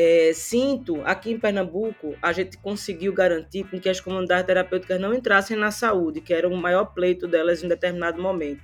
É, 0.01 0.31
sinto, 0.33 1.03
aqui 1.05 1.33
em 1.33 1.41
Pernambuco, 1.41 2.15
a 2.23 2.33
gente 2.33 2.57
conseguiu 2.57 3.13
garantir 3.13 3.65
com 3.65 3.81
que 3.81 3.89
as 3.89 3.99
comunidades 3.99 4.47
terapêuticas 4.47 5.01
não 5.01 5.13
entrassem 5.13 5.57
na 5.57 5.73
saúde, 5.73 6.21
que 6.21 6.33
era 6.33 6.49
o 6.49 6.57
maior 6.57 6.85
pleito 6.95 7.27
delas 7.27 7.65
em 7.65 7.69
determinado 7.69 8.23
momento. 8.23 8.63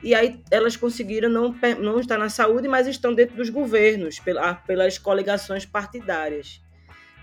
E 0.00 0.14
aí 0.14 0.40
elas 0.48 0.76
conseguiram 0.76 1.28
não, 1.28 1.52
não 1.80 1.98
estar 1.98 2.16
na 2.16 2.28
saúde, 2.28 2.68
mas 2.68 2.86
estão 2.86 3.12
dentro 3.12 3.34
dos 3.34 3.50
governos, 3.50 4.22
pelas 4.64 4.96
coligações 4.96 5.66
partidárias. 5.66 6.62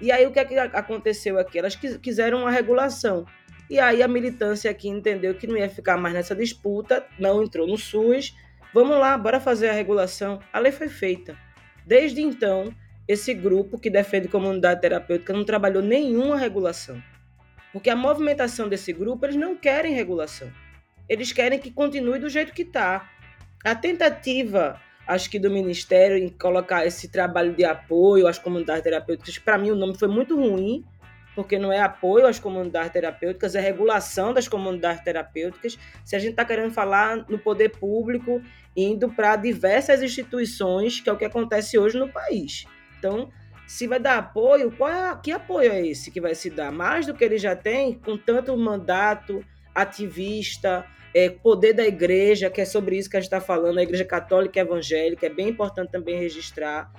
E 0.02 0.12
aí 0.12 0.28
o 0.28 0.32
que, 0.32 0.40
é 0.40 0.44
que 0.44 0.58
aconteceu 0.58 1.40
aqui? 1.40 1.58
Elas 1.58 1.78
quiseram 1.78 2.40
uma 2.40 2.52
regulação. 2.52 3.26
E 3.70 3.80
aí 3.80 4.04
a 4.04 4.10
militância 4.10 4.70
aqui 4.70 4.90
entendeu 4.90 5.34
que 5.36 5.48
não 5.48 5.56
ia 5.56 5.70
ficar 5.70 5.96
mais 5.96 6.14
nessa 6.14 6.36
disputa, 6.36 7.08
não 7.18 7.42
entrou 7.42 7.66
no 7.66 7.78
SUS. 7.78 8.36
Vamos 8.74 9.00
lá, 9.00 9.18
bora 9.18 9.40
fazer 9.40 9.70
a 9.70 9.74
regulação. 9.74 10.38
A 10.52 10.60
lei 10.60 10.74
foi 10.74 10.90
feita. 10.90 11.38
Desde 11.86 12.22
então, 12.22 12.76
esse 13.08 13.34
grupo 13.34 13.80
que 13.80 13.90
defende 13.90 14.28
comunidade 14.28 14.82
terapêutica 14.82 15.34
não 15.34 15.46
trabalhou 15.46 15.82
nenhuma 15.82 16.38
regulação. 16.38 17.02
Porque 17.72 17.90
a 17.90 17.96
movimentação 17.96 18.68
desse 18.68 18.92
grupo, 18.92 19.26
eles 19.26 19.36
não 19.36 19.56
querem 19.56 19.94
regulação. 19.94 20.52
Eles 21.08 21.32
querem 21.32 21.60
que 21.60 21.72
continue 21.72 22.20
do 22.20 22.30
jeito 22.30 22.54
que 22.54 22.64
está. 22.64 23.10
A 23.64 23.76
tentativa 23.76 24.80
acho 25.08 25.30
que 25.30 25.40
do 25.40 25.50
Ministério 25.50 26.18
em 26.18 26.28
colocar 26.28 26.86
esse 26.86 27.08
trabalho 27.08 27.54
de 27.56 27.64
apoio 27.64 28.28
às 28.28 28.38
comunidades 28.38 28.84
terapêuticas. 28.84 29.38
Para 29.38 29.58
mim, 29.58 29.72
o 29.72 29.76
nome 29.76 29.98
foi 29.98 30.10
muito 30.10 30.36
ruim, 30.36 30.84
porque 31.34 31.58
não 31.58 31.72
é 31.72 31.80
apoio 31.80 32.28
às 32.28 32.40
comunidades 32.40 32.92
terapêuticas, 32.92 33.56
é 33.56 33.62
regulação 33.62 34.34
das 34.34 34.48
comunidades 34.48 35.02
terapêuticas. 35.04 35.80
Se 36.04 36.16
a 36.16 36.20
gente 36.20 36.32
está 36.32 36.44
querendo 36.44 36.74
falar 36.74 37.26
no 37.30 37.40
poder 37.40 37.70
público, 37.70 38.42
indo 38.76 39.10
para 39.10 39.36
diversas 39.38 40.04
instituições, 40.04 41.00
que 41.00 41.10
é 41.10 41.14
o 41.14 41.18
que 41.18 41.26
acontece 41.26 41.78
hoje 41.80 41.98
no 41.98 42.10
país. 42.10 42.66
Então, 43.08 43.30
se 43.66 43.88
vai 43.88 44.00
dar 44.00 44.18
apoio, 44.18 44.70
qual 44.72 44.90
é, 44.90 45.18
que 45.22 45.32
apoio 45.32 45.72
é 45.72 45.86
esse 45.86 46.12
que 46.12 46.20
vai 46.20 46.36
se 46.36 46.50
dar? 46.50 46.72
Mais 46.72 47.06
do 47.06 47.14
que 47.14 47.24
ele 47.24 47.38
já 47.38 47.56
tem, 47.56 47.94
com 47.94 48.18
tanto 48.18 48.56
mandato 48.58 49.44
ativista, 49.74 50.86
é, 51.14 51.30
poder 51.30 51.74
da 51.74 51.86
igreja, 51.86 52.50
que 52.50 52.60
é 52.60 52.66
sobre 52.66 52.98
isso 52.98 53.10
que 53.10 53.16
a 53.16 53.20
gente 53.20 53.28
está 53.28 53.40
falando, 53.40 53.78
a 53.78 53.84
igreja 53.84 54.04
católica 54.04 54.60
e 54.60 54.62
evangélica, 54.62 55.26
é 55.26 55.30
bem 55.30 55.50
importante 55.50 55.90
também 55.90 56.20
registrar, 56.20 56.92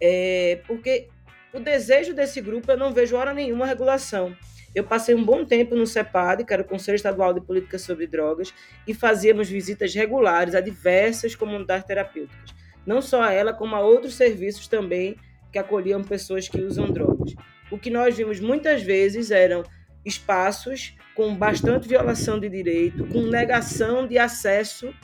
é, 0.00 0.60
porque 0.66 1.08
o 1.52 1.58
desejo 1.58 2.14
desse 2.14 2.40
grupo 2.40 2.70
eu 2.70 2.76
não 2.76 2.92
vejo 2.92 3.16
hora 3.16 3.34
nenhuma 3.34 3.66
regulação. 3.66 4.36
Eu 4.74 4.84
passei 4.84 5.14
um 5.14 5.24
bom 5.24 5.44
tempo 5.44 5.74
no 5.74 5.86
CEPAD, 5.86 6.44
que 6.44 6.52
era 6.52 6.62
o 6.62 6.64
Conselho 6.64 6.96
Estadual 6.96 7.32
de 7.32 7.40
Políticas 7.40 7.82
sobre 7.82 8.06
Drogas, 8.06 8.54
e 8.86 8.94
fazíamos 8.94 9.48
visitas 9.48 9.94
regulares 9.94 10.54
a 10.54 10.60
diversas 10.60 11.34
comunidades 11.34 11.86
terapêuticas. 11.86 12.54
Não 12.86 13.00
só 13.02 13.22
a 13.22 13.32
ela, 13.32 13.52
como 13.52 13.74
a 13.74 13.80
outros 13.80 14.14
serviços 14.14 14.68
também 14.68 15.16
que 15.52 15.58
acolhiam 15.58 16.02
pessoas 16.02 16.48
que 16.48 16.60
usam 16.60 16.90
drogas. 16.90 17.34
O 17.70 17.78
que 17.78 17.90
nós 17.90 18.16
vimos 18.16 18.40
muitas 18.40 18.82
vezes 18.82 19.30
eram 19.30 19.62
espaços 20.04 20.96
com 21.14 21.34
bastante 21.34 21.88
violação 21.88 22.38
de 22.38 22.48
direito, 22.48 23.06
com 23.08 23.22
negação 23.22 24.06
de 24.06 24.18
acesso 24.18 24.94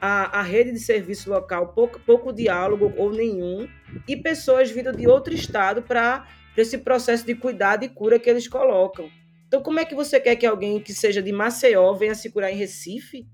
à, 0.00 0.40
à 0.40 0.42
rede 0.42 0.72
de 0.72 0.78
serviço 0.78 1.30
local, 1.30 1.68
pouco, 1.68 1.98
pouco 2.00 2.32
diálogo 2.32 2.92
ou 2.96 3.10
nenhum, 3.10 3.68
e 4.06 4.16
pessoas 4.16 4.70
vindo 4.70 4.92
de 4.92 5.06
outro 5.06 5.32
estado 5.32 5.82
para 5.82 6.26
esse 6.56 6.78
processo 6.78 7.24
de 7.24 7.34
cuidado 7.34 7.84
e 7.84 7.88
cura 7.88 8.18
que 8.18 8.28
eles 8.28 8.46
colocam. 8.46 9.10
Então, 9.48 9.62
como 9.62 9.80
é 9.80 9.84
que 9.84 9.94
você 9.94 10.18
quer 10.20 10.36
que 10.36 10.46
alguém 10.46 10.80
que 10.80 10.94
seja 10.94 11.22
de 11.22 11.32
Maceió 11.32 11.92
venha 11.94 12.14
se 12.14 12.30
curar 12.30 12.50
em 12.50 12.56
Recife? 12.56 13.26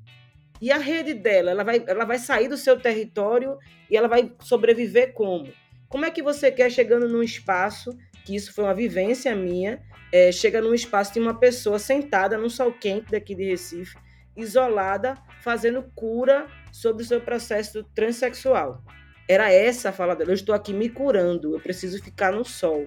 E 0.60 0.72
a 0.72 0.78
rede 0.78 1.14
dela, 1.14 1.52
ela 1.52 1.62
vai, 1.62 1.82
ela 1.86 2.04
vai 2.04 2.18
sair 2.18 2.48
do 2.48 2.56
seu 2.56 2.78
território 2.78 3.56
e 3.88 3.96
ela 3.96 4.08
vai 4.08 4.32
sobreviver 4.40 5.12
como? 5.12 5.48
Como 5.88 6.04
é 6.04 6.10
que 6.10 6.22
você 6.22 6.52
quer 6.52 6.70
chegando 6.70 7.08
num 7.08 7.22
espaço, 7.22 7.96
que 8.24 8.36
isso 8.36 8.52
foi 8.52 8.64
uma 8.64 8.74
vivência 8.74 9.34
minha, 9.34 9.82
é, 10.12 10.30
chega 10.30 10.60
num 10.60 10.74
espaço 10.74 11.14
de 11.14 11.20
uma 11.20 11.38
pessoa 11.38 11.78
sentada 11.78 12.36
num 12.36 12.50
sol 12.50 12.72
quente 12.72 13.10
daqui 13.10 13.34
de 13.34 13.44
Recife, 13.44 13.96
isolada, 14.36 15.16
fazendo 15.40 15.82
cura 15.94 16.46
sobre 16.70 17.02
o 17.02 17.06
seu 17.06 17.20
processo 17.20 17.82
transexual. 17.94 18.84
Era 19.26 19.50
essa 19.50 19.88
a 19.88 19.92
fala 19.92 20.14
dela. 20.14 20.30
Eu 20.30 20.34
estou 20.34 20.54
aqui 20.54 20.72
me 20.72 20.88
curando, 20.88 21.54
eu 21.54 21.60
preciso 21.60 22.02
ficar 22.02 22.32
no 22.32 22.44
sol. 22.44 22.86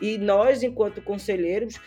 E 0.00 0.16
nós, 0.16 0.62
enquanto 0.62 1.02
conselheiros, 1.02 1.78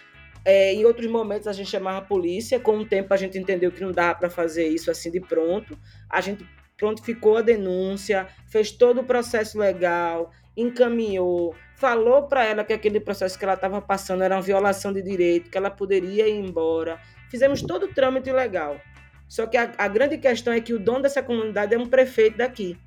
é, 0.45 0.73
em 0.73 0.85
outros 0.85 1.07
momentos 1.07 1.47
a 1.47 1.53
gente 1.53 1.69
chamava 1.69 1.99
a 1.99 2.01
polícia, 2.01 2.59
com 2.59 2.77
o 2.77 2.85
tempo 2.85 3.13
a 3.13 3.17
gente 3.17 3.37
entendeu 3.37 3.71
que 3.71 3.81
não 3.81 3.91
dava 3.91 4.19
para 4.19 4.29
fazer 4.29 4.67
isso 4.67 4.89
assim 4.89 5.11
de 5.11 5.19
pronto. 5.19 5.77
A 6.09 6.21
gente 6.21 6.47
prontificou 6.77 7.37
a 7.37 7.41
denúncia, 7.43 8.27
fez 8.47 8.71
todo 8.71 9.01
o 9.01 9.03
processo 9.03 9.59
legal, 9.59 10.31
encaminhou, 10.55 11.55
falou 11.75 12.23
para 12.23 12.43
ela 12.43 12.63
que 12.63 12.73
aquele 12.73 12.99
processo 12.99 13.37
que 13.37 13.43
ela 13.43 13.53
estava 13.53 13.81
passando 13.81 14.23
era 14.23 14.35
uma 14.35 14.41
violação 14.41 14.91
de 14.91 15.01
direito, 15.01 15.49
que 15.49 15.57
ela 15.57 15.69
poderia 15.69 16.27
ir 16.27 16.37
embora. 16.37 16.99
Fizemos 17.29 17.61
todo 17.61 17.85
o 17.85 17.93
trâmite 17.93 18.31
legal. 18.31 18.79
Só 19.27 19.47
que 19.47 19.55
a, 19.55 19.71
a 19.77 19.87
grande 19.87 20.17
questão 20.17 20.53
é 20.53 20.59
que 20.59 20.73
o 20.73 20.79
dono 20.79 21.03
dessa 21.03 21.23
comunidade 21.23 21.73
é 21.73 21.77
um 21.77 21.87
prefeito 21.87 22.37
daqui. 22.37 22.77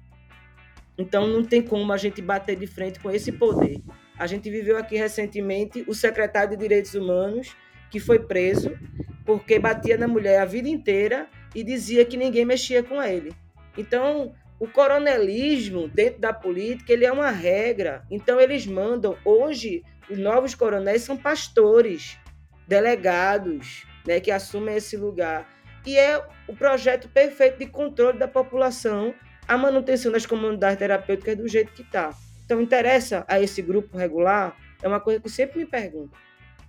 Então 0.96 1.26
não 1.26 1.42
tem 1.42 1.62
como 1.62 1.92
a 1.92 1.96
gente 1.96 2.20
bater 2.20 2.56
de 2.56 2.66
frente 2.66 3.00
com 3.00 3.10
esse 3.10 3.32
poder. 3.32 3.80
A 4.18 4.26
gente 4.26 4.48
viveu 4.50 4.76
aqui 4.76 4.96
recentemente 4.96 5.84
o 5.88 5.94
secretário 5.94 6.50
de 6.50 6.56
Direitos 6.56 6.94
Humanos, 6.94 7.56
que 7.90 7.98
foi 7.98 8.18
preso 8.18 8.78
porque 9.24 9.58
batia 9.58 9.96
na 9.96 10.06
mulher 10.06 10.40
a 10.40 10.44
vida 10.44 10.68
inteira 10.68 11.26
e 11.54 11.64
dizia 11.64 12.04
que 12.04 12.16
ninguém 12.16 12.44
mexia 12.44 12.82
com 12.82 13.02
ele. 13.02 13.32
Então, 13.76 14.34
o 14.64 14.68
coronelismo 14.68 15.88
dentro 15.88 16.20
da 16.20 16.32
política, 16.32 16.90
ele 16.90 17.04
é 17.04 17.12
uma 17.12 17.30
regra. 17.30 18.02
Então 18.10 18.40
eles 18.40 18.66
mandam 18.66 19.16
hoje 19.24 19.82
os 20.08 20.18
novos 20.18 20.54
coronéis 20.54 21.02
são 21.02 21.16
pastores, 21.16 22.18
delegados, 22.66 23.86
né, 24.06 24.20
que 24.20 24.30
assumem 24.30 24.76
esse 24.76 24.96
lugar. 24.96 25.48
E 25.86 25.98
é 25.98 26.22
o 26.48 26.56
projeto 26.56 27.08
perfeito 27.10 27.58
de 27.58 27.66
controle 27.66 28.18
da 28.18 28.26
população, 28.26 29.14
a 29.46 29.58
manutenção 29.58 30.10
das 30.10 30.24
comunidades 30.24 30.78
terapêuticas 30.78 31.36
do 31.36 31.46
jeito 31.46 31.72
que 31.72 31.82
está. 31.82 32.10
Então, 32.46 32.60
interessa 32.60 33.24
a 33.28 33.38
esse 33.40 33.60
grupo 33.60 33.98
regular? 33.98 34.56
É 34.82 34.88
uma 34.88 35.00
coisa 35.00 35.20
que 35.20 35.28
sempre 35.28 35.58
me 35.58 35.66
pergunto. 35.66 36.16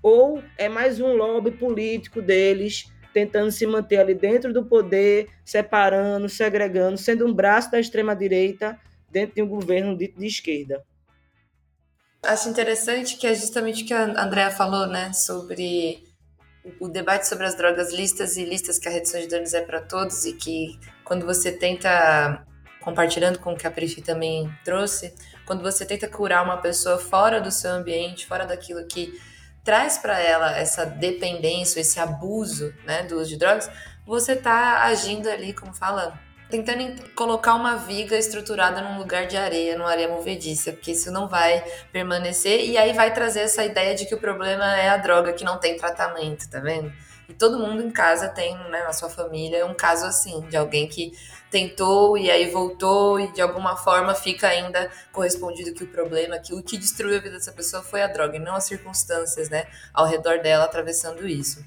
Ou 0.01 0.43
é 0.57 0.67
mais 0.67 0.99
um 0.99 1.15
lobby 1.15 1.51
político 1.51 2.21
deles 2.21 2.91
tentando 3.15 3.49
se 3.49 3.65
manter 3.65 3.97
ali 3.97 4.13
dentro 4.13 4.51
do 4.51 4.65
poder, 4.65 5.29
separando, 5.45 6.27
segregando, 6.27 6.97
sendo 6.97 7.25
um 7.25 7.33
braço 7.33 7.71
da 7.71 7.79
extrema-direita 7.79 8.77
dentro 9.09 9.35
de 9.35 9.41
um 9.41 9.47
governo 9.47 9.97
de, 9.97 10.09
de 10.09 10.27
esquerda. 10.27 10.83
Acho 12.21 12.49
interessante 12.49 13.15
que 13.15 13.25
é 13.25 13.33
justamente 13.33 13.83
o 13.83 13.87
que 13.87 13.93
a 13.93 14.21
Andrea 14.21 14.51
falou, 14.51 14.85
né, 14.85 15.13
sobre 15.13 16.03
o 16.77 16.89
debate 16.89 17.25
sobre 17.25 17.45
as 17.45 17.55
drogas 17.55 17.93
listas 17.93 18.35
e 18.35 18.43
listas 18.43 18.77
que 18.77 18.89
a 18.89 18.91
redução 18.91 19.21
de 19.21 19.27
danos 19.27 19.53
é 19.53 19.61
para 19.61 19.79
todos 19.79 20.25
e 20.25 20.33
que 20.33 20.77
quando 21.05 21.25
você 21.25 21.53
tenta, 21.53 22.45
compartilhando 22.81 23.39
com 23.39 23.53
o 23.53 23.55
que 23.55 23.65
a 23.65 23.71
Prifi 23.71 24.01
também 24.01 24.51
trouxe, 24.65 25.15
quando 25.45 25.61
você 25.61 25.85
tenta 25.85 26.05
curar 26.09 26.43
uma 26.43 26.57
pessoa 26.57 26.97
fora 26.97 27.39
do 27.39 27.49
seu 27.49 27.71
ambiente, 27.71 28.27
fora 28.27 28.45
daquilo 28.45 28.85
que 28.85 29.13
traz 29.65 29.97
para 29.97 30.19
ela 30.19 30.55
essa 30.55 30.85
dependência, 30.85 31.81
esse 31.81 31.99
abuso 31.99 32.73
né, 32.85 33.03
do 33.03 33.19
uso 33.19 33.29
de 33.29 33.37
drogas, 33.37 33.69
você 34.05 34.33
está 34.33 34.83
agindo 34.83 35.27
ali, 35.27 35.51
como 35.53 35.73
fala, 35.73 36.17
tentando 36.49 37.09
colocar 37.15 37.55
uma 37.55 37.75
viga 37.75 38.15
estruturada 38.15 38.79
num 38.79 38.99
lugar 38.99 39.25
de 39.25 39.35
areia, 39.35 39.75
numa 39.75 39.89
areia 39.89 40.07
movediça, 40.07 40.71
porque 40.71 40.91
isso 40.91 41.11
não 41.11 41.27
vai 41.27 41.63
permanecer 41.91 42.63
e 42.63 42.77
aí 42.77 42.93
vai 42.93 43.11
trazer 43.11 43.39
essa 43.39 43.65
ideia 43.65 43.95
de 43.95 44.05
que 44.05 44.13
o 44.13 44.19
problema 44.19 44.77
é 44.77 44.89
a 44.89 44.97
droga 44.97 45.33
que 45.33 45.43
não 45.43 45.57
tem 45.57 45.75
tratamento, 45.75 46.47
tá 46.47 46.59
vendo? 46.59 46.93
E 47.27 47.33
todo 47.33 47.57
mundo 47.57 47.81
em 47.81 47.89
casa 47.89 48.29
tem, 48.29 48.55
né, 48.69 48.83
na 48.83 48.93
sua 48.93 49.09
família, 49.09 49.65
um 49.65 49.73
caso 49.73 50.05
assim, 50.05 50.41
de 50.41 50.55
alguém 50.55 50.87
que 50.87 51.11
tentou 51.49 52.17
e 52.17 52.29
aí 52.29 52.49
voltou 52.49 53.19
e 53.19 53.31
de 53.31 53.41
alguma 53.41 53.77
forma 53.77 54.13
fica 54.13 54.47
ainda 54.47 54.91
correspondido 55.11 55.73
que 55.73 55.83
o 55.83 55.87
problema, 55.87 56.39
que 56.39 56.53
o 56.53 56.61
que 56.61 56.77
destruiu 56.77 57.17
a 57.17 57.21
vida 57.21 57.35
dessa 57.35 57.51
pessoa 57.51 57.81
foi 57.83 58.01
a 58.01 58.07
droga 58.07 58.37
e 58.37 58.39
não 58.39 58.55
as 58.55 58.65
circunstâncias, 58.65 59.49
né, 59.49 59.65
ao 59.93 60.05
redor 60.05 60.39
dela 60.41 60.65
atravessando 60.65 61.27
isso. 61.27 61.63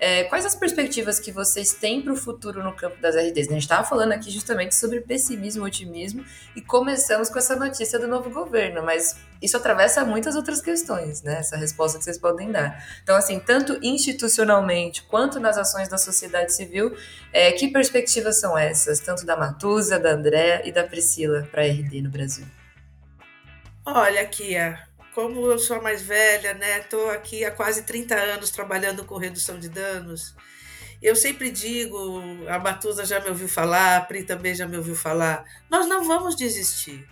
É, 0.00 0.24
quais 0.24 0.46
as 0.46 0.54
perspectivas 0.54 1.20
que 1.20 1.30
vocês 1.30 1.74
têm 1.74 2.00
para 2.00 2.14
o 2.14 2.16
futuro 2.16 2.64
no 2.64 2.72
campo 2.74 2.98
das 3.02 3.14
RDs? 3.14 3.48
A 3.48 3.52
gente 3.52 3.58
estava 3.58 3.86
falando 3.86 4.12
aqui 4.12 4.30
justamente 4.30 4.74
sobre 4.74 5.02
pessimismo, 5.02 5.62
otimismo 5.62 6.24
e 6.56 6.62
começamos 6.62 7.28
com 7.28 7.38
essa 7.38 7.54
notícia 7.54 7.98
do 7.98 8.08
novo 8.08 8.30
governo, 8.30 8.82
mas 8.82 9.18
isso 9.42 9.58
atravessa 9.58 10.02
muitas 10.02 10.36
outras 10.36 10.62
questões, 10.62 11.22
né? 11.22 11.40
Essa 11.40 11.54
resposta 11.54 11.98
que 11.98 12.04
vocês 12.04 12.16
podem 12.16 12.50
dar. 12.50 12.82
Então, 13.02 13.14
assim, 13.14 13.38
tanto 13.38 13.78
institucionalmente 13.82 15.02
quanto 15.02 15.38
nas 15.38 15.58
ações 15.58 15.86
da 15.88 15.98
sociedade 15.98 16.54
civil, 16.54 16.96
é, 17.30 17.52
que 17.52 17.68
perspectivas 17.68 18.40
são 18.40 18.56
essas, 18.56 19.00
tanto 19.00 19.26
da 19.26 19.36
Matusa, 19.36 19.98
da 19.98 20.12
Andréa 20.12 20.62
e 20.66 20.72
da 20.72 20.82
Priscila 20.82 21.46
para 21.50 21.60
a 21.60 21.66
RD 21.66 22.00
no 22.00 22.10
Brasil? 22.10 22.46
Olha, 23.84 24.24
Kia, 24.26 24.78
como 25.20 25.50
eu 25.50 25.58
sou 25.58 25.76
a 25.76 25.82
mais 25.82 26.00
velha, 26.00 26.54
né? 26.54 26.78
Estou 26.78 27.10
aqui 27.10 27.44
há 27.44 27.50
quase 27.50 27.82
30 27.82 28.14
anos 28.14 28.50
trabalhando 28.50 29.04
com 29.04 29.18
redução 29.18 29.58
de 29.58 29.68
danos. 29.68 30.34
Eu 31.02 31.14
sempre 31.14 31.50
digo, 31.50 32.22
a 32.48 32.58
Matusa 32.58 33.04
já 33.04 33.20
me 33.20 33.28
ouviu 33.28 33.48
falar, 33.48 33.98
a 33.98 34.00
Pri 34.00 34.24
também 34.24 34.54
já 34.54 34.66
me 34.66 34.78
ouviu 34.78 34.96
falar, 34.96 35.44
nós 35.68 35.86
não 35.86 36.04
vamos 36.04 36.34
desistir. 36.34 37.06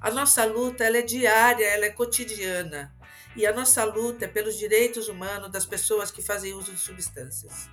A 0.00 0.10
nossa 0.10 0.44
luta 0.46 0.84
ela 0.84 0.98
é 0.98 1.02
diária, 1.02 1.66
ela 1.66 1.84
é 1.84 1.90
cotidiana. 1.90 2.94
E 3.36 3.46
a 3.46 3.52
nossa 3.52 3.84
luta 3.84 4.24
é 4.24 4.28
pelos 4.28 4.58
direitos 4.58 5.08
humanos 5.08 5.50
das 5.50 5.66
pessoas 5.66 6.10
que 6.10 6.22
fazem 6.22 6.54
uso 6.54 6.72
de 6.72 6.78
substâncias. 6.78 7.68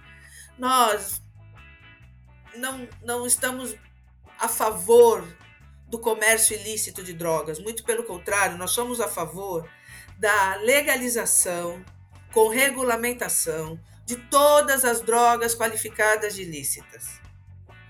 Nós 0.58 1.22
não, 2.56 2.88
não 3.04 3.26
estamos 3.26 3.74
a 4.38 4.50
favor 4.50 5.26
do 5.90 6.00
comércio 6.00 6.56
ilícito 6.56 7.04
de 7.04 7.14
drogas. 7.14 7.60
Muito 7.60 7.84
pelo 7.84 8.04
contrário, 8.04 8.58
nós 8.58 8.72
somos 8.72 9.02
a 9.02 9.08
favor 9.08 9.68
da 10.18 10.56
legalização 10.58 11.84
com 12.32 12.48
regulamentação 12.48 13.80
de 14.06 14.16
todas 14.16 14.86
as 14.86 15.02
drogas 15.02 15.56
qualificadas 15.56 16.36
de 16.36 16.44
ilícitas. 16.44 17.20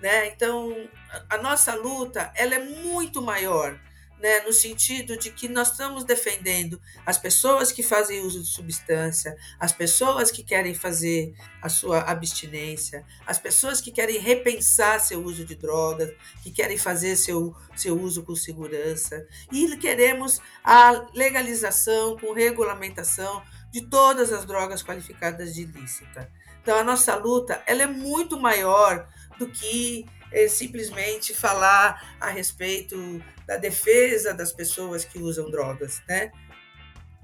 Né? 0.02 0.28
Então, 0.28 0.89
a 1.30 1.38
nossa 1.38 1.76
luta 1.76 2.32
ela 2.36 2.56
é 2.56 2.60
muito 2.60 3.22
maior 3.22 3.78
né, 4.20 4.42
no 4.42 4.52
sentido 4.52 5.18
de 5.18 5.32
que 5.32 5.48
nós 5.48 5.72
estamos 5.72 6.04
defendendo 6.04 6.80
as 7.06 7.18
pessoas 7.18 7.72
que 7.72 7.82
fazem 7.82 8.22
uso 8.22 8.42
de 8.42 8.48
substância, 8.48 9.36
as 9.60 9.72
pessoas 9.72 10.30
que 10.30 10.44
querem 10.44 10.74
fazer 10.74 11.34
a 11.62 11.70
sua 11.70 12.02
abstinência, 12.02 13.06
as 13.26 13.38
pessoas 13.38 13.80
que 13.80 13.92
querem 13.92 14.20
repensar 14.20 15.00
seu 15.00 15.24
uso 15.24 15.46
de 15.46 15.56
drogas, 15.56 16.12
que 16.44 16.52
querem 16.52 16.78
fazer 16.78 17.16
seu, 17.16 17.56
seu 17.76 18.00
uso 18.00 18.24
com 18.24 18.36
segurança. 18.36 19.26
E 19.52 19.78
queremos 19.78 20.42
a 20.64 21.08
legalização 21.14 22.18
com 22.18 22.34
regulamentação 22.34 23.42
de 23.72 23.82
todas 23.82 24.34
as 24.34 24.46
drogas 24.46 24.84
qualificadas 24.84 25.54
de 25.54 25.62
ilícita. 25.62 26.30
Então, 26.62 26.78
a 26.78 26.84
nossa 26.84 27.16
luta 27.16 27.64
ela 27.66 27.84
é 27.84 27.88
muito 27.88 28.40
maior 28.40 29.08
do 29.38 29.48
que 29.48 30.06
é, 30.32 30.48
simplesmente 30.48 31.34
falar 31.34 32.16
a 32.20 32.30
respeito 32.30 33.24
da 33.46 33.58
defesa 33.58 34.34
das 34.34 34.52
pessoas 34.52 35.04
que 35.06 35.20
usam 35.20 35.50
drogas, 35.50 36.02
né? 36.08 36.32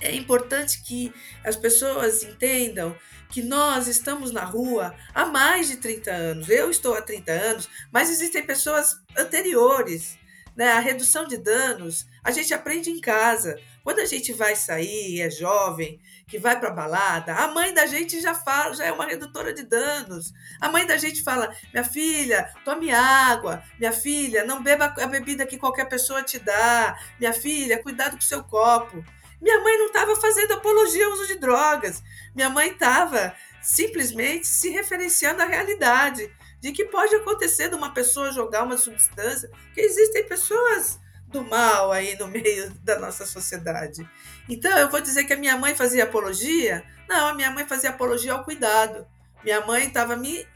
É 0.02 0.14
importante 0.14 0.82
que 0.84 1.14
as 1.44 1.56
pessoas 1.56 2.22
entendam 2.24 2.96
que 3.30 3.42
nós 3.42 3.88
estamos 3.88 4.32
na 4.32 4.44
rua 4.44 4.94
há 5.14 5.26
mais 5.26 5.68
de 5.68 5.78
30 5.78 6.12
anos. 6.12 6.50
Eu 6.50 6.70
estou 6.70 6.94
há 6.96 7.02
30 7.02 7.32
anos, 7.32 7.70
mas 7.92 8.10
existem 8.10 8.46
pessoas 8.46 9.00
anteriores. 9.18 10.18
Né? 10.56 10.72
A 10.72 10.80
redução 10.80 11.28
de 11.28 11.38
danos 11.38 12.06
a 12.24 12.32
gente 12.32 12.54
aprende 12.54 12.90
em 12.90 13.00
casa. 13.00 13.60
Quando 13.86 14.00
a 14.00 14.06
gente 14.06 14.34
vai 14.34 14.56
sair, 14.56 15.22
é 15.22 15.30
jovem, 15.30 16.02
que 16.28 16.40
vai 16.40 16.60
para 16.60 16.72
balada, 16.72 17.36
a 17.36 17.50
mãe 17.50 17.72
da 17.72 17.86
gente 17.86 18.20
já 18.20 18.34
fala, 18.34 18.74
já 18.74 18.84
é 18.84 18.92
uma 18.92 19.06
redutora 19.06 19.54
de 19.54 19.62
danos. 19.62 20.34
A 20.60 20.70
mãe 20.70 20.88
da 20.88 20.98
gente 20.98 21.22
fala: 21.22 21.56
"Minha 21.72 21.84
filha, 21.84 22.52
tome 22.66 22.92
água. 22.92 23.62
Minha 23.78 23.92
filha, 23.92 24.44
não 24.44 24.64
beba 24.64 24.86
a 24.86 25.06
bebida 25.06 25.46
que 25.46 25.60
qualquer 25.60 25.88
pessoa 25.88 26.24
te 26.24 26.40
dá. 26.40 26.98
Minha 27.20 27.32
filha, 27.32 27.80
cuidado 27.80 28.14
com 28.14 28.24
o 28.24 28.24
seu 28.24 28.44
copo." 28.44 29.06
Minha 29.40 29.60
mãe 29.60 29.78
não 29.78 29.86
estava 29.86 30.16
fazendo 30.16 30.54
apologia 30.54 31.06
ao 31.06 31.12
uso 31.12 31.28
de 31.28 31.36
drogas. 31.36 32.02
Minha 32.34 32.50
mãe 32.50 32.70
estava 32.70 33.36
simplesmente 33.62 34.48
se 34.48 34.70
referenciando 34.70 35.44
à 35.44 35.46
realidade 35.46 36.34
de 36.60 36.72
que 36.72 36.86
pode 36.86 37.14
acontecer 37.14 37.70
de 37.70 37.76
uma 37.76 37.94
pessoa 37.94 38.32
jogar 38.32 38.64
uma 38.64 38.78
substância, 38.78 39.48
que 39.76 39.82
existem 39.82 40.28
pessoas 40.28 41.00
do 41.28 41.44
mal 41.44 41.92
aí 41.92 42.18
no 42.18 42.28
meio 42.28 42.70
da 42.84 43.00
nossa 43.00 43.26
sociedade. 43.26 44.08
Então, 44.48 44.78
eu 44.78 44.90
vou 44.90 45.02
dizer 45.02 45.26
que 45.26 45.34
a 45.34 45.38
minha 45.38 45.58
mãe 45.58 45.76
fazia 45.76 46.04
apologia? 46.04 46.84
Não, 47.08 47.28
a 47.28 47.34
minha 47.34 47.52
mãe 47.52 47.66
fazia 47.66 47.90
apologia 47.90 48.34
ao 48.34 48.44
cuidado. 48.44 49.06
Minha 49.44 49.62
mãe 49.66 49.88
estava 49.88 50.16
me, 50.16 50.48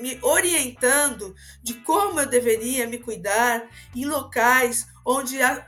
me 0.00 0.18
orientando 0.22 1.34
de 1.62 1.74
como 1.74 2.20
eu 2.20 2.26
deveria 2.26 2.86
me 2.86 2.98
cuidar 2.98 3.66
em 3.94 4.04
locais 4.04 4.86
onde 5.04 5.40
há, 5.42 5.66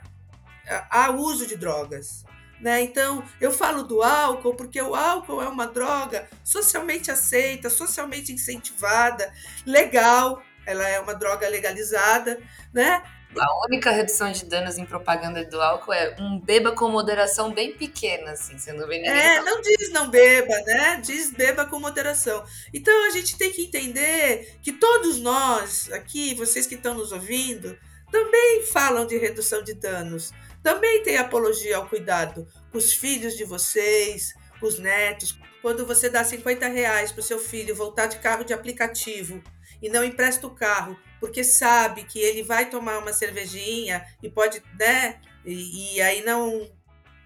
há 0.89 1.11
uso 1.11 1.45
de 1.45 1.55
drogas. 1.55 2.25
Né? 2.59 2.81
Então, 2.81 3.23
eu 3.39 3.51
falo 3.51 3.83
do 3.83 4.01
álcool 4.01 4.55
porque 4.55 4.81
o 4.81 4.95
álcool 4.95 5.41
é 5.41 5.47
uma 5.47 5.67
droga 5.67 6.27
socialmente 6.43 7.11
aceita, 7.11 7.69
socialmente 7.69 8.31
incentivada, 8.31 9.31
legal, 9.65 10.41
ela 10.65 10.87
é 10.87 10.99
uma 10.99 11.13
droga 11.13 11.47
legalizada, 11.47 12.39
né? 12.73 13.01
A 13.35 13.65
única 13.65 13.91
redução 13.91 14.31
de 14.31 14.45
danos 14.45 14.77
em 14.77 14.85
propaganda 14.85 15.43
do 15.43 15.61
álcool 15.61 15.93
é 15.93 16.15
um 16.19 16.39
beba 16.39 16.71
com 16.71 16.89
moderação 16.89 17.51
bem 17.51 17.73
pequena, 17.73 18.31
assim, 18.31 18.57
você 18.57 18.71
não 18.71 18.87
vê 18.87 18.97
ninguém. 18.97 19.11
É, 19.11 19.41
não 19.41 19.61
diz 19.61 19.91
não 19.91 20.09
beba, 20.09 20.55
né? 20.61 21.01
Diz 21.03 21.31
beba 21.31 21.65
com 21.65 21.79
moderação. 21.79 22.43
Então 22.73 23.05
a 23.05 23.09
gente 23.09 23.37
tem 23.37 23.51
que 23.51 23.63
entender 23.63 24.57
que 24.61 24.71
todos 24.71 25.19
nós 25.19 25.91
aqui, 25.91 26.33
vocês 26.35 26.65
que 26.65 26.75
estão 26.75 26.93
nos 26.93 27.11
ouvindo, 27.11 27.77
também 28.11 28.63
falam 28.63 29.05
de 29.05 29.17
redução 29.17 29.61
de 29.61 29.73
danos. 29.73 30.31
Também 30.63 31.03
tem 31.03 31.17
apologia 31.17 31.77
ao 31.77 31.87
cuidado 31.87 32.47
com 32.71 32.77
os 32.77 32.93
filhos 32.93 33.35
de 33.35 33.43
vocês, 33.43 34.33
com 34.59 34.67
os 34.67 34.79
netos. 34.79 35.37
Quando 35.61 35.85
você 35.85 36.09
dá 36.09 36.23
50 36.23 36.67
reais 36.67 37.11
para 37.11 37.19
o 37.19 37.23
seu 37.23 37.39
filho 37.39 37.75
voltar 37.75 38.07
de 38.07 38.19
carro 38.19 38.43
de 38.43 38.53
aplicativo 38.53 39.43
e 39.81 39.89
não 39.89 40.03
empresta 40.03 40.47
o 40.47 40.55
carro 40.55 40.97
porque 41.19 41.43
sabe 41.43 42.03
que 42.03 42.19
ele 42.19 42.43
vai 42.43 42.69
tomar 42.69 42.99
uma 42.99 43.13
cervejinha 43.13 44.05
e 44.21 44.29
pode, 44.29 44.61
né? 44.79 45.19
E, 45.45 45.95
e 45.95 46.01
aí 46.01 46.23
não 46.23 46.69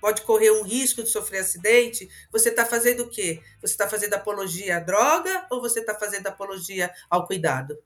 pode 0.01 0.23
correr 0.23 0.51
um 0.51 0.63
risco 0.63 1.03
de 1.03 1.09
sofrer 1.09 1.39
acidente, 1.39 2.09
você 2.31 2.49
está 2.49 2.65
fazendo 2.65 3.03
o 3.03 3.09
quê? 3.09 3.39
Você 3.61 3.73
está 3.73 3.87
fazendo 3.87 4.15
apologia 4.15 4.77
à 4.77 4.79
droga 4.79 5.45
ou 5.51 5.61
você 5.61 5.79
está 5.79 5.93
fazendo 5.93 6.25
apologia 6.25 6.91
ao 7.07 7.27
cuidado? 7.27 7.77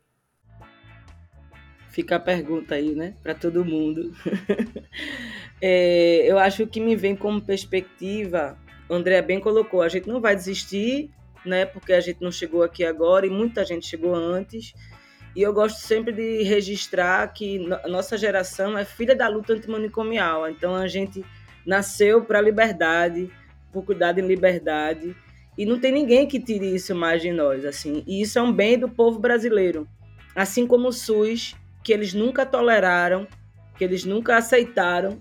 Fica 1.89 2.15
a 2.15 2.19
pergunta 2.19 2.75
aí, 2.75 2.95
né, 2.95 3.15
para 3.21 3.35
todo 3.35 3.65
mundo. 3.65 4.13
é, 5.61 6.25
eu 6.25 6.39
acho 6.39 6.65
que 6.67 6.79
me 6.79 6.95
vem 6.95 7.15
como 7.15 7.41
perspectiva, 7.41 8.57
André 8.89 9.21
bem 9.21 9.39
colocou, 9.39 9.81
a 9.81 9.89
gente 9.89 10.07
não 10.07 10.21
vai 10.21 10.35
desistir, 10.35 11.09
né, 11.45 11.65
porque 11.65 11.93
a 11.93 12.01
gente 12.01 12.21
não 12.21 12.31
chegou 12.31 12.63
aqui 12.63 12.83
agora 12.83 13.25
e 13.25 13.29
muita 13.29 13.65
gente 13.65 13.87
chegou 13.87 14.15
antes. 14.15 14.73
E 15.35 15.41
eu 15.41 15.51
gosto 15.51 15.79
sempre 15.79 16.13
de 16.13 16.43
registrar 16.43 17.27
que 17.33 17.67
a 17.83 17.87
nossa 17.87 18.17
geração 18.17 18.77
é 18.77 18.85
filha 18.85 19.15
da 19.15 19.27
luta 19.27 19.53
antimanicomial. 19.53 20.49
Então 20.49 20.75
a 20.75 20.87
gente 20.87 21.25
nasceu 21.65 22.23
para 22.23 22.39
a 22.39 22.41
liberdade, 22.41 23.29
por 23.71 23.83
cuidado 23.83 24.19
em 24.19 24.25
liberdade, 24.25 25.15
e 25.57 25.65
não 25.65 25.79
tem 25.79 25.91
ninguém 25.91 26.27
que 26.27 26.39
tire 26.39 26.73
isso 26.73 26.95
mais 26.95 27.21
de 27.21 27.31
nós, 27.31 27.65
assim. 27.65 28.03
E 28.07 28.21
isso 28.21 28.39
é 28.39 28.41
um 28.41 28.53
bem 28.53 28.77
do 28.77 28.87
povo 28.87 29.19
brasileiro, 29.19 29.87
assim 30.35 30.65
como 30.65 30.87
o 30.87 30.93
SUS, 30.93 31.55
que 31.83 31.91
eles 31.91 32.13
nunca 32.13 32.45
toleraram, 32.45 33.27
que 33.77 33.83
eles 33.83 34.05
nunca 34.05 34.37
aceitaram 34.37 35.19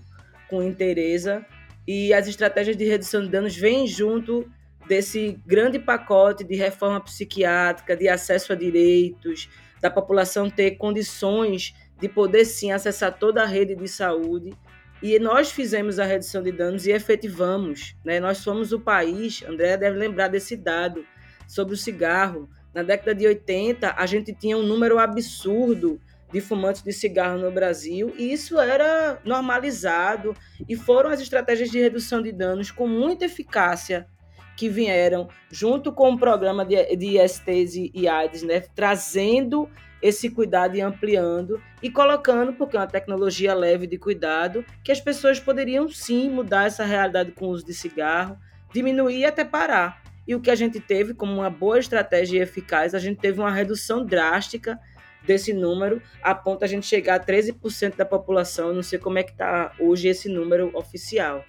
com 0.49 0.63
interesse, 0.63 1.41
e 1.87 2.13
as 2.13 2.27
estratégias 2.27 2.77
de 2.77 2.85
redução 2.85 3.21
de 3.21 3.29
danos 3.29 3.55
vêm 3.55 3.85
junto 3.87 4.49
desse 4.87 5.39
grande 5.45 5.79
pacote 5.79 6.43
de 6.43 6.55
reforma 6.55 7.01
psiquiátrica, 7.01 7.95
de 7.95 8.07
acesso 8.07 8.53
a 8.53 8.55
direitos, 8.55 9.49
da 9.85 9.91
população 9.91 10.49
ter 10.49 10.77
condições 10.77 11.75
de 11.99 12.09
poder 12.09 12.43
sim 12.43 12.71
acessar 12.71 13.19
toda 13.19 13.43
a 13.43 13.45
rede 13.45 13.75
de 13.75 13.87
saúde 13.87 14.51
e 14.99 15.19
nós 15.19 15.51
fizemos 15.51 15.99
a 15.99 16.05
redução 16.05 16.41
de 16.41 16.51
danos 16.51 16.87
e 16.87 16.91
efetivamos. 16.91 17.95
Né? 18.03 18.19
Nós 18.19 18.39
somos 18.39 18.71
o 18.71 18.79
país, 18.79 19.43
André 19.47 19.77
deve 19.77 19.95
lembrar 19.95 20.27
desse 20.27 20.57
dado, 20.57 21.05
sobre 21.47 21.75
o 21.75 21.77
cigarro. 21.77 22.49
Na 22.73 22.81
década 22.81 23.13
de 23.13 23.27
80, 23.27 23.93
a 23.95 24.05
gente 24.07 24.33
tinha 24.33 24.57
um 24.57 24.63
número 24.63 24.97
absurdo 24.97 26.01
de 26.33 26.41
fumantes 26.41 26.81
de 26.81 26.91
cigarro 26.91 27.37
no 27.37 27.51
Brasil 27.51 28.11
e 28.17 28.33
isso 28.33 28.59
era 28.59 29.21
normalizado 29.23 30.35
e 30.67 30.75
foram 30.75 31.11
as 31.11 31.21
estratégias 31.21 31.69
de 31.69 31.79
redução 31.79 32.23
de 32.23 32.31
danos 32.31 32.71
com 32.71 32.87
muita 32.87 33.25
eficácia 33.25 34.07
que 34.55 34.69
vieram 34.69 35.27
junto 35.51 35.91
com 35.91 36.11
o 36.11 36.17
programa 36.17 36.65
de, 36.65 36.95
de 36.95 37.19
ISTs 37.19 37.91
e 37.93 38.07
AIDS, 38.07 38.43
né, 38.43 38.61
trazendo 38.73 39.69
esse 40.01 40.29
cuidado 40.29 40.75
e 40.75 40.81
ampliando 40.81 41.61
e 41.81 41.89
colocando, 41.89 42.53
porque 42.53 42.77
é 42.77 42.79
uma 42.79 42.87
tecnologia 42.87 43.53
leve 43.53 43.87
de 43.87 43.97
cuidado, 43.97 44.63
que 44.83 44.91
as 44.91 45.01
pessoas 45.01 45.39
poderiam 45.39 45.89
sim 45.89 46.29
mudar 46.29 46.67
essa 46.67 46.85
realidade 46.85 47.31
com 47.31 47.47
o 47.47 47.49
uso 47.49 47.65
de 47.65 47.73
cigarro, 47.73 48.37
diminuir 48.71 49.19
e 49.19 49.25
até 49.25 49.43
parar. 49.43 50.03
E 50.27 50.35
o 50.35 50.41
que 50.41 50.51
a 50.51 50.55
gente 50.55 50.79
teve 50.79 51.13
como 51.13 51.33
uma 51.33 51.49
boa 51.49 51.79
estratégia 51.79 52.43
eficaz, 52.43 52.93
a 52.93 52.99
gente 52.99 53.19
teve 53.19 53.39
uma 53.39 53.51
redução 53.51 54.05
drástica 54.05 54.79
desse 55.25 55.53
número, 55.53 56.01
a 56.21 56.35
ponto 56.35 56.63
a 56.63 56.67
gente 56.67 56.85
chegar 56.85 57.15
a 57.15 57.19
13% 57.19 57.95
da 57.95 58.05
população, 58.05 58.73
não 58.73 58.83
sei 58.83 58.99
como 58.99 59.17
é 59.17 59.23
que 59.23 59.31
está 59.31 59.71
hoje 59.79 60.07
esse 60.07 60.29
número 60.29 60.69
oficial. 60.77 61.43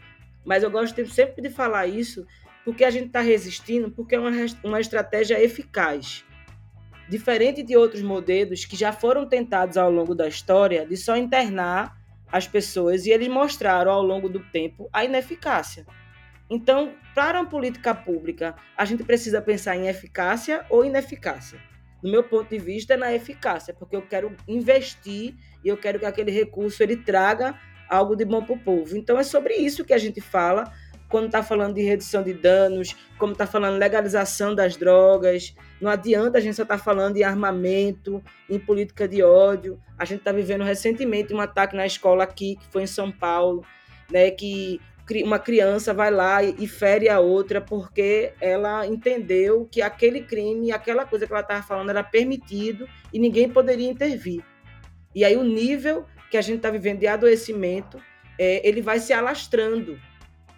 Mas 0.44 0.62
eu 0.62 0.70
gosto 0.70 1.06
sempre 1.08 1.42
de 1.42 1.50
falar 1.50 1.86
isso, 1.86 2.26
porque 2.66 2.84
a 2.84 2.90
gente 2.90 3.06
está 3.06 3.20
resistindo, 3.20 3.92
porque 3.92 4.16
é 4.16 4.18
uma, 4.18 4.32
uma 4.64 4.80
estratégia 4.80 5.40
eficaz. 5.40 6.24
Diferente 7.08 7.62
de 7.62 7.76
outros 7.76 8.02
modelos 8.02 8.64
que 8.64 8.74
já 8.74 8.92
foram 8.92 9.24
tentados 9.24 9.76
ao 9.76 9.88
longo 9.88 10.16
da 10.16 10.26
história 10.26 10.84
de 10.84 10.96
só 10.96 11.16
internar 11.16 11.96
as 12.26 12.48
pessoas 12.48 13.06
e 13.06 13.12
eles 13.12 13.28
mostraram 13.28 13.92
ao 13.92 14.02
longo 14.02 14.28
do 14.28 14.40
tempo 14.40 14.88
a 14.92 15.04
ineficácia. 15.04 15.86
Então, 16.50 16.92
para 17.14 17.40
uma 17.40 17.48
política 17.48 17.94
pública, 17.94 18.56
a 18.76 18.84
gente 18.84 19.04
precisa 19.04 19.40
pensar 19.40 19.76
em 19.76 19.86
eficácia 19.86 20.66
ou 20.68 20.84
ineficácia. 20.84 21.60
Do 22.02 22.10
meu 22.10 22.24
ponto 22.24 22.50
de 22.50 22.58
vista, 22.58 22.94
é 22.94 22.96
na 22.96 23.14
eficácia, 23.14 23.72
porque 23.72 23.94
eu 23.94 24.02
quero 24.02 24.34
investir 24.48 25.36
e 25.64 25.68
eu 25.68 25.76
quero 25.76 26.00
que 26.00 26.04
aquele 26.04 26.32
recurso 26.32 26.82
ele 26.82 26.96
traga 26.96 27.56
algo 27.88 28.16
de 28.16 28.24
bom 28.24 28.44
para 28.44 28.56
o 28.56 28.58
povo. 28.58 28.96
Então, 28.96 29.16
é 29.20 29.22
sobre 29.22 29.54
isso 29.54 29.84
que 29.84 29.92
a 29.92 29.98
gente 29.98 30.20
fala 30.20 30.72
quando 31.08 31.26
está 31.26 31.42
falando 31.42 31.74
de 31.74 31.82
redução 31.82 32.22
de 32.22 32.32
danos, 32.32 32.96
como 33.18 33.32
está 33.32 33.46
falando 33.46 33.78
legalização 33.78 34.54
das 34.54 34.76
drogas. 34.76 35.54
Não 35.80 35.90
adianta 35.90 36.38
a 36.38 36.40
gente 36.40 36.56
só 36.56 36.62
estar 36.62 36.78
tá 36.78 36.82
falando 36.82 37.16
em 37.16 37.22
armamento, 37.22 38.22
em 38.48 38.58
política 38.58 39.06
de 39.06 39.22
ódio. 39.22 39.80
A 39.98 40.04
gente 40.04 40.18
está 40.18 40.32
vivendo 40.32 40.64
recentemente 40.64 41.32
um 41.32 41.40
ataque 41.40 41.76
na 41.76 41.86
escola 41.86 42.24
aqui, 42.24 42.56
que 42.56 42.66
foi 42.72 42.82
em 42.82 42.86
São 42.86 43.10
Paulo, 43.10 43.64
né, 44.10 44.30
que 44.30 44.80
uma 45.24 45.38
criança 45.38 45.94
vai 45.94 46.10
lá 46.10 46.42
e 46.42 46.66
fere 46.66 47.08
a 47.08 47.20
outra 47.20 47.60
porque 47.60 48.32
ela 48.40 48.86
entendeu 48.86 49.68
que 49.70 49.80
aquele 49.80 50.22
crime, 50.22 50.72
aquela 50.72 51.04
coisa 51.04 51.26
que 51.26 51.32
ela 51.32 51.42
estava 51.42 51.62
falando 51.62 51.90
era 51.90 52.02
permitido 52.02 52.88
e 53.12 53.18
ninguém 53.18 53.48
poderia 53.48 53.88
intervir. 53.88 54.42
E 55.14 55.24
aí 55.24 55.36
o 55.36 55.44
nível 55.44 56.04
que 56.28 56.36
a 56.36 56.42
gente 56.42 56.56
está 56.56 56.70
vivendo 56.70 56.98
de 56.98 57.06
adoecimento, 57.06 58.02
é, 58.36 58.66
ele 58.68 58.82
vai 58.82 58.98
se 58.98 59.12
alastrando 59.12 59.96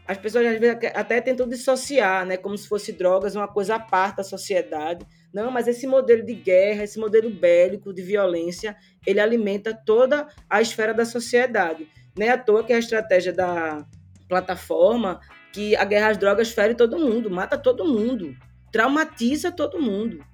as 0.09 0.17
pessoas 0.17 0.47
às 0.47 0.59
vezes 0.59 0.79
até 0.95 1.21
tentam 1.21 1.47
dissociar, 1.47 2.25
né, 2.25 2.39
como 2.39 2.57
se 2.57 2.67
fosse 2.67 2.93
drogas 2.93 3.37
uma 3.37 3.47
coisa 3.47 3.75
à 3.75 3.79
parte 3.79 4.17
da 4.17 4.25
sociedade. 4.25 5.07
Não, 5.35 5.51
mas 5.51 5.69
esse 5.69 5.87
modelo 5.87 6.25
de 6.25 6.33
guerra, 6.33 6.85
esse 6.85 6.99
modelo 6.99 7.29
bélico 7.29 7.93
de 7.93 8.01
violência, 8.01 8.75
ele 9.07 9.21
alimenta 9.21 9.75
toda 9.75 10.27
a 10.49 10.63
esfera 10.63 10.95
da 10.95 11.05
sociedade. 11.05 11.87
Nem 12.17 12.29
é 12.29 12.33
à 12.33 12.39
toa 12.39 12.65
que 12.65 12.73
a 12.73 12.79
estratégia 12.79 13.35
da 13.35 13.87
plataforma 14.27 15.21
que 15.53 15.77
a 15.77 15.85
guerra 15.85 16.09
às 16.09 16.17
drogas 16.17 16.51
fere 16.51 16.75
todo 16.75 16.99
mundo, 16.99 17.31
mata 17.31 17.59
todo 17.59 17.85
mundo, 17.85 18.35
traumatiza 18.73 19.53
todo 19.53 19.81
mundo. 19.81 20.25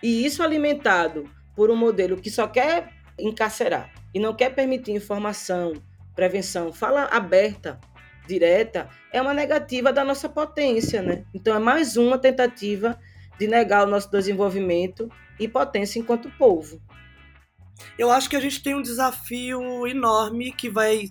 E 0.00 0.24
isso 0.24 0.44
alimentado 0.44 1.24
por 1.56 1.70
um 1.72 1.76
modelo 1.76 2.16
que 2.16 2.30
só 2.30 2.46
quer 2.46 2.90
encarcerar 3.18 3.92
e 4.14 4.20
não 4.20 4.32
quer 4.32 4.54
permitir 4.54 4.92
informação, 4.92 5.72
prevenção, 6.14 6.72
fala 6.72 7.06
aberta, 7.06 7.80
direta, 8.26 8.88
é 9.12 9.20
uma 9.20 9.34
negativa 9.34 9.92
da 9.92 10.04
nossa 10.04 10.28
potência, 10.28 11.02
né? 11.02 11.24
Então 11.34 11.54
é 11.54 11.58
mais 11.58 11.96
uma 11.96 12.18
tentativa 12.18 12.98
de 13.38 13.46
negar 13.46 13.86
o 13.86 13.90
nosso 13.90 14.10
desenvolvimento 14.10 15.10
e 15.38 15.48
potência 15.48 15.98
enquanto 15.98 16.30
povo. 16.38 16.80
Eu 17.98 18.10
acho 18.10 18.30
que 18.30 18.36
a 18.36 18.40
gente 18.40 18.62
tem 18.62 18.74
um 18.74 18.82
desafio 18.82 19.86
enorme 19.86 20.52
que 20.52 20.68
vai 20.68 21.08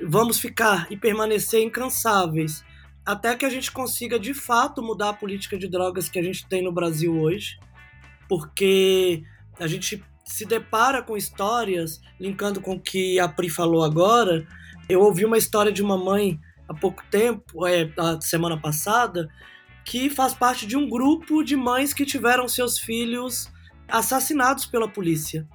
vamos 0.00 0.40
ficar 0.40 0.90
e 0.90 0.96
permanecer 0.96 1.62
incansáveis 1.62 2.64
até 3.06 3.36
que 3.36 3.44
a 3.44 3.50
gente 3.50 3.70
consiga 3.70 4.18
de 4.18 4.32
fato 4.32 4.82
mudar 4.82 5.10
a 5.10 5.14
política 5.14 5.58
de 5.58 5.68
drogas 5.68 6.08
que 6.08 6.18
a 6.18 6.22
gente 6.22 6.46
tem 6.48 6.62
no 6.62 6.72
Brasil 6.72 7.20
hoje, 7.20 7.58
porque 8.28 9.22
a 9.60 9.66
gente 9.66 10.02
se 10.24 10.46
depara 10.46 11.02
com 11.02 11.16
histórias, 11.16 12.00
linkando 12.18 12.60
com 12.60 12.72
o 12.72 12.80
que 12.80 13.20
a 13.20 13.28
Pri 13.28 13.50
falou 13.50 13.84
agora, 13.84 14.46
eu 14.88 15.00
ouvi 15.00 15.24
uma 15.24 15.38
história 15.38 15.72
de 15.72 15.82
uma 15.82 15.96
mãe 15.96 16.38
há 16.68 16.74
pouco 16.74 17.02
tempo, 17.10 17.66
é, 17.66 17.92
a 17.98 18.20
semana 18.20 18.60
passada, 18.60 19.28
que 19.84 20.08
faz 20.08 20.34
parte 20.34 20.66
de 20.66 20.76
um 20.76 20.88
grupo 20.88 21.42
de 21.42 21.56
mães 21.56 21.92
que 21.92 22.06
tiveram 22.06 22.48
seus 22.48 22.78
filhos 22.78 23.50
assassinados 23.88 24.64
pela 24.66 24.88
polícia. 24.88 25.46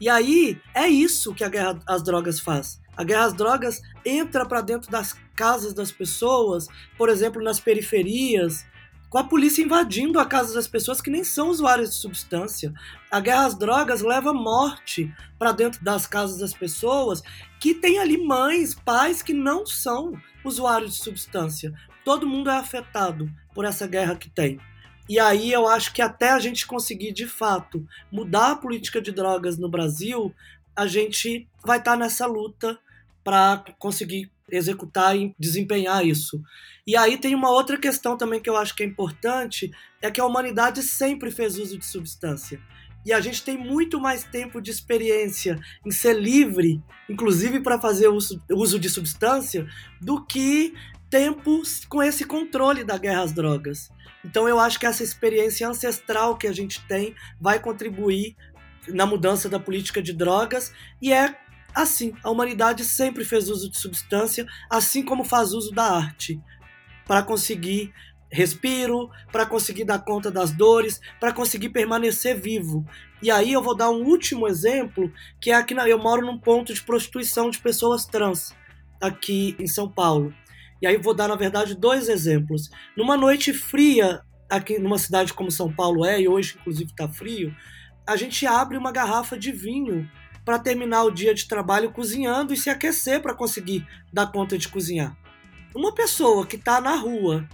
E 0.00 0.08
aí 0.08 0.60
é 0.74 0.86
isso 0.86 1.34
que 1.34 1.42
a 1.42 1.48
guerra 1.48 1.78
às 1.86 2.02
drogas 2.02 2.38
faz. 2.38 2.80
A 2.96 3.02
guerra 3.02 3.24
às 3.24 3.34
drogas 3.34 3.80
entra 4.04 4.46
para 4.46 4.60
dentro 4.60 4.90
das 4.90 5.14
casas 5.34 5.74
das 5.74 5.90
pessoas, 5.90 6.68
por 6.96 7.08
exemplo, 7.08 7.42
nas 7.42 7.60
periferias, 7.60 8.64
com 9.08 9.18
a 9.18 9.24
polícia 9.24 9.62
invadindo 9.62 10.18
a 10.18 10.26
casa 10.26 10.54
das 10.54 10.66
pessoas 10.66 11.00
que 11.00 11.10
nem 11.10 11.24
são 11.24 11.48
usuários 11.48 11.90
de 11.90 11.96
substância. 11.96 12.72
A 13.10 13.20
guerra 13.20 13.46
às 13.46 13.56
drogas 13.56 14.02
leva 14.02 14.32
morte 14.32 15.12
para 15.38 15.52
dentro 15.52 15.82
das 15.84 16.06
casas 16.06 16.38
das 16.38 16.52
pessoas 16.52 17.22
que 17.60 17.74
tem 17.74 17.98
ali 17.98 18.18
mães, 18.18 18.74
pais 18.74 19.22
que 19.22 19.32
não 19.32 19.64
são 19.64 20.12
usuários 20.44 20.96
de 20.96 21.02
substância. 21.02 21.72
Todo 22.04 22.26
mundo 22.26 22.50
é 22.50 22.56
afetado 22.56 23.30
por 23.54 23.64
essa 23.64 23.86
guerra 23.86 24.16
que 24.16 24.28
tem. 24.28 24.60
E 25.08 25.20
aí 25.20 25.52
eu 25.52 25.68
acho 25.68 25.92
que 25.92 26.02
até 26.02 26.30
a 26.30 26.38
gente 26.38 26.66
conseguir 26.66 27.12
de 27.12 27.26
fato 27.26 27.86
mudar 28.10 28.52
a 28.52 28.56
política 28.56 29.00
de 29.00 29.12
drogas 29.12 29.56
no 29.56 29.68
Brasil, 29.68 30.34
a 30.74 30.86
gente 30.86 31.48
vai 31.64 31.78
estar 31.78 31.92
tá 31.92 31.96
nessa 31.96 32.26
luta 32.26 32.78
para 33.22 33.64
conseguir 33.78 34.30
executar 34.50 35.16
e 35.16 35.34
desempenhar 35.38 36.06
isso. 36.06 36.42
E 36.86 36.96
aí 36.96 37.18
tem 37.18 37.34
uma 37.34 37.50
outra 37.50 37.76
questão 37.78 38.16
também 38.16 38.40
que 38.40 38.48
eu 38.48 38.56
acho 38.56 38.74
que 38.74 38.82
é 38.82 38.86
importante, 38.86 39.70
é 40.00 40.10
que 40.10 40.20
a 40.20 40.26
humanidade 40.26 40.82
sempre 40.82 41.30
fez 41.30 41.58
uso 41.58 41.78
de 41.78 41.84
substância. 41.84 42.60
E 43.04 43.12
a 43.12 43.20
gente 43.20 43.42
tem 43.42 43.56
muito 43.56 44.00
mais 44.00 44.24
tempo 44.24 44.60
de 44.60 44.70
experiência 44.70 45.60
em 45.84 45.90
ser 45.90 46.14
livre, 46.14 46.82
inclusive 47.08 47.60
para 47.60 47.80
fazer 47.80 48.08
uso, 48.08 48.42
uso 48.50 48.78
de 48.80 48.90
substância, 48.90 49.66
do 50.00 50.24
que 50.24 50.74
tempo 51.08 51.62
com 51.88 52.02
esse 52.02 52.24
controle 52.24 52.82
da 52.82 52.98
guerra 52.98 53.22
às 53.22 53.32
drogas. 53.32 53.90
Então 54.24 54.48
eu 54.48 54.58
acho 54.58 54.80
que 54.80 54.86
essa 54.86 55.04
experiência 55.04 55.68
ancestral 55.68 56.36
que 56.36 56.48
a 56.48 56.52
gente 56.52 56.84
tem 56.86 57.14
vai 57.40 57.60
contribuir 57.60 58.36
na 58.88 59.06
mudança 59.06 59.48
da 59.48 59.58
política 59.58 60.02
de 60.02 60.12
drogas 60.12 60.72
e 61.00 61.12
é 61.12 61.36
assim, 61.76 62.14
a 62.24 62.30
humanidade 62.30 62.84
sempre 62.84 63.22
fez 63.22 63.50
uso 63.50 63.70
de 63.70 63.78
substância, 63.78 64.46
assim 64.70 65.04
como 65.04 65.22
faz 65.22 65.52
uso 65.52 65.70
da 65.72 65.84
arte, 65.84 66.40
para 67.06 67.22
conseguir 67.22 67.92
respiro, 68.32 69.10
para 69.30 69.44
conseguir 69.44 69.84
dar 69.84 69.98
conta 69.98 70.30
das 70.30 70.50
dores, 70.50 71.00
para 71.20 71.32
conseguir 71.32 71.68
permanecer 71.68 72.40
vivo. 72.40 72.84
E 73.22 73.30
aí 73.30 73.52
eu 73.52 73.62
vou 73.62 73.76
dar 73.76 73.90
um 73.90 74.04
último 74.04 74.48
exemplo, 74.48 75.12
que 75.38 75.50
é 75.50 75.54
aqui 75.54 75.74
na, 75.74 75.86
eu 75.86 75.98
moro 75.98 76.24
num 76.24 76.38
ponto 76.38 76.72
de 76.72 76.82
prostituição 76.82 77.50
de 77.50 77.58
pessoas 77.58 78.06
trans 78.06 78.54
aqui 79.00 79.54
em 79.58 79.66
São 79.66 79.88
Paulo. 79.88 80.34
E 80.80 80.86
aí 80.86 80.96
vou 80.96 81.14
dar 81.14 81.28
na 81.28 81.36
verdade 81.36 81.74
dois 81.74 82.08
exemplos. 82.08 82.70
Numa 82.96 83.16
noite 83.16 83.52
fria 83.52 84.22
aqui 84.48 84.78
numa 84.78 84.98
cidade 84.98 85.34
como 85.34 85.50
São 85.50 85.70
Paulo 85.72 86.04
é, 86.04 86.20
e 86.20 86.28
hoje 86.28 86.56
inclusive 86.58 86.90
está 86.90 87.08
frio, 87.08 87.54
a 88.06 88.16
gente 88.16 88.46
abre 88.46 88.78
uma 88.78 88.92
garrafa 88.92 89.36
de 89.38 89.50
vinho 89.52 90.08
para 90.46 90.60
terminar 90.60 91.02
o 91.02 91.10
dia 91.10 91.34
de 91.34 91.48
trabalho 91.48 91.90
cozinhando 91.90 92.54
e 92.54 92.56
se 92.56 92.70
aquecer 92.70 93.20
para 93.20 93.34
conseguir 93.34 93.84
dar 94.12 94.30
conta 94.30 94.56
de 94.56 94.68
cozinhar. 94.68 95.16
Uma 95.74 95.92
pessoa 95.92 96.46
que 96.46 96.54
está 96.54 96.80
na 96.80 96.94
rua 96.94 97.46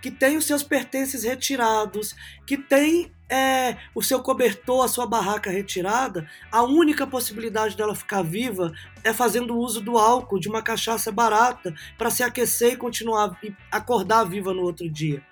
que 0.00 0.10
tem 0.10 0.38
os 0.38 0.46
seus 0.46 0.62
pertences 0.62 1.24
retirados, 1.24 2.16
que 2.46 2.56
tem 2.56 3.12
é, 3.28 3.76
o 3.94 4.02
seu 4.02 4.20
cobertor, 4.22 4.82
a 4.82 4.88
sua 4.88 5.06
barraca 5.06 5.50
retirada, 5.50 6.26
a 6.50 6.62
única 6.62 7.06
possibilidade 7.06 7.76
dela 7.76 7.94
ficar 7.94 8.22
viva 8.22 8.72
é 9.04 9.12
fazendo 9.12 9.58
uso 9.58 9.80
do 9.80 9.98
álcool, 9.98 10.40
de 10.40 10.48
uma 10.48 10.62
cachaça 10.62 11.12
barata, 11.12 11.74
para 11.98 12.10
se 12.10 12.22
aquecer 12.22 12.72
e 12.72 12.76
continuar 12.76 13.38
e 13.42 13.54
acordar 13.70 14.24
viva 14.24 14.54
no 14.54 14.62
outro 14.62 14.88
dia. 14.90 15.22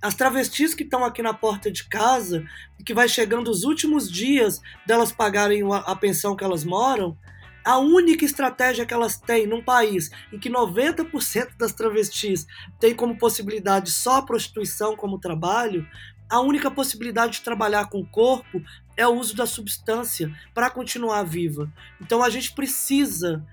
As 0.00 0.14
travestis 0.14 0.74
que 0.74 0.82
estão 0.82 1.04
aqui 1.04 1.22
na 1.22 1.32
porta 1.34 1.70
de 1.70 1.84
casa, 1.84 2.44
que 2.84 2.94
vai 2.94 3.08
chegando 3.08 3.50
os 3.50 3.64
últimos 3.64 4.10
dias 4.10 4.60
delas 4.86 5.10
pagarem 5.10 5.62
a 5.72 5.96
pensão 5.96 6.36
que 6.36 6.44
elas 6.44 6.64
moram, 6.64 7.16
a 7.64 7.78
única 7.78 8.24
estratégia 8.24 8.86
que 8.86 8.94
elas 8.94 9.18
têm 9.18 9.44
num 9.44 9.60
país 9.60 10.10
em 10.32 10.38
que 10.38 10.48
90% 10.48 11.56
das 11.58 11.72
travestis 11.72 12.46
têm 12.78 12.94
como 12.94 13.18
possibilidade 13.18 13.90
só 13.90 14.18
a 14.18 14.22
prostituição 14.22 14.94
como 14.94 15.18
trabalho, 15.18 15.84
a 16.30 16.40
única 16.40 16.70
possibilidade 16.70 17.34
de 17.34 17.42
trabalhar 17.42 17.88
com 17.88 17.98
o 17.98 18.06
corpo 18.06 18.62
é 18.96 19.06
o 19.06 19.14
uso 19.14 19.34
da 19.34 19.46
substância 19.46 20.32
para 20.54 20.70
continuar 20.70 21.24
viva. 21.24 21.72
Então 22.00 22.22
a 22.22 22.30
gente 22.30 22.52
precisa 22.52 23.44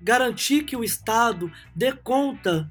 garantir 0.00 0.62
que 0.62 0.76
o 0.76 0.84
Estado 0.84 1.50
dê 1.74 1.92
conta 1.92 2.70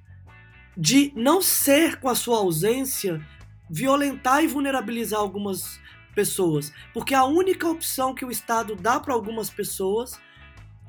de 0.81 1.11
não 1.13 1.41
ser 1.41 1.99
com 1.99 2.07
a 2.07 2.15
sua 2.15 2.37
ausência 2.37 3.21
violentar 3.69 4.41
e 4.41 4.47
vulnerabilizar 4.47 5.19
algumas 5.19 5.77
pessoas, 6.15 6.71
porque 6.93 7.13
a 7.13 7.25
única 7.25 7.67
opção 7.67 8.15
que 8.15 8.23
o 8.23 8.31
Estado 8.31 8.77
dá 8.77 8.97
para 8.97 9.13
algumas 9.13 9.49
pessoas 9.49 10.17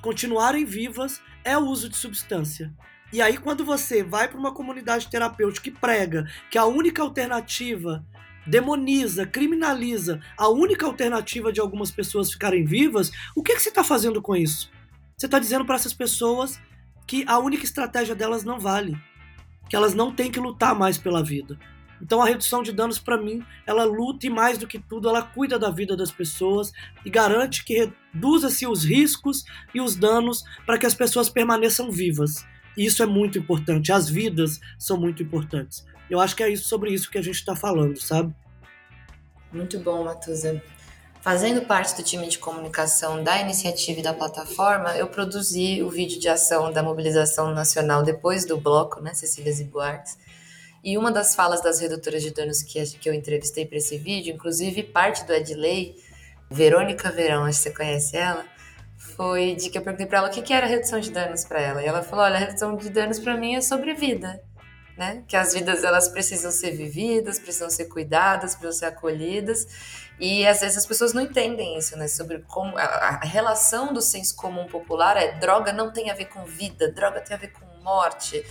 continuarem 0.00 0.64
vivas 0.64 1.20
é 1.42 1.58
o 1.58 1.62
uso 1.62 1.88
de 1.88 1.96
substância. 1.96 2.72
E 3.12 3.20
aí, 3.20 3.36
quando 3.36 3.64
você 3.64 4.04
vai 4.04 4.28
para 4.28 4.38
uma 4.38 4.54
comunidade 4.54 5.08
terapêutica 5.08 5.68
que 5.68 5.76
prega 5.76 6.24
que 6.48 6.56
a 6.56 6.64
única 6.66 7.02
alternativa 7.02 8.06
demoniza, 8.46 9.26
criminaliza 9.26 10.20
a 10.38 10.48
única 10.48 10.86
alternativa 10.86 11.52
de 11.52 11.60
algumas 11.60 11.90
pessoas 11.90 12.32
ficarem 12.32 12.64
vivas, 12.64 13.10
o 13.34 13.42
que, 13.42 13.54
que 13.54 13.60
você 13.60 13.70
está 13.70 13.82
fazendo 13.82 14.22
com 14.22 14.36
isso? 14.36 14.70
Você 15.18 15.26
está 15.26 15.40
dizendo 15.40 15.64
para 15.64 15.74
essas 15.74 15.92
pessoas 15.92 16.60
que 17.08 17.24
a 17.26 17.40
única 17.40 17.64
estratégia 17.64 18.14
delas 18.14 18.44
não 18.44 18.60
vale, 18.60 18.96
que 19.70 19.76
elas 19.76 19.94
não 19.94 20.12
têm 20.12 20.30
que 20.30 20.40
lutar 20.40 20.74
mais 20.74 20.98
pela 20.98 21.22
vida. 21.22 21.56
Então 22.02 22.20
a 22.20 22.26
redução 22.26 22.62
de 22.62 22.72
danos 22.72 22.98
para 22.98 23.16
mim, 23.16 23.44
ela 23.66 23.84
luta 23.84 24.26
e 24.26 24.30
mais 24.30 24.58
do 24.58 24.66
que 24.66 24.78
tudo, 24.78 25.08
ela 25.08 25.22
cuida 25.22 25.58
da 25.58 25.70
vida 25.70 25.96
das 25.96 26.10
pessoas 26.10 26.72
e 27.04 27.10
garante 27.10 27.64
que 27.64 27.74
reduza-se 28.12 28.66
os 28.66 28.84
riscos 28.84 29.44
e 29.74 29.80
os 29.80 29.94
danos 29.94 30.42
para 30.66 30.78
que 30.78 30.86
as 30.86 30.94
pessoas 30.94 31.28
permaneçam 31.28 31.90
vivas. 31.90 32.44
E 32.76 32.84
isso 32.84 33.02
é 33.02 33.06
muito 33.06 33.38
importante, 33.38 33.92
as 33.92 34.08
vidas 34.08 34.60
são 34.78 34.98
muito 34.98 35.22
importantes. 35.22 35.86
Eu 36.08 36.18
acho 36.18 36.34
que 36.34 36.42
é 36.42 36.48
isso 36.48 36.68
sobre 36.68 36.92
isso 36.92 37.10
que 37.10 37.18
a 37.18 37.22
gente 37.22 37.36
está 37.36 37.54
falando, 37.54 38.00
sabe? 38.00 38.34
Muito 39.52 39.78
bom, 39.78 40.04
Matuza. 40.04 40.62
Fazendo 41.22 41.62
parte 41.62 41.94
do 41.94 42.02
time 42.02 42.26
de 42.26 42.38
comunicação 42.38 43.22
da 43.22 43.38
iniciativa 43.40 44.00
e 44.00 44.02
da 44.02 44.14
plataforma, 44.14 44.96
eu 44.96 45.06
produzi 45.06 45.82
o 45.82 45.90
vídeo 45.90 46.18
de 46.18 46.28
ação 46.28 46.72
da 46.72 46.82
mobilização 46.82 47.52
nacional 47.52 48.02
depois 48.02 48.46
do 48.46 48.56
bloco, 48.56 49.00
né, 49.02 49.12
Cecília 49.12 49.52
Zibuartes, 49.52 50.16
e 50.82 50.96
uma 50.96 51.12
das 51.12 51.34
falas 51.34 51.62
das 51.62 51.78
redutoras 51.78 52.22
de 52.22 52.30
danos 52.30 52.62
que, 52.62 52.82
que 52.98 53.08
eu 53.08 53.12
entrevistei 53.12 53.66
para 53.66 53.76
esse 53.76 53.98
vídeo, 53.98 54.34
inclusive 54.34 54.82
parte 54.82 55.24
do 55.24 55.34
Edley, 55.34 55.94
Verônica 56.50 57.10
Verão, 57.10 57.44
acho 57.44 57.58
que 57.58 57.64
você 57.64 57.70
conhece 57.70 58.16
ela, 58.16 58.46
foi 58.96 59.54
de 59.54 59.68
que 59.68 59.76
eu 59.76 59.82
perguntei 59.82 60.06
para 60.06 60.18
ela 60.18 60.28
o 60.28 60.30
que, 60.30 60.40
que 60.40 60.52
era 60.52 60.66
redução 60.66 60.98
de 60.98 61.10
danos 61.10 61.44
para 61.44 61.60
ela. 61.60 61.82
E 61.82 61.86
ela 61.86 62.02
falou: 62.02 62.24
olha, 62.24 62.36
a 62.36 62.38
redução 62.38 62.76
de 62.76 62.88
danos 62.88 63.18
para 63.18 63.36
mim 63.36 63.54
é 63.54 63.60
sobre 63.60 63.94
vida. 63.94 64.42
Né? 64.96 65.22
Que 65.26 65.36
as 65.36 65.54
vidas 65.54 65.82
elas 65.84 66.08
precisam 66.08 66.50
ser 66.50 66.72
vividas, 66.72 67.38
precisam 67.38 67.70
ser 67.70 67.86
cuidadas, 67.86 68.54
precisam 68.54 68.72
ser 68.72 68.86
acolhidas. 68.86 69.66
E 70.20 70.46
às 70.46 70.60
vezes 70.60 70.76
as 70.76 70.86
pessoas 70.86 71.14
não 71.14 71.22
entendem 71.22 71.78
isso, 71.78 71.96
né? 71.96 72.06
Sobre 72.06 72.40
como 72.40 72.76
a, 72.76 73.20
relação 73.22 73.92
do 73.92 74.02
senso 74.02 74.36
comum 74.36 74.66
popular 74.66 75.16
é 75.16 75.32
droga 75.32 75.72
não 75.72 75.90
tem 75.90 76.10
a 76.10 76.14
ver 76.14 76.26
com 76.26 76.44
vida, 76.44 76.92
droga 76.92 77.22
tem 77.22 77.34
a 77.34 77.40
ver 77.40 77.52
com 77.52 77.64
morte. 77.82 78.44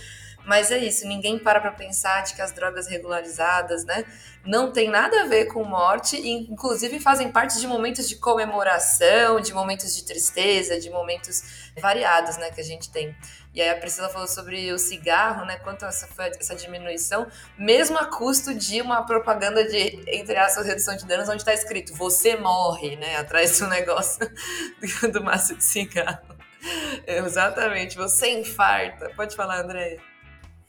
Mas 0.44 0.70
é 0.70 0.78
isso, 0.78 1.06
ninguém 1.06 1.38
para 1.38 1.60
para 1.60 1.70
pensar 1.70 2.22
de 2.22 2.34
que 2.34 2.40
as 2.40 2.50
drogas 2.50 2.88
regularizadas, 2.88 3.84
né, 3.84 4.04
não 4.44 4.72
tem 4.72 4.88
nada 4.88 5.22
a 5.22 5.26
ver 5.26 5.44
com 5.46 5.62
morte 5.62 6.16
e 6.16 6.30
inclusive 6.30 6.98
fazem 6.98 7.30
parte 7.30 7.60
de 7.60 7.66
momentos 7.66 8.08
de 8.08 8.16
comemoração, 8.16 9.38
de 9.38 9.52
momentos 9.52 9.94
de 9.94 10.02
tristeza, 10.04 10.80
de 10.80 10.88
momentos 10.88 11.70
variados, 11.78 12.36
né, 12.38 12.50
que 12.50 12.60
a 12.60 12.64
gente 12.64 12.90
tem. 12.90 13.14
E 13.52 13.60
aí 13.60 13.68
a 13.68 13.76
Priscila 13.76 14.08
falou 14.08 14.28
sobre 14.28 14.72
o 14.72 14.78
cigarro, 14.78 15.44
né, 15.44 15.56
quanto 15.58 15.84
essa, 15.84 16.08
essa 16.38 16.54
diminuição, 16.54 17.26
mesmo 17.58 17.98
a 17.98 18.04
custo 18.04 18.54
de 18.54 18.80
uma 18.80 19.04
propaganda 19.04 19.64
de, 19.64 20.00
entre 20.06 20.36
aspas, 20.36 20.66
redução 20.66 20.96
de 20.96 21.04
danos, 21.04 21.28
onde 21.28 21.42
está 21.42 21.52
escrito, 21.52 21.92
você 21.94 22.36
morre, 22.36 22.94
né, 22.96 23.16
atrás 23.16 23.58
do 23.58 23.66
negócio 23.66 24.20
do 25.12 25.22
maço 25.22 25.56
de 25.56 25.64
cigarro. 25.64 26.36
Exatamente, 27.06 27.96
você 27.96 28.38
infarta. 28.38 29.10
Pode 29.16 29.34
falar, 29.34 29.62
Andréia. 29.64 30.00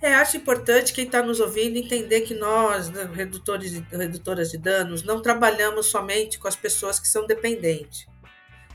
É, 0.02 0.16
acho 0.16 0.38
importante 0.38 0.94
quem 0.94 1.06
está 1.06 1.22
nos 1.22 1.40
ouvindo 1.40 1.78
entender 1.78 2.22
que 2.22 2.34
nós, 2.34 2.90
né, 2.90 3.08
redutores, 3.14 3.84
redutoras 3.92 4.50
de 4.50 4.58
danos, 4.58 5.04
não 5.04 5.22
trabalhamos 5.22 5.88
somente 5.88 6.40
com 6.40 6.48
as 6.48 6.56
pessoas 6.56 7.00
que 7.00 7.08
são 7.08 7.28
dependentes. 7.28 8.08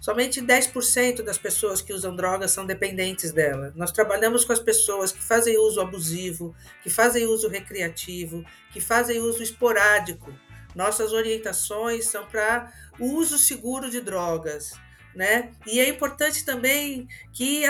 Somente 0.06 0.40
10% 0.40 1.20
das 1.22 1.36
pessoas 1.36 1.82
que 1.82 1.92
usam 1.92 2.14
drogas 2.14 2.52
são 2.52 2.64
dependentes 2.64 3.32
dela. 3.32 3.72
Nós 3.74 3.90
trabalhamos 3.90 4.44
com 4.44 4.52
as 4.52 4.60
pessoas 4.60 5.10
que 5.10 5.20
fazem 5.20 5.58
uso 5.58 5.80
abusivo, 5.80 6.54
que 6.84 6.88
fazem 6.88 7.26
uso 7.26 7.48
recreativo, 7.48 8.44
que 8.72 8.80
fazem 8.80 9.18
uso 9.18 9.42
esporádico. 9.42 10.32
Nossas 10.76 11.12
orientações 11.12 12.06
são 12.06 12.24
para 12.24 12.72
uso 13.00 13.36
seguro 13.36 13.90
de 13.90 14.00
drogas, 14.00 14.74
né? 15.12 15.50
E 15.66 15.80
é 15.80 15.88
importante 15.88 16.44
também 16.44 17.08
que 17.32 17.64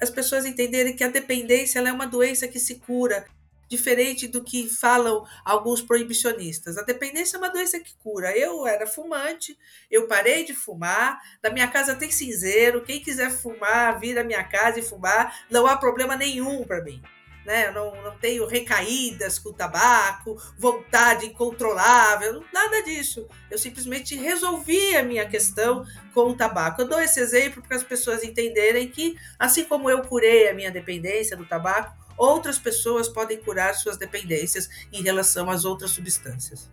as 0.00 0.10
pessoas 0.10 0.46
entenderem 0.46 0.94
que 0.94 1.02
a 1.02 1.08
dependência 1.08 1.80
é 1.80 1.92
uma 1.92 2.06
doença 2.06 2.46
que 2.46 2.60
se 2.60 2.76
cura, 2.76 3.26
diferente 3.70 4.26
do 4.26 4.42
que 4.42 4.68
falam 4.68 5.24
alguns 5.44 5.80
proibicionistas. 5.80 6.76
A 6.76 6.82
dependência 6.82 7.36
é 7.36 7.38
uma 7.38 7.48
doença 7.48 7.78
que 7.78 7.94
cura. 8.02 8.36
Eu 8.36 8.66
era 8.66 8.86
fumante, 8.86 9.56
eu 9.88 10.08
parei 10.08 10.44
de 10.44 10.52
fumar, 10.52 11.20
da 11.40 11.50
minha 11.50 11.68
casa 11.68 11.94
tem 11.94 12.10
cinzeiro, 12.10 12.82
quem 12.82 13.00
quiser 13.00 13.30
fumar, 13.30 14.00
vir 14.00 14.18
à 14.18 14.24
minha 14.24 14.42
casa 14.42 14.80
e 14.80 14.82
fumar, 14.82 15.46
não 15.48 15.66
há 15.66 15.76
problema 15.76 16.16
nenhum 16.16 16.64
para 16.64 16.82
mim 16.82 17.00
né? 17.44 17.68
Eu 17.68 17.72
não, 17.72 18.02
não 18.02 18.18
tenho 18.18 18.46
recaídas 18.46 19.38
com 19.38 19.52
tabaco, 19.52 20.40
vontade 20.58 21.26
incontrolável, 21.26 22.44
nada 22.52 22.82
disso. 22.82 23.26
Eu 23.50 23.58
simplesmente 23.58 24.14
resolvi 24.14 24.96
a 24.96 25.02
minha 25.02 25.26
questão 25.28 25.84
com 26.14 26.30
o 26.30 26.36
tabaco. 26.36 26.82
Eu 26.82 26.88
dou 26.88 27.00
esse 27.00 27.20
exemplo 27.20 27.62
para 27.62 27.76
as 27.76 27.82
pessoas 27.82 28.22
entenderem 28.22 28.88
que, 28.88 29.16
assim 29.38 29.64
como 29.64 29.90
eu 29.90 30.02
curei 30.02 30.48
a 30.48 30.54
minha 30.54 30.70
dependência 30.70 31.36
do 31.36 31.46
tabaco, 31.46 31.99
outras 32.20 32.58
pessoas 32.58 33.08
podem 33.08 33.38
curar 33.38 33.74
suas 33.74 33.96
dependências 33.96 34.68
em 34.92 35.02
relação 35.02 35.48
às 35.48 35.64
outras 35.64 35.92
substâncias. 35.92 36.70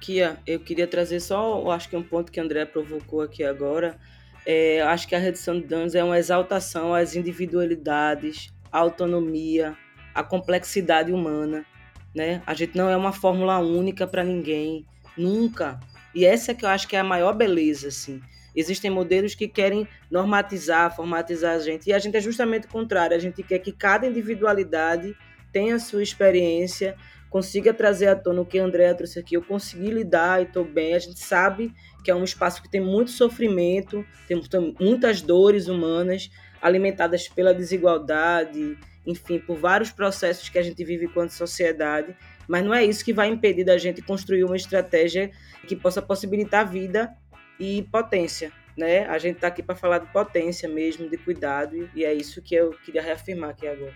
Kia, 0.00 0.36
eu 0.44 0.58
queria 0.58 0.88
trazer 0.88 1.20
só, 1.20 1.70
acho 1.70 1.88
que 1.88 1.96
um 1.96 2.02
ponto 2.02 2.32
que 2.32 2.40
André 2.40 2.64
provocou 2.64 3.20
aqui 3.20 3.44
agora. 3.44 3.96
É, 4.44 4.82
acho 4.82 5.06
que 5.06 5.14
a 5.14 5.18
redução 5.18 5.60
de 5.60 5.66
danos 5.68 5.94
é 5.94 6.02
uma 6.02 6.18
exaltação 6.18 6.92
às 6.92 7.14
individualidades, 7.14 8.52
a 8.72 8.78
autonomia, 8.78 9.76
a 10.12 10.24
complexidade 10.24 11.12
humana, 11.12 11.64
né? 12.12 12.42
A 12.44 12.52
gente 12.52 12.76
não 12.76 12.90
é 12.90 12.96
uma 12.96 13.12
fórmula 13.12 13.58
única 13.60 14.08
para 14.08 14.24
ninguém, 14.24 14.84
nunca. 15.16 15.78
E 16.12 16.24
essa 16.24 16.50
é 16.50 16.54
que 16.54 16.64
eu 16.64 16.68
acho 16.68 16.88
que 16.88 16.96
é 16.96 16.98
a 16.98 17.04
maior 17.04 17.32
beleza, 17.34 17.86
assim. 17.86 18.20
Existem 18.54 18.90
modelos 18.90 19.34
que 19.34 19.48
querem 19.48 19.86
normatizar, 20.10 20.94
formatizar 20.94 21.56
a 21.56 21.58
gente, 21.58 21.88
e 21.88 21.92
a 21.92 21.98
gente 21.98 22.16
é 22.16 22.20
justamente 22.20 22.66
o 22.66 22.70
contrário. 22.70 23.16
A 23.16 23.20
gente 23.20 23.42
quer 23.42 23.58
que 23.58 23.72
cada 23.72 24.06
individualidade 24.06 25.16
tenha 25.52 25.76
a 25.76 25.78
sua 25.78 26.02
experiência 26.02 26.96
consiga 27.32 27.72
trazer 27.72 28.08
à 28.08 28.14
tona 28.14 28.42
o 28.42 28.44
que 28.44 28.58
a 28.58 28.64
Andrea 28.64 28.94
trouxe 28.94 29.18
aqui, 29.18 29.34
eu 29.34 29.42
consegui 29.42 29.90
lidar 29.90 30.40
e 30.40 30.44
estou 30.44 30.66
bem. 30.66 30.94
A 30.94 30.98
gente 30.98 31.18
sabe 31.18 31.72
que 32.04 32.10
é 32.10 32.14
um 32.14 32.22
espaço 32.22 32.62
que 32.62 32.70
tem 32.70 32.80
muito 32.80 33.10
sofrimento, 33.10 34.04
tem 34.28 34.38
muitas 34.78 35.22
dores 35.22 35.66
humanas 35.66 36.30
alimentadas 36.60 37.28
pela 37.28 37.54
desigualdade, 37.54 38.76
enfim, 39.06 39.38
por 39.38 39.56
vários 39.56 39.90
processos 39.90 40.50
que 40.50 40.58
a 40.58 40.62
gente 40.62 40.84
vive 40.84 41.06
enquanto 41.06 41.30
sociedade, 41.30 42.14
mas 42.46 42.62
não 42.62 42.74
é 42.74 42.84
isso 42.84 43.02
que 43.02 43.14
vai 43.14 43.28
impedir 43.28 43.64
da 43.64 43.78
gente 43.78 44.02
construir 44.02 44.44
uma 44.44 44.56
estratégia 44.56 45.30
que 45.66 45.74
possa 45.74 46.02
possibilitar 46.02 46.70
vida 46.70 47.10
e 47.58 47.82
potência. 47.90 48.52
Né? 48.76 49.06
A 49.06 49.18
gente 49.18 49.36
está 49.36 49.48
aqui 49.48 49.62
para 49.62 49.74
falar 49.74 49.98
de 49.98 50.06
potência 50.12 50.68
mesmo, 50.68 51.08
de 51.08 51.16
cuidado, 51.18 51.90
e 51.94 52.04
é 52.04 52.12
isso 52.12 52.40
que 52.40 52.54
eu 52.54 52.70
queria 52.84 53.02
reafirmar 53.02 53.50
aqui 53.50 53.66
agora. 53.66 53.94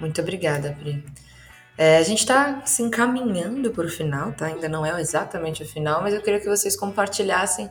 Muito 0.00 0.20
obrigada, 0.20 0.76
Pri. 0.80 1.04
É, 1.76 1.98
a 1.98 2.02
gente 2.02 2.20
está 2.20 2.64
se 2.66 2.82
encaminhando 2.82 3.70
para 3.70 3.86
o 3.86 3.88
final, 3.88 4.32
tá? 4.32 4.46
Ainda 4.46 4.68
não 4.68 4.86
é 4.86 5.00
exatamente 5.00 5.62
o 5.62 5.66
final, 5.66 6.02
mas 6.02 6.14
eu 6.14 6.22
queria 6.22 6.38
que 6.38 6.48
vocês 6.48 6.76
compartilhassem 6.76 7.68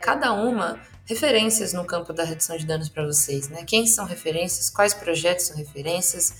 cada 0.00 0.32
uma 0.32 0.78
referências 1.06 1.72
no 1.72 1.84
campo 1.84 2.12
da 2.12 2.24
redução 2.24 2.56
de 2.56 2.66
danos 2.66 2.88
para 2.88 3.04
vocês, 3.04 3.48
né? 3.48 3.64
Quem 3.66 3.86
são 3.86 4.04
referências, 4.04 4.68
quais 4.68 4.92
projetos 4.92 5.46
são 5.46 5.56
referências, 5.56 6.34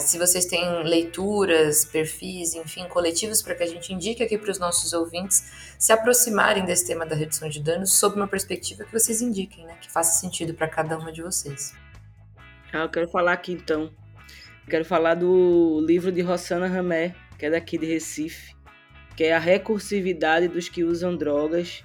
se 0.00 0.18
vocês 0.18 0.46
têm 0.46 0.82
leituras, 0.82 1.84
perfis, 1.84 2.54
enfim, 2.54 2.86
coletivos 2.88 3.42
para 3.42 3.54
que 3.54 3.62
a 3.62 3.66
gente 3.66 3.92
indique 3.92 4.22
aqui 4.22 4.38
para 4.38 4.50
os 4.50 4.58
nossos 4.58 4.92
ouvintes 4.92 5.74
se 5.78 5.92
aproximarem 5.92 6.64
desse 6.64 6.86
tema 6.86 7.04
da 7.04 7.14
redução 7.14 7.48
de 7.48 7.62
danos 7.62 7.92
sob 7.92 8.16
uma 8.16 8.28
perspectiva 8.28 8.84
que 8.84 8.92
vocês 8.92 9.20
indiquem, 9.20 9.66
né? 9.66 9.76
Que 9.80 9.90
faça 9.90 10.18
sentido 10.18 10.54
para 10.54 10.68
cada 10.68 10.98
uma 10.98 11.12
de 11.12 11.22
vocês. 11.22 11.74
Ah, 12.72 12.82
eu 12.82 12.88
quero 12.88 13.08
falar 13.08 13.32
aqui 13.32 13.52
então. 13.52 13.90
quero 14.68 14.84
falar 14.84 15.14
do 15.14 15.80
livro 15.86 16.10
de 16.10 16.20
Rossana 16.22 16.66
Ramé, 16.66 17.14
que 17.38 17.46
é 17.46 17.50
daqui 17.50 17.78
de 17.78 17.86
Recife, 17.86 18.54
que 19.16 19.24
é 19.24 19.34
a 19.34 19.38
recursividade 19.38 20.48
dos 20.48 20.68
que 20.68 20.84
usam 20.84 21.16
drogas 21.16 21.84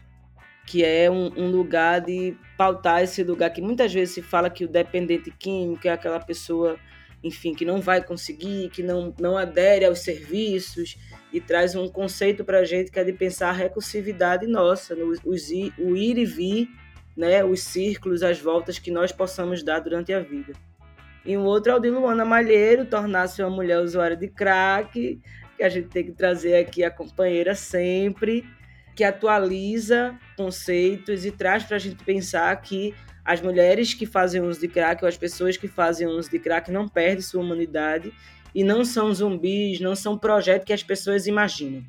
que 0.65 0.85
é 0.85 1.09
um, 1.09 1.31
um, 1.37 1.51
lugar 1.51 1.99
de 2.01 2.35
pautar 2.57 3.01
esse 3.01 3.23
lugar 3.23 3.49
que 3.49 3.61
muitas 3.61 3.93
vezes 3.93 4.13
se 4.13 4.21
fala 4.21 4.49
que 4.49 4.63
o 4.63 4.67
dependente 4.67 5.31
químico 5.31 5.87
é 5.87 5.91
aquela 5.91 6.19
pessoa, 6.19 6.79
enfim, 7.23 7.53
que 7.53 7.65
não 7.65 7.79
vai 7.79 8.03
conseguir, 8.03 8.69
que 8.69 8.81
não, 8.81 9.13
não 9.19 9.37
adere 9.37 9.85
aos 9.85 9.99
serviços 9.99 10.97
e 11.31 11.39
traz 11.39 11.75
um 11.75 11.87
conceito 11.87 12.43
para 12.43 12.59
a 12.59 12.63
gente 12.63 12.91
que 12.91 12.99
é 12.99 13.03
de 13.03 13.13
pensar 13.13 13.49
a 13.49 13.53
recursividade 13.53 14.47
nossa, 14.47 14.95
no, 14.95 15.07
os, 15.07 15.49
o 15.77 15.95
ir 15.95 16.17
e 16.17 16.25
vir, 16.25 16.69
né, 17.15 17.43
os 17.43 17.61
círculos, 17.61 18.23
as 18.23 18.39
voltas 18.39 18.79
que 18.79 18.89
nós 18.89 19.11
possamos 19.11 19.63
dar 19.63 19.79
durante 19.79 20.11
a 20.13 20.19
vida. 20.19 20.53
E 21.23 21.37
um 21.37 21.43
outro 21.43 21.71
é 21.71 21.75
o 21.75 21.79
de 21.79 21.89
Luana 21.89 22.25
Malheiro, 22.25 22.85
tornar-se 22.85 23.43
uma 23.43 23.51
mulher 23.51 23.79
usuária 23.79 24.17
de 24.17 24.27
crack, 24.27 25.21
que 25.55 25.63
a 25.63 25.69
gente 25.69 25.89
tem 25.89 26.03
que 26.03 26.13
trazer 26.13 26.55
aqui 26.55 26.83
a 26.83 26.89
companheira 26.89 27.53
sempre, 27.53 28.43
que 28.95 29.03
atualiza 29.03 30.17
conceitos 30.35 31.23
e 31.23 31.31
traz 31.31 31.63
para 31.63 31.75
a 31.75 31.79
gente 31.79 32.03
pensar 32.03 32.59
que 32.61 32.95
as 33.23 33.41
mulheres 33.41 33.93
que 33.93 34.05
fazem 34.05 34.41
uso 34.41 34.59
de 34.59 34.67
crack 34.67 35.03
ou 35.03 35.07
as 35.07 35.17
pessoas 35.17 35.57
que 35.57 35.67
fazem 35.67 36.07
uso 36.07 36.29
de 36.29 36.39
crack 36.39 36.71
não 36.71 36.87
perdem 36.87 37.21
sua 37.21 37.41
humanidade 37.41 38.13
e 38.53 38.63
não 38.63 38.83
são 38.83 39.13
zumbis, 39.13 39.79
não 39.79 39.95
são 39.95 40.17
projetos 40.17 40.65
que 40.65 40.73
as 40.73 40.83
pessoas 40.83 41.27
imaginam. 41.27 41.83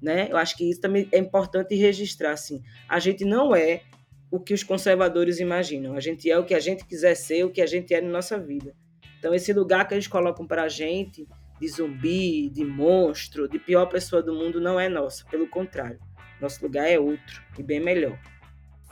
Né? 0.00 0.28
Eu 0.30 0.36
acho 0.36 0.56
que 0.56 0.68
isso 0.68 0.80
também 0.80 1.08
é 1.12 1.18
importante 1.18 1.74
registrar. 1.74 2.32
Assim. 2.32 2.62
A 2.88 2.98
gente 2.98 3.24
não 3.24 3.54
é 3.54 3.82
o 4.30 4.40
que 4.40 4.52
os 4.52 4.62
conservadores 4.62 5.38
imaginam. 5.38 5.94
A 5.94 6.00
gente 6.00 6.28
é 6.30 6.38
o 6.38 6.44
que 6.44 6.54
a 6.54 6.60
gente 6.60 6.84
quiser 6.84 7.14
ser, 7.14 7.44
o 7.44 7.50
que 7.50 7.62
a 7.62 7.66
gente 7.66 7.94
é 7.94 8.00
na 8.00 8.10
nossa 8.10 8.38
vida. 8.38 8.74
Então, 9.18 9.32
esse 9.32 9.52
lugar 9.52 9.86
que 9.86 9.94
eles 9.94 10.08
colocam 10.08 10.46
para 10.46 10.64
a 10.64 10.68
gente, 10.68 11.28
de 11.60 11.68
zumbi, 11.68 12.48
de 12.48 12.64
monstro, 12.64 13.48
de 13.48 13.58
pior 13.58 13.86
pessoa 13.86 14.20
do 14.20 14.34
mundo, 14.34 14.60
não 14.60 14.80
é 14.80 14.88
nosso. 14.88 15.24
Pelo 15.26 15.46
contrário. 15.46 16.00
Nosso 16.40 16.60
lugar 16.64 16.90
é 16.90 16.98
outro 16.98 17.40
e 17.56 17.62
bem 17.62 17.78
melhor. 17.78 18.18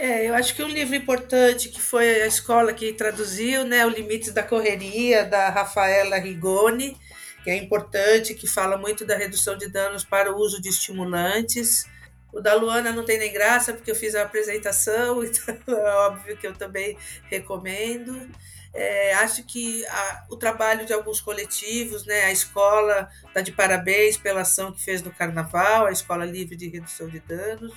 É, 0.03 0.27
eu 0.27 0.35
acho 0.35 0.55
que 0.55 0.63
um 0.63 0.67
livro 0.67 0.97
importante 0.97 1.69
que 1.69 1.79
foi 1.79 2.23
a 2.23 2.27
escola 2.27 2.73
que 2.73 2.91
traduziu, 2.91 3.67
né, 3.67 3.85
O 3.85 3.91
Limites 3.91 4.33
da 4.33 4.43
Correria, 4.43 5.27
da 5.27 5.51
Rafaela 5.51 6.17
Rigoni, 6.17 6.97
que 7.45 7.51
é 7.51 7.57
importante, 7.57 8.35
que 8.35 8.47
fala 8.47 8.79
muito 8.79 9.05
da 9.05 9.15
redução 9.15 9.59
de 9.59 9.69
danos 9.69 10.03
para 10.03 10.33
o 10.33 10.39
uso 10.39 10.59
de 10.59 10.71
estimulantes. 10.71 11.85
O 12.33 12.41
da 12.41 12.55
Luana 12.55 12.93
não 12.93 13.05
tem 13.05 13.19
nem 13.19 13.31
graça, 13.31 13.75
porque 13.75 13.91
eu 13.91 13.95
fiz 13.95 14.15
a 14.15 14.23
apresentação, 14.23 15.21
então 15.23 15.55
é 15.69 15.95
óbvio 16.07 16.35
que 16.35 16.47
eu 16.47 16.55
também 16.55 16.97
recomendo. 17.29 18.27
É, 18.73 19.13
acho 19.17 19.45
que 19.45 19.85
a, 19.85 20.25
o 20.31 20.37
trabalho 20.37 20.87
de 20.87 20.95
alguns 20.95 21.21
coletivos, 21.21 22.07
né, 22.07 22.23
a 22.23 22.33
escola 22.33 23.07
está 23.27 23.43
de 23.43 23.53
parabéns 23.53 24.17
pela 24.17 24.41
ação 24.41 24.73
que 24.73 24.83
fez 24.83 25.03
no 25.03 25.11
Carnaval, 25.11 25.85
a 25.85 25.93
Escola 25.93 26.25
Livre 26.25 26.57
de 26.57 26.71
Redução 26.71 27.07
de 27.07 27.21
Danos. 27.21 27.75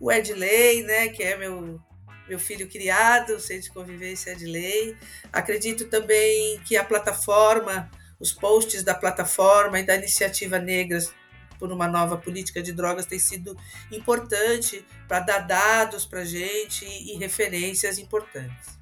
O 0.00 0.12
Edley, 0.12 0.82
né, 0.82 1.08
que 1.08 1.22
é 1.22 1.36
meu, 1.36 1.80
meu 2.28 2.38
filho 2.38 2.68
criado, 2.68 3.34
o 3.34 3.40
Centro 3.40 3.64
de 3.64 3.72
Convivência 3.72 4.30
Edley. 4.30 4.96
Acredito 5.32 5.86
também 5.86 6.60
que 6.60 6.76
a 6.76 6.84
plataforma, 6.84 7.90
os 8.20 8.32
posts 8.32 8.82
da 8.82 8.94
plataforma 8.94 9.80
e 9.80 9.84
da 9.84 9.96
Iniciativa 9.96 10.58
Negras 10.58 11.12
por 11.58 11.72
uma 11.72 11.88
nova 11.88 12.16
política 12.16 12.62
de 12.62 12.72
drogas 12.72 13.06
tem 13.06 13.18
sido 13.18 13.56
importante 13.90 14.84
para 15.08 15.20
dar 15.20 15.40
dados 15.40 16.06
para 16.06 16.20
a 16.20 16.24
gente 16.24 16.84
e 16.84 17.16
referências 17.18 17.98
importantes. 17.98 18.78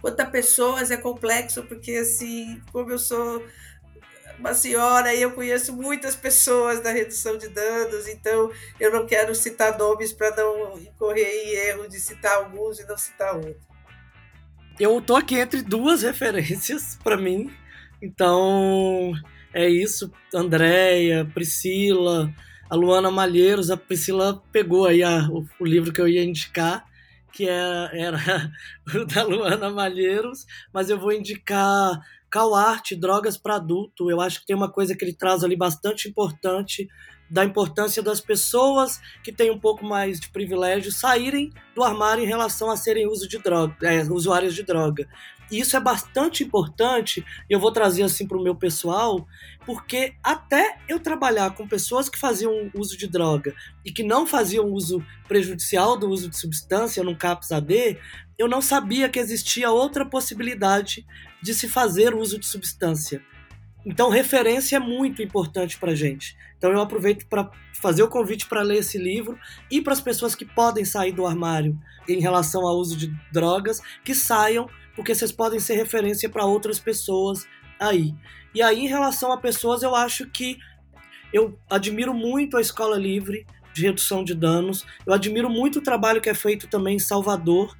Quanto 0.00 0.20
a 0.20 0.24
pessoas 0.24 0.90
é 0.90 0.96
complexo, 0.96 1.62
porque 1.64 1.92
assim, 1.92 2.62
como 2.72 2.90
eu 2.90 2.98
sou 2.98 3.44
uma 4.40 4.54
senhora 4.54 5.14
e 5.14 5.22
eu 5.22 5.30
conheço 5.32 5.72
muitas 5.72 6.16
pessoas 6.16 6.82
da 6.82 6.90
redução 6.90 7.36
de 7.36 7.48
danos, 7.48 8.08
então 8.08 8.50
eu 8.80 8.90
não 8.90 9.06
quero 9.06 9.34
citar 9.34 9.78
nomes 9.78 10.12
para 10.12 10.34
não 10.34 10.78
incorrer 10.78 11.26
em 11.26 11.50
erro 11.68 11.88
de 11.88 12.00
citar 12.00 12.38
alguns 12.38 12.80
e 12.80 12.86
não 12.86 12.96
citar 12.96 13.36
outros. 13.36 13.68
Eu 14.78 15.00
tô 15.02 15.14
aqui 15.14 15.36
entre 15.36 15.62
duas 15.62 16.02
referências 16.02 16.98
para 17.04 17.16
mim, 17.16 17.52
então 18.02 19.12
é 19.52 19.68
isso. 19.68 20.10
Andréia, 20.34 21.30
Priscila, 21.34 22.32
a 22.68 22.74
Luana 22.74 23.10
Malheiros, 23.10 23.70
a 23.70 23.76
Priscila 23.76 24.42
pegou 24.50 24.86
aí 24.86 25.02
a, 25.02 25.28
o, 25.28 25.46
o 25.60 25.66
livro 25.66 25.92
que 25.92 26.00
eu 26.00 26.08
ia 26.08 26.24
indicar 26.24 26.88
que 27.32 27.48
era, 27.48 27.90
é, 27.92 28.00
era 28.00 28.50
o 28.94 29.04
da 29.04 29.22
Luana 29.22 29.70
Malheiros, 29.70 30.46
mas 30.72 30.90
eu 30.90 30.98
vou 30.98 31.12
indicar 31.12 32.00
Art, 32.54 32.92
Drogas 32.92 33.36
para 33.36 33.56
Adulto. 33.56 34.10
Eu 34.10 34.20
acho 34.20 34.40
que 34.40 34.46
tem 34.46 34.56
uma 34.56 34.70
coisa 34.70 34.94
que 34.94 35.04
ele 35.04 35.12
traz 35.12 35.42
ali 35.42 35.56
bastante 35.56 36.08
importante, 36.08 36.88
da 37.30 37.44
importância 37.44 38.02
das 38.02 38.20
pessoas 38.20 39.00
que 39.22 39.32
têm 39.32 39.50
um 39.50 39.58
pouco 39.58 39.84
mais 39.84 40.18
de 40.18 40.28
privilégio 40.30 40.90
saírem 40.90 41.52
do 41.74 41.84
armário 41.84 42.24
em 42.24 42.26
relação 42.26 42.70
a 42.70 42.76
serem 42.76 43.06
uso 43.06 43.28
de 43.28 43.38
droga, 43.38 43.76
é, 43.82 44.02
usuários 44.02 44.54
de 44.54 44.64
droga. 44.64 45.08
E 45.50 45.58
isso 45.58 45.76
é 45.76 45.80
bastante 45.80 46.44
importante, 46.44 47.24
e 47.48 47.52
eu 47.52 47.58
vou 47.58 47.72
trazer 47.72 48.02
assim 48.02 48.26
para 48.26 48.38
o 48.38 48.42
meu 48.42 48.54
pessoal, 48.54 49.26
porque 49.66 50.14
até 50.22 50.78
eu 50.88 51.00
trabalhar 51.00 51.50
com 51.54 51.66
pessoas 51.66 52.08
que 52.08 52.18
faziam 52.18 52.70
uso 52.74 52.96
de 52.96 53.06
droga 53.06 53.54
e 53.84 53.90
que 53.90 54.02
não 54.02 54.26
faziam 54.26 54.66
uso 54.66 55.04
prejudicial 55.26 55.98
do 55.98 56.08
uso 56.08 56.28
de 56.28 56.38
substância 56.38 57.02
no 57.02 57.16
CAPS 57.16 57.52
AD, 57.52 57.98
eu 58.38 58.48
não 58.48 58.62
sabia 58.62 59.08
que 59.08 59.18
existia 59.18 59.70
outra 59.70 60.06
possibilidade 60.06 61.04
de 61.42 61.52
se 61.54 61.68
fazer 61.68 62.14
uso 62.14 62.38
de 62.38 62.46
substância. 62.46 63.22
Então, 63.84 64.10
referência 64.10 64.76
é 64.76 64.80
muito 64.80 65.22
importante 65.22 65.78
para 65.78 65.94
gente. 65.94 66.36
Então, 66.56 66.70
eu 66.70 66.80
aproveito 66.80 67.26
para 67.26 67.50
fazer 67.80 68.02
o 68.02 68.08
convite 68.08 68.46
para 68.46 68.60
ler 68.60 68.78
esse 68.78 68.98
livro 68.98 69.38
e 69.70 69.80
para 69.80 69.94
as 69.94 70.00
pessoas 70.00 70.34
que 70.34 70.44
podem 70.44 70.84
sair 70.84 71.12
do 71.12 71.26
armário 71.26 71.78
em 72.06 72.20
relação 72.20 72.66
ao 72.66 72.76
uso 72.76 72.96
de 72.96 73.06
drogas, 73.32 73.80
que 74.04 74.14
saiam 74.14 74.68
porque 75.00 75.14
vocês 75.14 75.32
podem 75.32 75.58
ser 75.58 75.76
referência 75.76 76.28
para 76.28 76.44
outras 76.44 76.78
pessoas 76.78 77.48
aí. 77.80 78.14
E 78.54 78.60
aí, 78.60 78.80
em 78.80 78.86
relação 78.86 79.32
a 79.32 79.38
pessoas, 79.38 79.82
eu 79.82 79.96
acho 79.96 80.26
que 80.26 80.58
eu 81.32 81.58
admiro 81.70 82.12
muito 82.12 82.58
a 82.58 82.60
Escola 82.60 82.98
Livre 82.98 83.46
de 83.72 83.80
Redução 83.80 84.22
de 84.22 84.34
Danos. 84.34 84.84
Eu 85.06 85.14
admiro 85.14 85.48
muito 85.48 85.78
o 85.78 85.82
trabalho 85.82 86.20
que 86.20 86.28
é 86.28 86.34
feito 86.34 86.68
também 86.68 86.96
em 86.96 86.98
Salvador, 86.98 87.74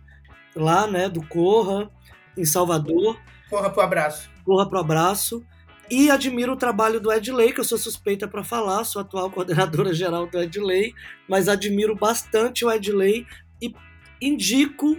lá, 0.56 0.86
né, 0.86 1.10
do 1.10 1.20
Corra, 1.26 1.90
em 2.38 2.46
Salvador. 2.46 3.20
Corra 3.50 3.68
pro 3.68 3.82
abraço. 3.82 4.30
Corra 4.42 4.66
pro 4.66 4.78
abraço. 4.78 5.44
E 5.90 6.10
admiro 6.10 6.54
o 6.54 6.56
trabalho 6.56 7.00
do 7.00 7.12
Edley, 7.12 7.52
que 7.52 7.60
eu 7.60 7.64
sou 7.64 7.76
suspeita 7.76 8.26
para 8.26 8.42
falar, 8.42 8.84
sou 8.84 9.02
atual 9.02 9.28
coordenadora 9.30 9.92
geral 9.92 10.26
do 10.26 10.40
Edley, 10.40 10.94
mas 11.28 11.50
admiro 11.50 11.94
bastante 11.94 12.64
o 12.64 12.70
Edley 12.70 13.26
e 13.60 13.74
indico 14.22 14.96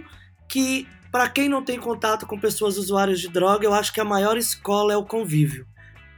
que 0.48 0.86
para 1.12 1.28
quem 1.28 1.46
não 1.46 1.62
tem 1.62 1.78
contato 1.78 2.26
com 2.26 2.40
pessoas 2.40 2.78
usuárias 2.78 3.20
de 3.20 3.28
droga, 3.28 3.66
eu 3.66 3.74
acho 3.74 3.92
que 3.92 4.00
a 4.00 4.04
maior 4.04 4.38
escola 4.38 4.94
é 4.94 4.96
o 4.96 5.04
convívio. 5.04 5.66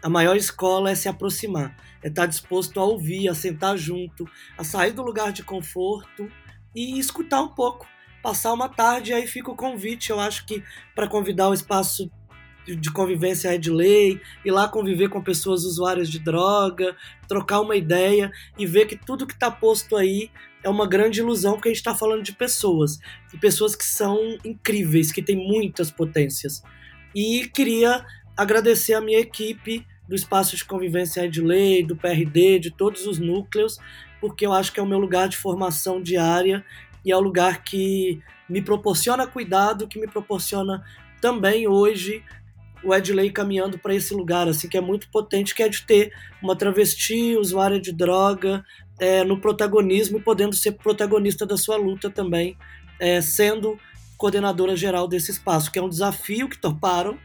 A 0.00 0.08
maior 0.08 0.36
escola 0.36 0.88
é 0.88 0.94
se 0.94 1.08
aproximar, 1.08 1.76
é 2.00 2.06
estar 2.06 2.26
disposto 2.26 2.78
a 2.78 2.84
ouvir, 2.84 3.28
a 3.28 3.34
sentar 3.34 3.76
junto, 3.76 4.24
a 4.56 4.62
sair 4.62 4.92
do 4.92 5.02
lugar 5.02 5.32
de 5.32 5.42
conforto 5.42 6.30
e 6.72 6.96
escutar 6.96 7.42
um 7.42 7.48
pouco, 7.48 7.88
passar 8.22 8.52
uma 8.52 8.68
tarde. 8.68 9.10
E 9.10 9.14
aí 9.14 9.26
fica 9.26 9.50
o 9.50 9.56
convite, 9.56 10.10
eu 10.10 10.20
acho 10.20 10.46
que 10.46 10.62
para 10.94 11.08
convidar 11.08 11.48
o 11.48 11.54
espaço 11.54 12.08
de 12.64 12.90
convivência 12.92 13.58
de 13.58 13.70
lei, 13.70 14.20
ir 14.44 14.50
lá 14.52 14.68
conviver 14.68 15.08
com 15.08 15.20
pessoas 15.20 15.64
usuárias 15.64 16.08
de 16.08 16.20
droga, 16.20 16.96
trocar 17.26 17.60
uma 17.60 17.74
ideia 17.74 18.30
e 18.56 18.64
ver 18.64 18.86
que 18.86 18.96
tudo 18.96 19.26
que 19.26 19.34
está 19.34 19.50
posto 19.50 19.96
aí 19.96 20.30
é 20.64 20.68
uma 20.68 20.88
grande 20.88 21.20
ilusão, 21.20 21.52
porque 21.52 21.68
a 21.68 21.72
gente 21.72 21.78
está 21.78 21.94
falando 21.94 22.22
de 22.22 22.32
pessoas, 22.32 22.98
de 23.30 23.38
pessoas 23.38 23.76
que 23.76 23.84
são 23.84 24.18
incríveis, 24.44 25.12
que 25.12 25.22
têm 25.22 25.36
muitas 25.36 25.90
potências. 25.90 26.62
E 27.14 27.46
queria 27.54 28.04
agradecer 28.36 28.94
a 28.94 29.00
minha 29.00 29.20
equipe 29.20 29.86
do 30.08 30.14
Espaço 30.14 30.56
de 30.56 30.64
Convivência 30.64 31.30
Lei, 31.36 31.84
do 31.84 31.94
PRD, 31.94 32.58
de 32.58 32.70
todos 32.70 33.06
os 33.06 33.18
núcleos, 33.18 33.78
porque 34.20 34.46
eu 34.46 34.52
acho 34.52 34.72
que 34.72 34.80
é 34.80 34.82
o 34.82 34.86
meu 34.86 34.98
lugar 34.98 35.28
de 35.28 35.36
formação 35.36 36.00
diária 36.00 36.64
e 37.04 37.12
é 37.12 37.16
o 37.16 37.20
lugar 37.20 37.62
que 37.62 38.20
me 38.48 38.62
proporciona 38.62 39.26
cuidado, 39.26 39.86
que 39.86 40.00
me 40.00 40.08
proporciona 40.08 40.82
também 41.20 41.68
hoje 41.68 42.24
o 42.82 42.94
Edley 42.94 43.30
caminhando 43.30 43.78
para 43.78 43.94
esse 43.94 44.14
lugar, 44.14 44.46
assim, 44.46 44.68
que 44.68 44.76
é 44.76 44.80
muito 44.80 45.08
potente, 45.10 45.54
que 45.54 45.62
é 45.62 45.68
de 45.68 45.82
ter 45.82 46.12
uma 46.42 46.54
travesti, 46.54 47.36
usuária 47.36 47.80
de 47.80 47.92
droga, 47.92 48.62
é, 48.98 49.24
no 49.24 49.40
protagonismo 49.40 50.18
e 50.18 50.22
podendo 50.22 50.54
ser 50.54 50.72
protagonista 50.72 51.44
da 51.44 51.56
sua 51.56 51.76
luta 51.76 52.10
também, 52.10 52.56
é, 52.98 53.20
sendo 53.20 53.78
coordenadora 54.16 54.76
geral 54.76 55.08
desse 55.08 55.30
espaço, 55.30 55.70
que 55.70 55.78
é 55.78 55.82
um 55.82 55.88
desafio 55.88 56.48
que 56.48 56.58
toparam 56.58 57.18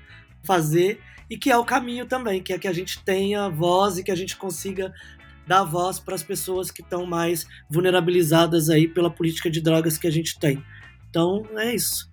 fazer 0.44 1.00
e 1.30 1.38
que 1.38 1.52
é 1.52 1.58
o 1.58 1.64
caminho 1.64 2.06
também, 2.06 2.42
que 2.42 2.54
é 2.54 2.58
que 2.58 2.68
a 2.68 2.74
gente 2.74 3.04
tenha 3.04 3.50
voz 3.50 3.98
e 3.98 4.04
que 4.04 4.12
a 4.12 4.16
gente 4.16 4.36
consiga 4.36 4.92
dar 5.46 5.64
voz 5.64 6.00
para 6.00 6.16
as 6.16 6.24
pessoas 6.24 6.70
que 6.72 6.82
estão 6.82 7.06
mais 7.06 7.46
vulnerabilizadas 7.70 8.70
aí 8.70 8.88
pela 8.88 9.10
política 9.10 9.50
de 9.50 9.62
drogas 9.62 9.98
que 9.98 10.08
a 10.08 10.12
gente 10.12 10.40
tem. 10.40 10.64
Então, 11.10 11.44
é 11.58 11.74
isso. 11.74 12.10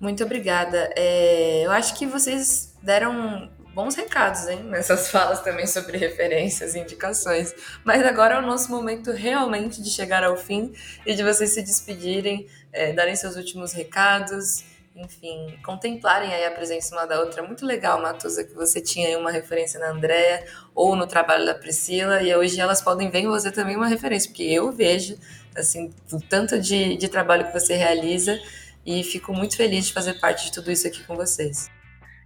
Muito 0.00 0.22
obrigada. 0.24 0.90
É, 0.96 1.66
eu 1.66 1.70
acho 1.72 1.94
que 1.98 2.06
vocês 2.06 2.74
deram 2.82 3.50
bons 3.78 3.94
recados, 3.94 4.48
hein? 4.48 4.64
Nessas 4.64 5.08
falas 5.08 5.40
também 5.40 5.64
sobre 5.64 5.96
referências 5.96 6.74
e 6.74 6.80
indicações. 6.80 7.54
Mas 7.84 8.04
agora 8.04 8.34
é 8.34 8.38
o 8.40 8.42
nosso 8.42 8.72
momento 8.72 9.12
realmente 9.12 9.80
de 9.80 9.88
chegar 9.88 10.24
ao 10.24 10.36
fim 10.36 10.72
e 11.06 11.14
de 11.14 11.22
vocês 11.22 11.54
se 11.54 11.62
despedirem, 11.62 12.48
é, 12.72 12.92
darem 12.92 13.14
seus 13.14 13.36
últimos 13.36 13.72
recados, 13.72 14.64
enfim, 14.96 15.56
contemplarem 15.64 16.34
aí 16.34 16.44
a 16.44 16.50
presença 16.50 16.92
uma 16.92 17.06
da 17.06 17.20
outra. 17.20 17.40
Muito 17.44 17.64
legal, 17.64 18.02
Matusa, 18.02 18.42
que 18.42 18.52
você 18.52 18.80
tinha 18.80 19.06
aí 19.06 19.14
uma 19.14 19.30
referência 19.30 19.78
na 19.78 19.92
Andrea 19.92 20.44
ou 20.74 20.96
no 20.96 21.06
trabalho 21.06 21.46
da 21.46 21.54
Priscila, 21.54 22.20
e 22.20 22.34
hoje 22.34 22.60
elas 22.60 22.82
podem 22.82 23.08
ver 23.08 23.20
em 23.20 23.28
você 23.28 23.52
também 23.52 23.76
uma 23.76 23.86
referência, 23.86 24.28
porque 24.28 24.42
eu 24.42 24.72
vejo, 24.72 25.16
assim, 25.56 25.94
o 26.12 26.20
tanto 26.20 26.60
de, 26.60 26.96
de 26.96 27.06
trabalho 27.06 27.46
que 27.46 27.52
você 27.52 27.76
realiza 27.76 28.40
e 28.84 29.04
fico 29.04 29.32
muito 29.32 29.56
feliz 29.56 29.86
de 29.86 29.92
fazer 29.92 30.14
parte 30.14 30.46
de 30.46 30.52
tudo 30.52 30.68
isso 30.68 30.84
aqui 30.84 31.04
com 31.04 31.14
vocês. 31.14 31.77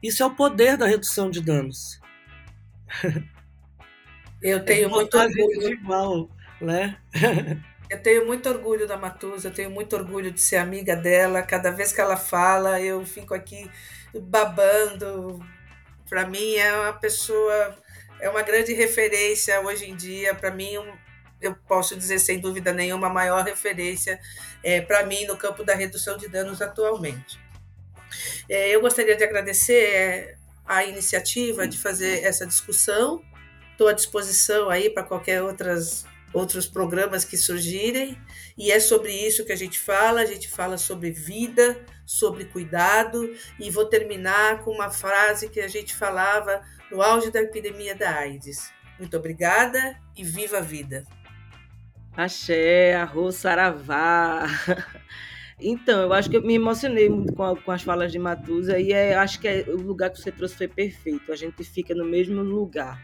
Isso 0.03 0.23
é 0.23 0.27
o 0.27 0.35
poder 0.35 0.77
da 0.77 0.87
redução 0.87 1.31
de 1.31 1.41
danos. 1.41 2.01
Eu 4.43 4.65
tenho 4.65 4.87
é 4.87 4.89
muito 4.89 5.17
orgulho. 5.17 5.69
Igual, 5.69 6.29
né? 6.61 6.99
eu 7.89 8.03
tenho 8.03 8.27
muito 8.27 8.49
orgulho 8.49 8.89
da 8.89 8.97
Matusa, 8.97 9.49
eu 9.49 9.53
tenho 9.53 9.71
muito 9.71 9.95
orgulho 9.95 10.33
de 10.33 10.41
ser 10.41 10.57
amiga 10.57 10.97
dela. 10.97 11.43
Cada 11.43 11.71
vez 11.71 11.93
que 11.93 12.01
ela 12.01 12.17
fala, 12.17 12.81
eu 12.81 13.07
fico 13.07 13.35
aqui 13.35 13.71
babando. 14.21 15.39
Para 16.09 16.27
mim 16.27 16.57
é 16.57 16.75
uma 16.75 16.93
pessoa, 16.95 17.79
é 18.19 18.29
uma 18.29 18.43
grande 18.43 18.73
referência 18.73 19.61
hoje 19.61 19.89
em 19.89 19.95
dia. 19.95 20.35
Para 20.35 20.51
mim, 20.51 20.73
eu 21.41 21.55
posso 21.69 21.97
dizer 21.97 22.19
sem 22.19 22.41
dúvida 22.41 22.73
nenhuma, 22.73 23.07
a 23.07 23.13
maior 23.13 23.45
referência 23.45 24.19
é, 24.63 24.81
para 24.81 25.05
mim 25.07 25.25
no 25.27 25.37
campo 25.37 25.63
da 25.63 25.75
redução 25.75 26.17
de 26.17 26.29
danos 26.29 26.61
atualmente. 26.61 27.42
É, 28.49 28.71
eu 28.71 28.81
gostaria 28.81 29.17
de 29.17 29.25
agradecer 29.25 29.85
é, 29.85 30.37
a 30.67 30.85
iniciativa 30.85 31.67
de 31.67 31.79
fazer 31.79 32.25
essa 32.25 32.47
discussão. 32.47 33.23
Estou 33.73 33.89
à 33.89 33.93
disposição 33.93 34.69
aí 34.71 34.91
para 34.91 35.03
qualquer 35.03 35.43
outras 35.43 36.05
outros 36.33 36.67
programas 36.67 37.25
que 37.25 37.37
surgirem, 37.37 38.17
e 38.57 38.73
é 38.73 38.81
sobre 38.81 39.13
isso 39.13 39.45
que 39.45 39.53
a 39.53 39.57
gente 39.57 39.79
fala, 39.79 40.23
a 40.23 40.25
gente 40.25 40.49
fala 40.49 40.79
sobre 40.79 41.11
vida, 41.11 41.85
sobre 42.07 42.47
cuidado, 42.47 43.35
e 43.59 43.71
vou 43.71 43.85
terminar 43.85 44.63
com 44.65 44.71
uma 44.71 44.91
frase 44.91 45.51
que 45.51 45.61
a 45.61 45.69
gente 45.69 45.95
falava 45.95 46.63
no 46.91 47.03
auge 47.03 47.31
da 47.31 47.43
epidemia 47.43 47.95
da 47.95 48.17
AIDS. 48.17 48.73
Muito 48.99 49.17
obrigada 49.17 50.01
e 50.17 50.25
viva 50.25 50.59
a 50.59 50.63
vida! 50.63 51.05
Axé, 52.15 52.95
arroz, 52.95 53.37
saravá. 53.37 54.47
Então, 55.65 56.03
eu 56.03 56.13
acho 56.13 56.29
que 56.29 56.37
eu 56.37 56.43
me 56.43 56.55
emocionei 56.55 57.09
muito 57.09 57.33
com, 57.33 57.45
a, 57.45 57.57
com 57.57 57.71
as 57.71 57.83
falas 57.83 58.11
de 58.11 58.19
Matusa 58.19 58.79
e 58.79 58.93
é, 58.93 59.15
acho 59.15 59.39
que 59.41 59.47
é, 59.47 59.65
o 59.69 59.77
lugar 59.77 60.11
que 60.11 60.19
você 60.19 60.33
trouxe 60.33 60.57
foi 60.57 60.67
perfeito. 60.67 61.31
A 61.31 61.37
gente 61.37 61.63
fica 61.63 61.95
no 61.95 62.05
mesmo 62.05 62.43
lugar, 62.43 63.01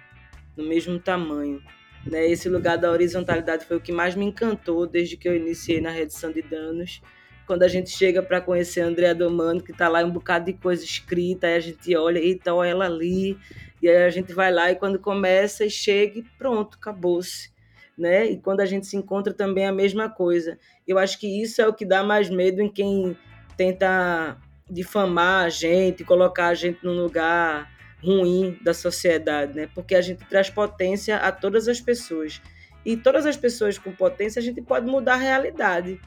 no 0.57 0.65
mesmo 0.65 0.99
tamanho. 0.99 1.63
Né? 2.05 2.29
Esse 2.29 2.49
lugar 2.49 2.77
da 2.77 2.91
horizontalidade 2.91 3.65
foi 3.65 3.77
o 3.77 3.81
que 3.81 3.93
mais 3.93 4.17
me 4.17 4.25
encantou 4.25 4.87
desde 4.87 5.17
que 5.17 5.29
eu 5.29 5.37
iniciei 5.37 5.81
na 5.81 5.91
redução 5.91 6.33
de 6.33 6.43
danos. 6.43 7.01
Quando 7.47 7.63
a 7.63 7.69
gente 7.69 7.91
chega 7.91 8.23
para 8.23 8.41
conhecer 8.41 8.81
a 8.81 8.87
Andrea 8.87 9.15
Domano, 9.15 9.63
que 9.63 9.71
está 9.71 9.89
lá 9.89 10.05
um 10.05 10.11
bocado 10.11 10.47
de 10.47 10.53
coisa 10.55 10.85
escrita, 10.85 11.47
aí 11.47 11.55
a 11.55 11.61
gente 11.61 11.97
olha, 11.97 12.19
eita, 12.19 12.53
olha 12.53 12.71
ela 12.71 12.87
ali, 12.87 13.39
e 13.81 13.89
aí 13.89 14.05
a 14.05 14.11
gente 14.11 14.35
vai 14.35 14.53
lá 14.53 14.71
e 14.71 14.75
quando 14.75 14.99
começa 14.99 15.65
e 15.65 15.71
chega 15.71 16.23
pronto, 16.37 16.77
acabou-se 16.77 17.57
né? 17.99 18.26
E 18.26 18.38
quando 18.38 18.61
a 18.61 18.66
gente 18.66 18.86
se 18.86 18.96
encontra 18.96 19.34
também 19.34 19.64
é 19.64 19.68
a 19.68 19.72
mesma 19.72 20.09
coisa. 20.09 20.59
Eu 20.86 20.99
acho 20.99 21.18
que 21.18 21.42
isso 21.42 21.61
é 21.61 21.66
o 21.66 21.74
que 21.74 21.84
dá 21.84 22.03
mais 22.03 22.30
medo 22.30 22.62
em 22.62 22.68
quem 22.68 23.16
tenta 23.57 24.38
difamar 24.70 25.46
a 25.46 25.49
gente, 25.49 26.05
colocar 26.05 26.49
a 26.49 26.55
gente 26.55 26.84
num 26.84 27.03
lugar 27.03 27.70
ruim 28.03 28.59
da 28.62 28.72
sociedade, 28.72 29.55
né? 29.55 29.68
Porque 29.74 29.94
a 29.94 30.01
gente 30.01 30.24
traz 30.26 30.49
potência 30.49 31.16
a 31.16 31.32
todas 31.32 31.66
as 31.66 31.80
pessoas. 31.80 32.40
E 32.84 32.96
todas 32.96 33.26
as 33.26 33.36
pessoas 33.36 33.76
com 33.76 33.92
potência, 33.92 34.38
a 34.38 34.42
gente 34.42 34.62
pode 34.62 34.86
mudar 34.86 35.14
a 35.14 35.16
realidade. 35.16 36.01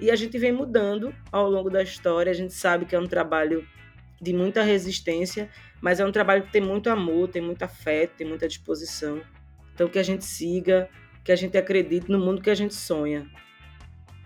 E 0.00 0.10
a 0.10 0.16
gente 0.16 0.38
vem 0.38 0.52
mudando 0.52 1.14
ao 1.30 1.50
longo 1.50 1.68
da 1.68 1.82
história. 1.82 2.30
A 2.30 2.34
gente 2.34 2.54
sabe 2.54 2.86
que 2.86 2.94
é 2.94 2.98
um 2.98 3.06
trabalho 3.06 3.66
de 4.20 4.32
muita 4.32 4.62
resistência, 4.62 5.50
mas 5.80 5.98
é 5.98 6.06
um 6.06 6.12
trabalho 6.12 6.44
que 6.44 6.52
tem 6.52 6.62
muito 6.62 6.88
amor, 6.88 7.28
tem 7.28 7.42
muita 7.42 7.66
fé, 7.66 8.06
tem 8.06 8.26
muita 8.26 8.46
disposição. 8.46 9.20
Então 9.74 9.88
que 9.88 9.98
a 9.98 10.02
gente 10.02 10.24
siga 10.24 10.88
que 11.24 11.32
a 11.32 11.36
gente 11.36 11.56
acredite 11.56 12.10
no 12.10 12.18
mundo 12.18 12.42
que 12.42 12.50
a 12.50 12.54
gente 12.54 12.74
sonha. 12.74 13.26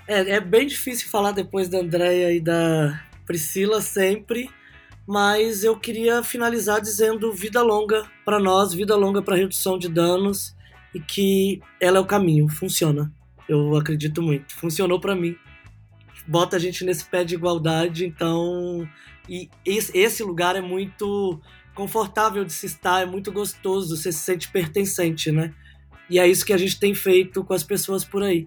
É, 0.09 0.37
é 0.37 0.41
bem 0.41 0.67
difícil 0.67 1.09
falar 1.09 1.33
depois 1.33 1.69
da 1.69 1.79
Andréia 1.79 2.33
e 2.33 2.41
da 2.41 3.03
Priscila 3.27 3.81
sempre, 3.81 4.49
mas 5.07 5.65
eu 5.65 5.79
queria 5.79 6.23
finalizar 6.23 6.81
dizendo 6.81 7.33
vida 7.33 7.63
longa 7.63 8.05
para 8.25 8.39
nós, 8.39 8.73
vida 8.73 8.95
longa 8.95 9.21
para 9.21 9.37
redução 9.37 9.79
de 9.79 9.89
danos 9.89 10.55
e 10.95 11.01
que 11.01 11.61
ela 11.81 11.99
é 11.99 12.01
o 12.01 12.07
caminho, 12.07 12.49
funciona. 12.49 13.13
Eu 13.49 13.77
acredito 13.77 14.23
muito, 14.23 14.55
funcionou 14.55 15.01
para 15.01 15.15
mim. 15.15 15.37
Bota 16.27 16.57
a 16.57 16.59
gente 16.59 16.85
nesse 16.85 17.05
pé 17.05 17.25
de 17.25 17.35
igualdade, 17.35 18.07
então 18.07 18.89
e 19.29 19.51
esse 19.65 20.23
lugar 20.23 20.57
é 20.57 20.61
muito 20.61 21.41
confortável 21.75 22.45
de 22.45 22.53
se 22.53 22.67
estar, 22.67 23.03
é 23.03 23.07
muito 23.07 23.31
gostoso, 23.33 23.97
você 23.97 24.11
se 24.11 24.21
sente 24.21 24.49
pertencente, 24.49 25.31
né? 25.31 25.53
E 26.09 26.19
é 26.19 26.27
isso 26.27 26.45
que 26.45 26.53
a 26.53 26.59
gente 26.59 26.79
tem 26.79 26.95
feito 26.95 27.45
com 27.45 27.55
as 27.55 27.63
pessoas 27.63 28.05
por 28.05 28.23
aí. 28.23 28.47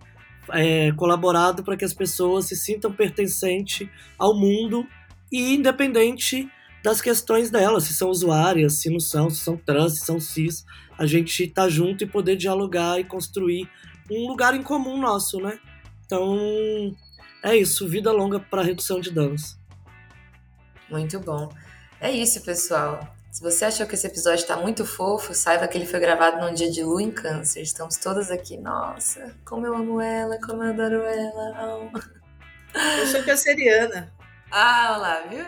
É, 0.52 0.92
colaborado 0.94 1.64
para 1.64 1.78
que 1.78 1.86
as 1.86 1.94
pessoas 1.94 2.46
se 2.46 2.56
sintam 2.56 2.92
pertencentes 2.92 3.88
ao 4.18 4.36
mundo 4.36 4.88
e 5.32 5.54
independente 5.54 6.50
das 6.84 7.02
questões 7.02 7.52
delas, 7.52 7.84
se 7.84 7.94
são 7.94 8.10
usuárias, 8.10 8.74
se 8.74 8.90
não 8.90 9.00
são, 9.00 9.30
se 9.30 9.44
são 9.44 9.58
trans, 9.58 10.00
se 10.00 10.06
são 10.06 10.20
cis, 10.20 10.66
a 10.98 11.06
gente 11.06 11.46
tá 11.48 11.68
junto 11.70 12.04
e 12.04 12.08
poder 12.08 12.36
dialogar 12.36 13.00
e 13.00 13.04
construir 13.04 13.70
um 14.10 14.28
lugar 14.28 14.56
em 14.56 14.64
comum 14.64 14.98
nosso, 14.98 15.40
né? 15.40 15.60
Então, 16.06 16.96
é 17.44 17.56
isso, 17.56 17.88
vida 17.88 18.12
longa 18.12 18.40
para 18.40 18.64
redução 18.64 19.00
de 19.00 19.12
danos. 19.12 19.58
Muito 20.90 21.20
bom. 21.20 21.50
É 22.02 22.12
isso, 22.12 22.44
pessoal. 22.44 23.16
Se 23.32 23.44
você 23.44 23.66
achou 23.66 23.86
que 23.86 23.94
esse 23.94 24.08
episódio 24.08 24.42
está 24.42 24.58
muito 24.58 24.84
fofo, 24.84 25.36
saiba 25.36 25.68
que 25.68 25.78
ele 25.78 25.86
foi 25.86 26.00
gravado 26.00 26.44
num 26.44 26.54
dia 26.54 26.70
de 26.72 26.84
lua 26.84 27.02
em 27.02 27.12
câncer. 27.12 27.62
Estamos 27.62 27.96
todas 27.96 28.32
aqui. 28.32 28.58
Nossa, 28.58 29.36
como 29.46 29.68
eu 29.68 29.76
amo 29.76 30.02
ela, 30.02 30.40
como 30.42 30.64
eu 30.64 30.72
adoro 30.72 31.04
ela. 31.04 31.92
Eu 32.74 33.08
sou 33.08 33.24
canceriana. 33.24 34.12
Ah, 34.50 34.96
olá, 34.98 35.22
viu? 35.30 35.46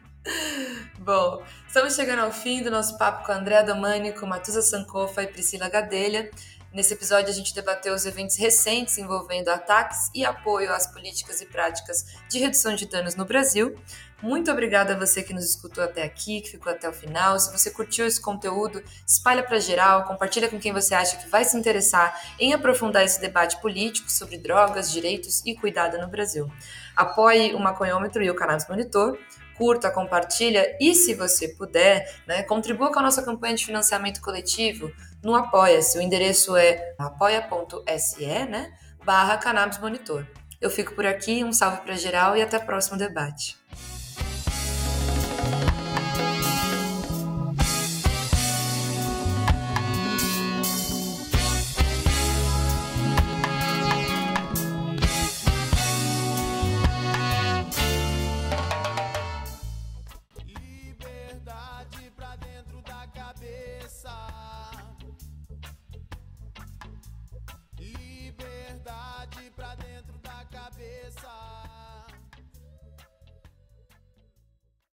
Bom, 0.98 1.44
estamos 1.66 1.94
chegando 1.94 2.22
ao 2.22 2.32
fim 2.32 2.60
do 2.62 2.70
nosso 2.72 2.98
papo 2.98 3.24
com 3.24 3.30
a 3.30 3.36
Andrea 3.36 3.62
Domani, 3.62 4.12
com 4.12 4.26
Matusa 4.26 4.60
Sankofa 4.60 5.22
e 5.22 5.28
Priscila 5.28 5.68
Gadelha. 5.68 6.28
Nesse 6.72 6.94
episódio, 6.94 7.30
a 7.30 7.32
gente 7.32 7.52
debateu 7.52 7.92
os 7.92 8.06
eventos 8.06 8.36
recentes 8.36 8.96
envolvendo 8.96 9.48
ataques 9.48 10.08
e 10.14 10.24
apoio 10.24 10.72
às 10.72 10.86
políticas 10.86 11.40
e 11.40 11.46
práticas 11.46 12.04
de 12.28 12.38
redução 12.38 12.76
de 12.76 12.86
danos 12.86 13.16
no 13.16 13.24
Brasil. 13.24 13.76
Muito 14.22 14.50
obrigada 14.50 14.92
a 14.92 14.98
você 14.98 15.22
que 15.22 15.32
nos 15.32 15.44
escutou 15.44 15.82
até 15.82 16.02
aqui, 16.02 16.42
que 16.42 16.50
ficou 16.50 16.70
até 16.70 16.86
o 16.88 16.92
final. 16.92 17.38
Se 17.38 17.50
você 17.50 17.70
curtiu 17.70 18.06
esse 18.06 18.20
conteúdo, 18.20 18.82
espalha 19.06 19.42
para 19.42 19.58
geral, 19.58 20.04
compartilha 20.04 20.48
com 20.48 20.58
quem 20.58 20.72
você 20.72 20.94
acha 20.94 21.16
que 21.16 21.28
vai 21.28 21.44
se 21.44 21.56
interessar 21.56 22.20
em 22.38 22.52
aprofundar 22.52 23.02
esse 23.02 23.20
debate 23.20 23.58
político 23.60 24.10
sobre 24.10 24.36
drogas, 24.36 24.92
direitos 24.92 25.42
e 25.46 25.54
cuidado 25.54 25.98
no 25.98 26.06
Brasil. 26.06 26.50
Apoie 26.94 27.54
o 27.54 27.58
Maconhômetro 27.58 28.22
e 28.22 28.30
o 28.30 28.34
Cannabis 28.34 28.68
Monitor 28.68 29.18
curta, 29.60 29.90
compartilha 29.90 30.74
e, 30.80 30.94
se 30.94 31.14
você 31.14 31.48
puder, 31.48 32.10
né, 32.26 32.42
contribua 32.42 32.90
com 32.90 32.98
a 32.98 33.02
nossa 33.02 33.22
campanha 33.22 33.54
de 33.54 33.66
financiamento 33.66 34.22
coletivo 34.22 34.90
no 35.22 35.34
Apoia-se. 35.34 35.98
O 35.98 36.00
endereço 36.00 36.56
é 36.56 36.94
apoia.se, 36.98 38.24
né, 38.46 38.72
barra 39.04 39.36
Cannabis 39.36 39.78
Monitor. 39.78 40.26
Eu 40.58 40.70
fico 40.70 40.94
por 40.94 41.04
aqui, 41.04 41.44
um 41.44 41.52
salve 41.52 41.82
para 41.82 41.94
geral 41.94 42.34
e 42.38 42.40
até 42.40 42.56
o 42.56 42.64
próximo 42.64 42.96
debate. 42.96 43.58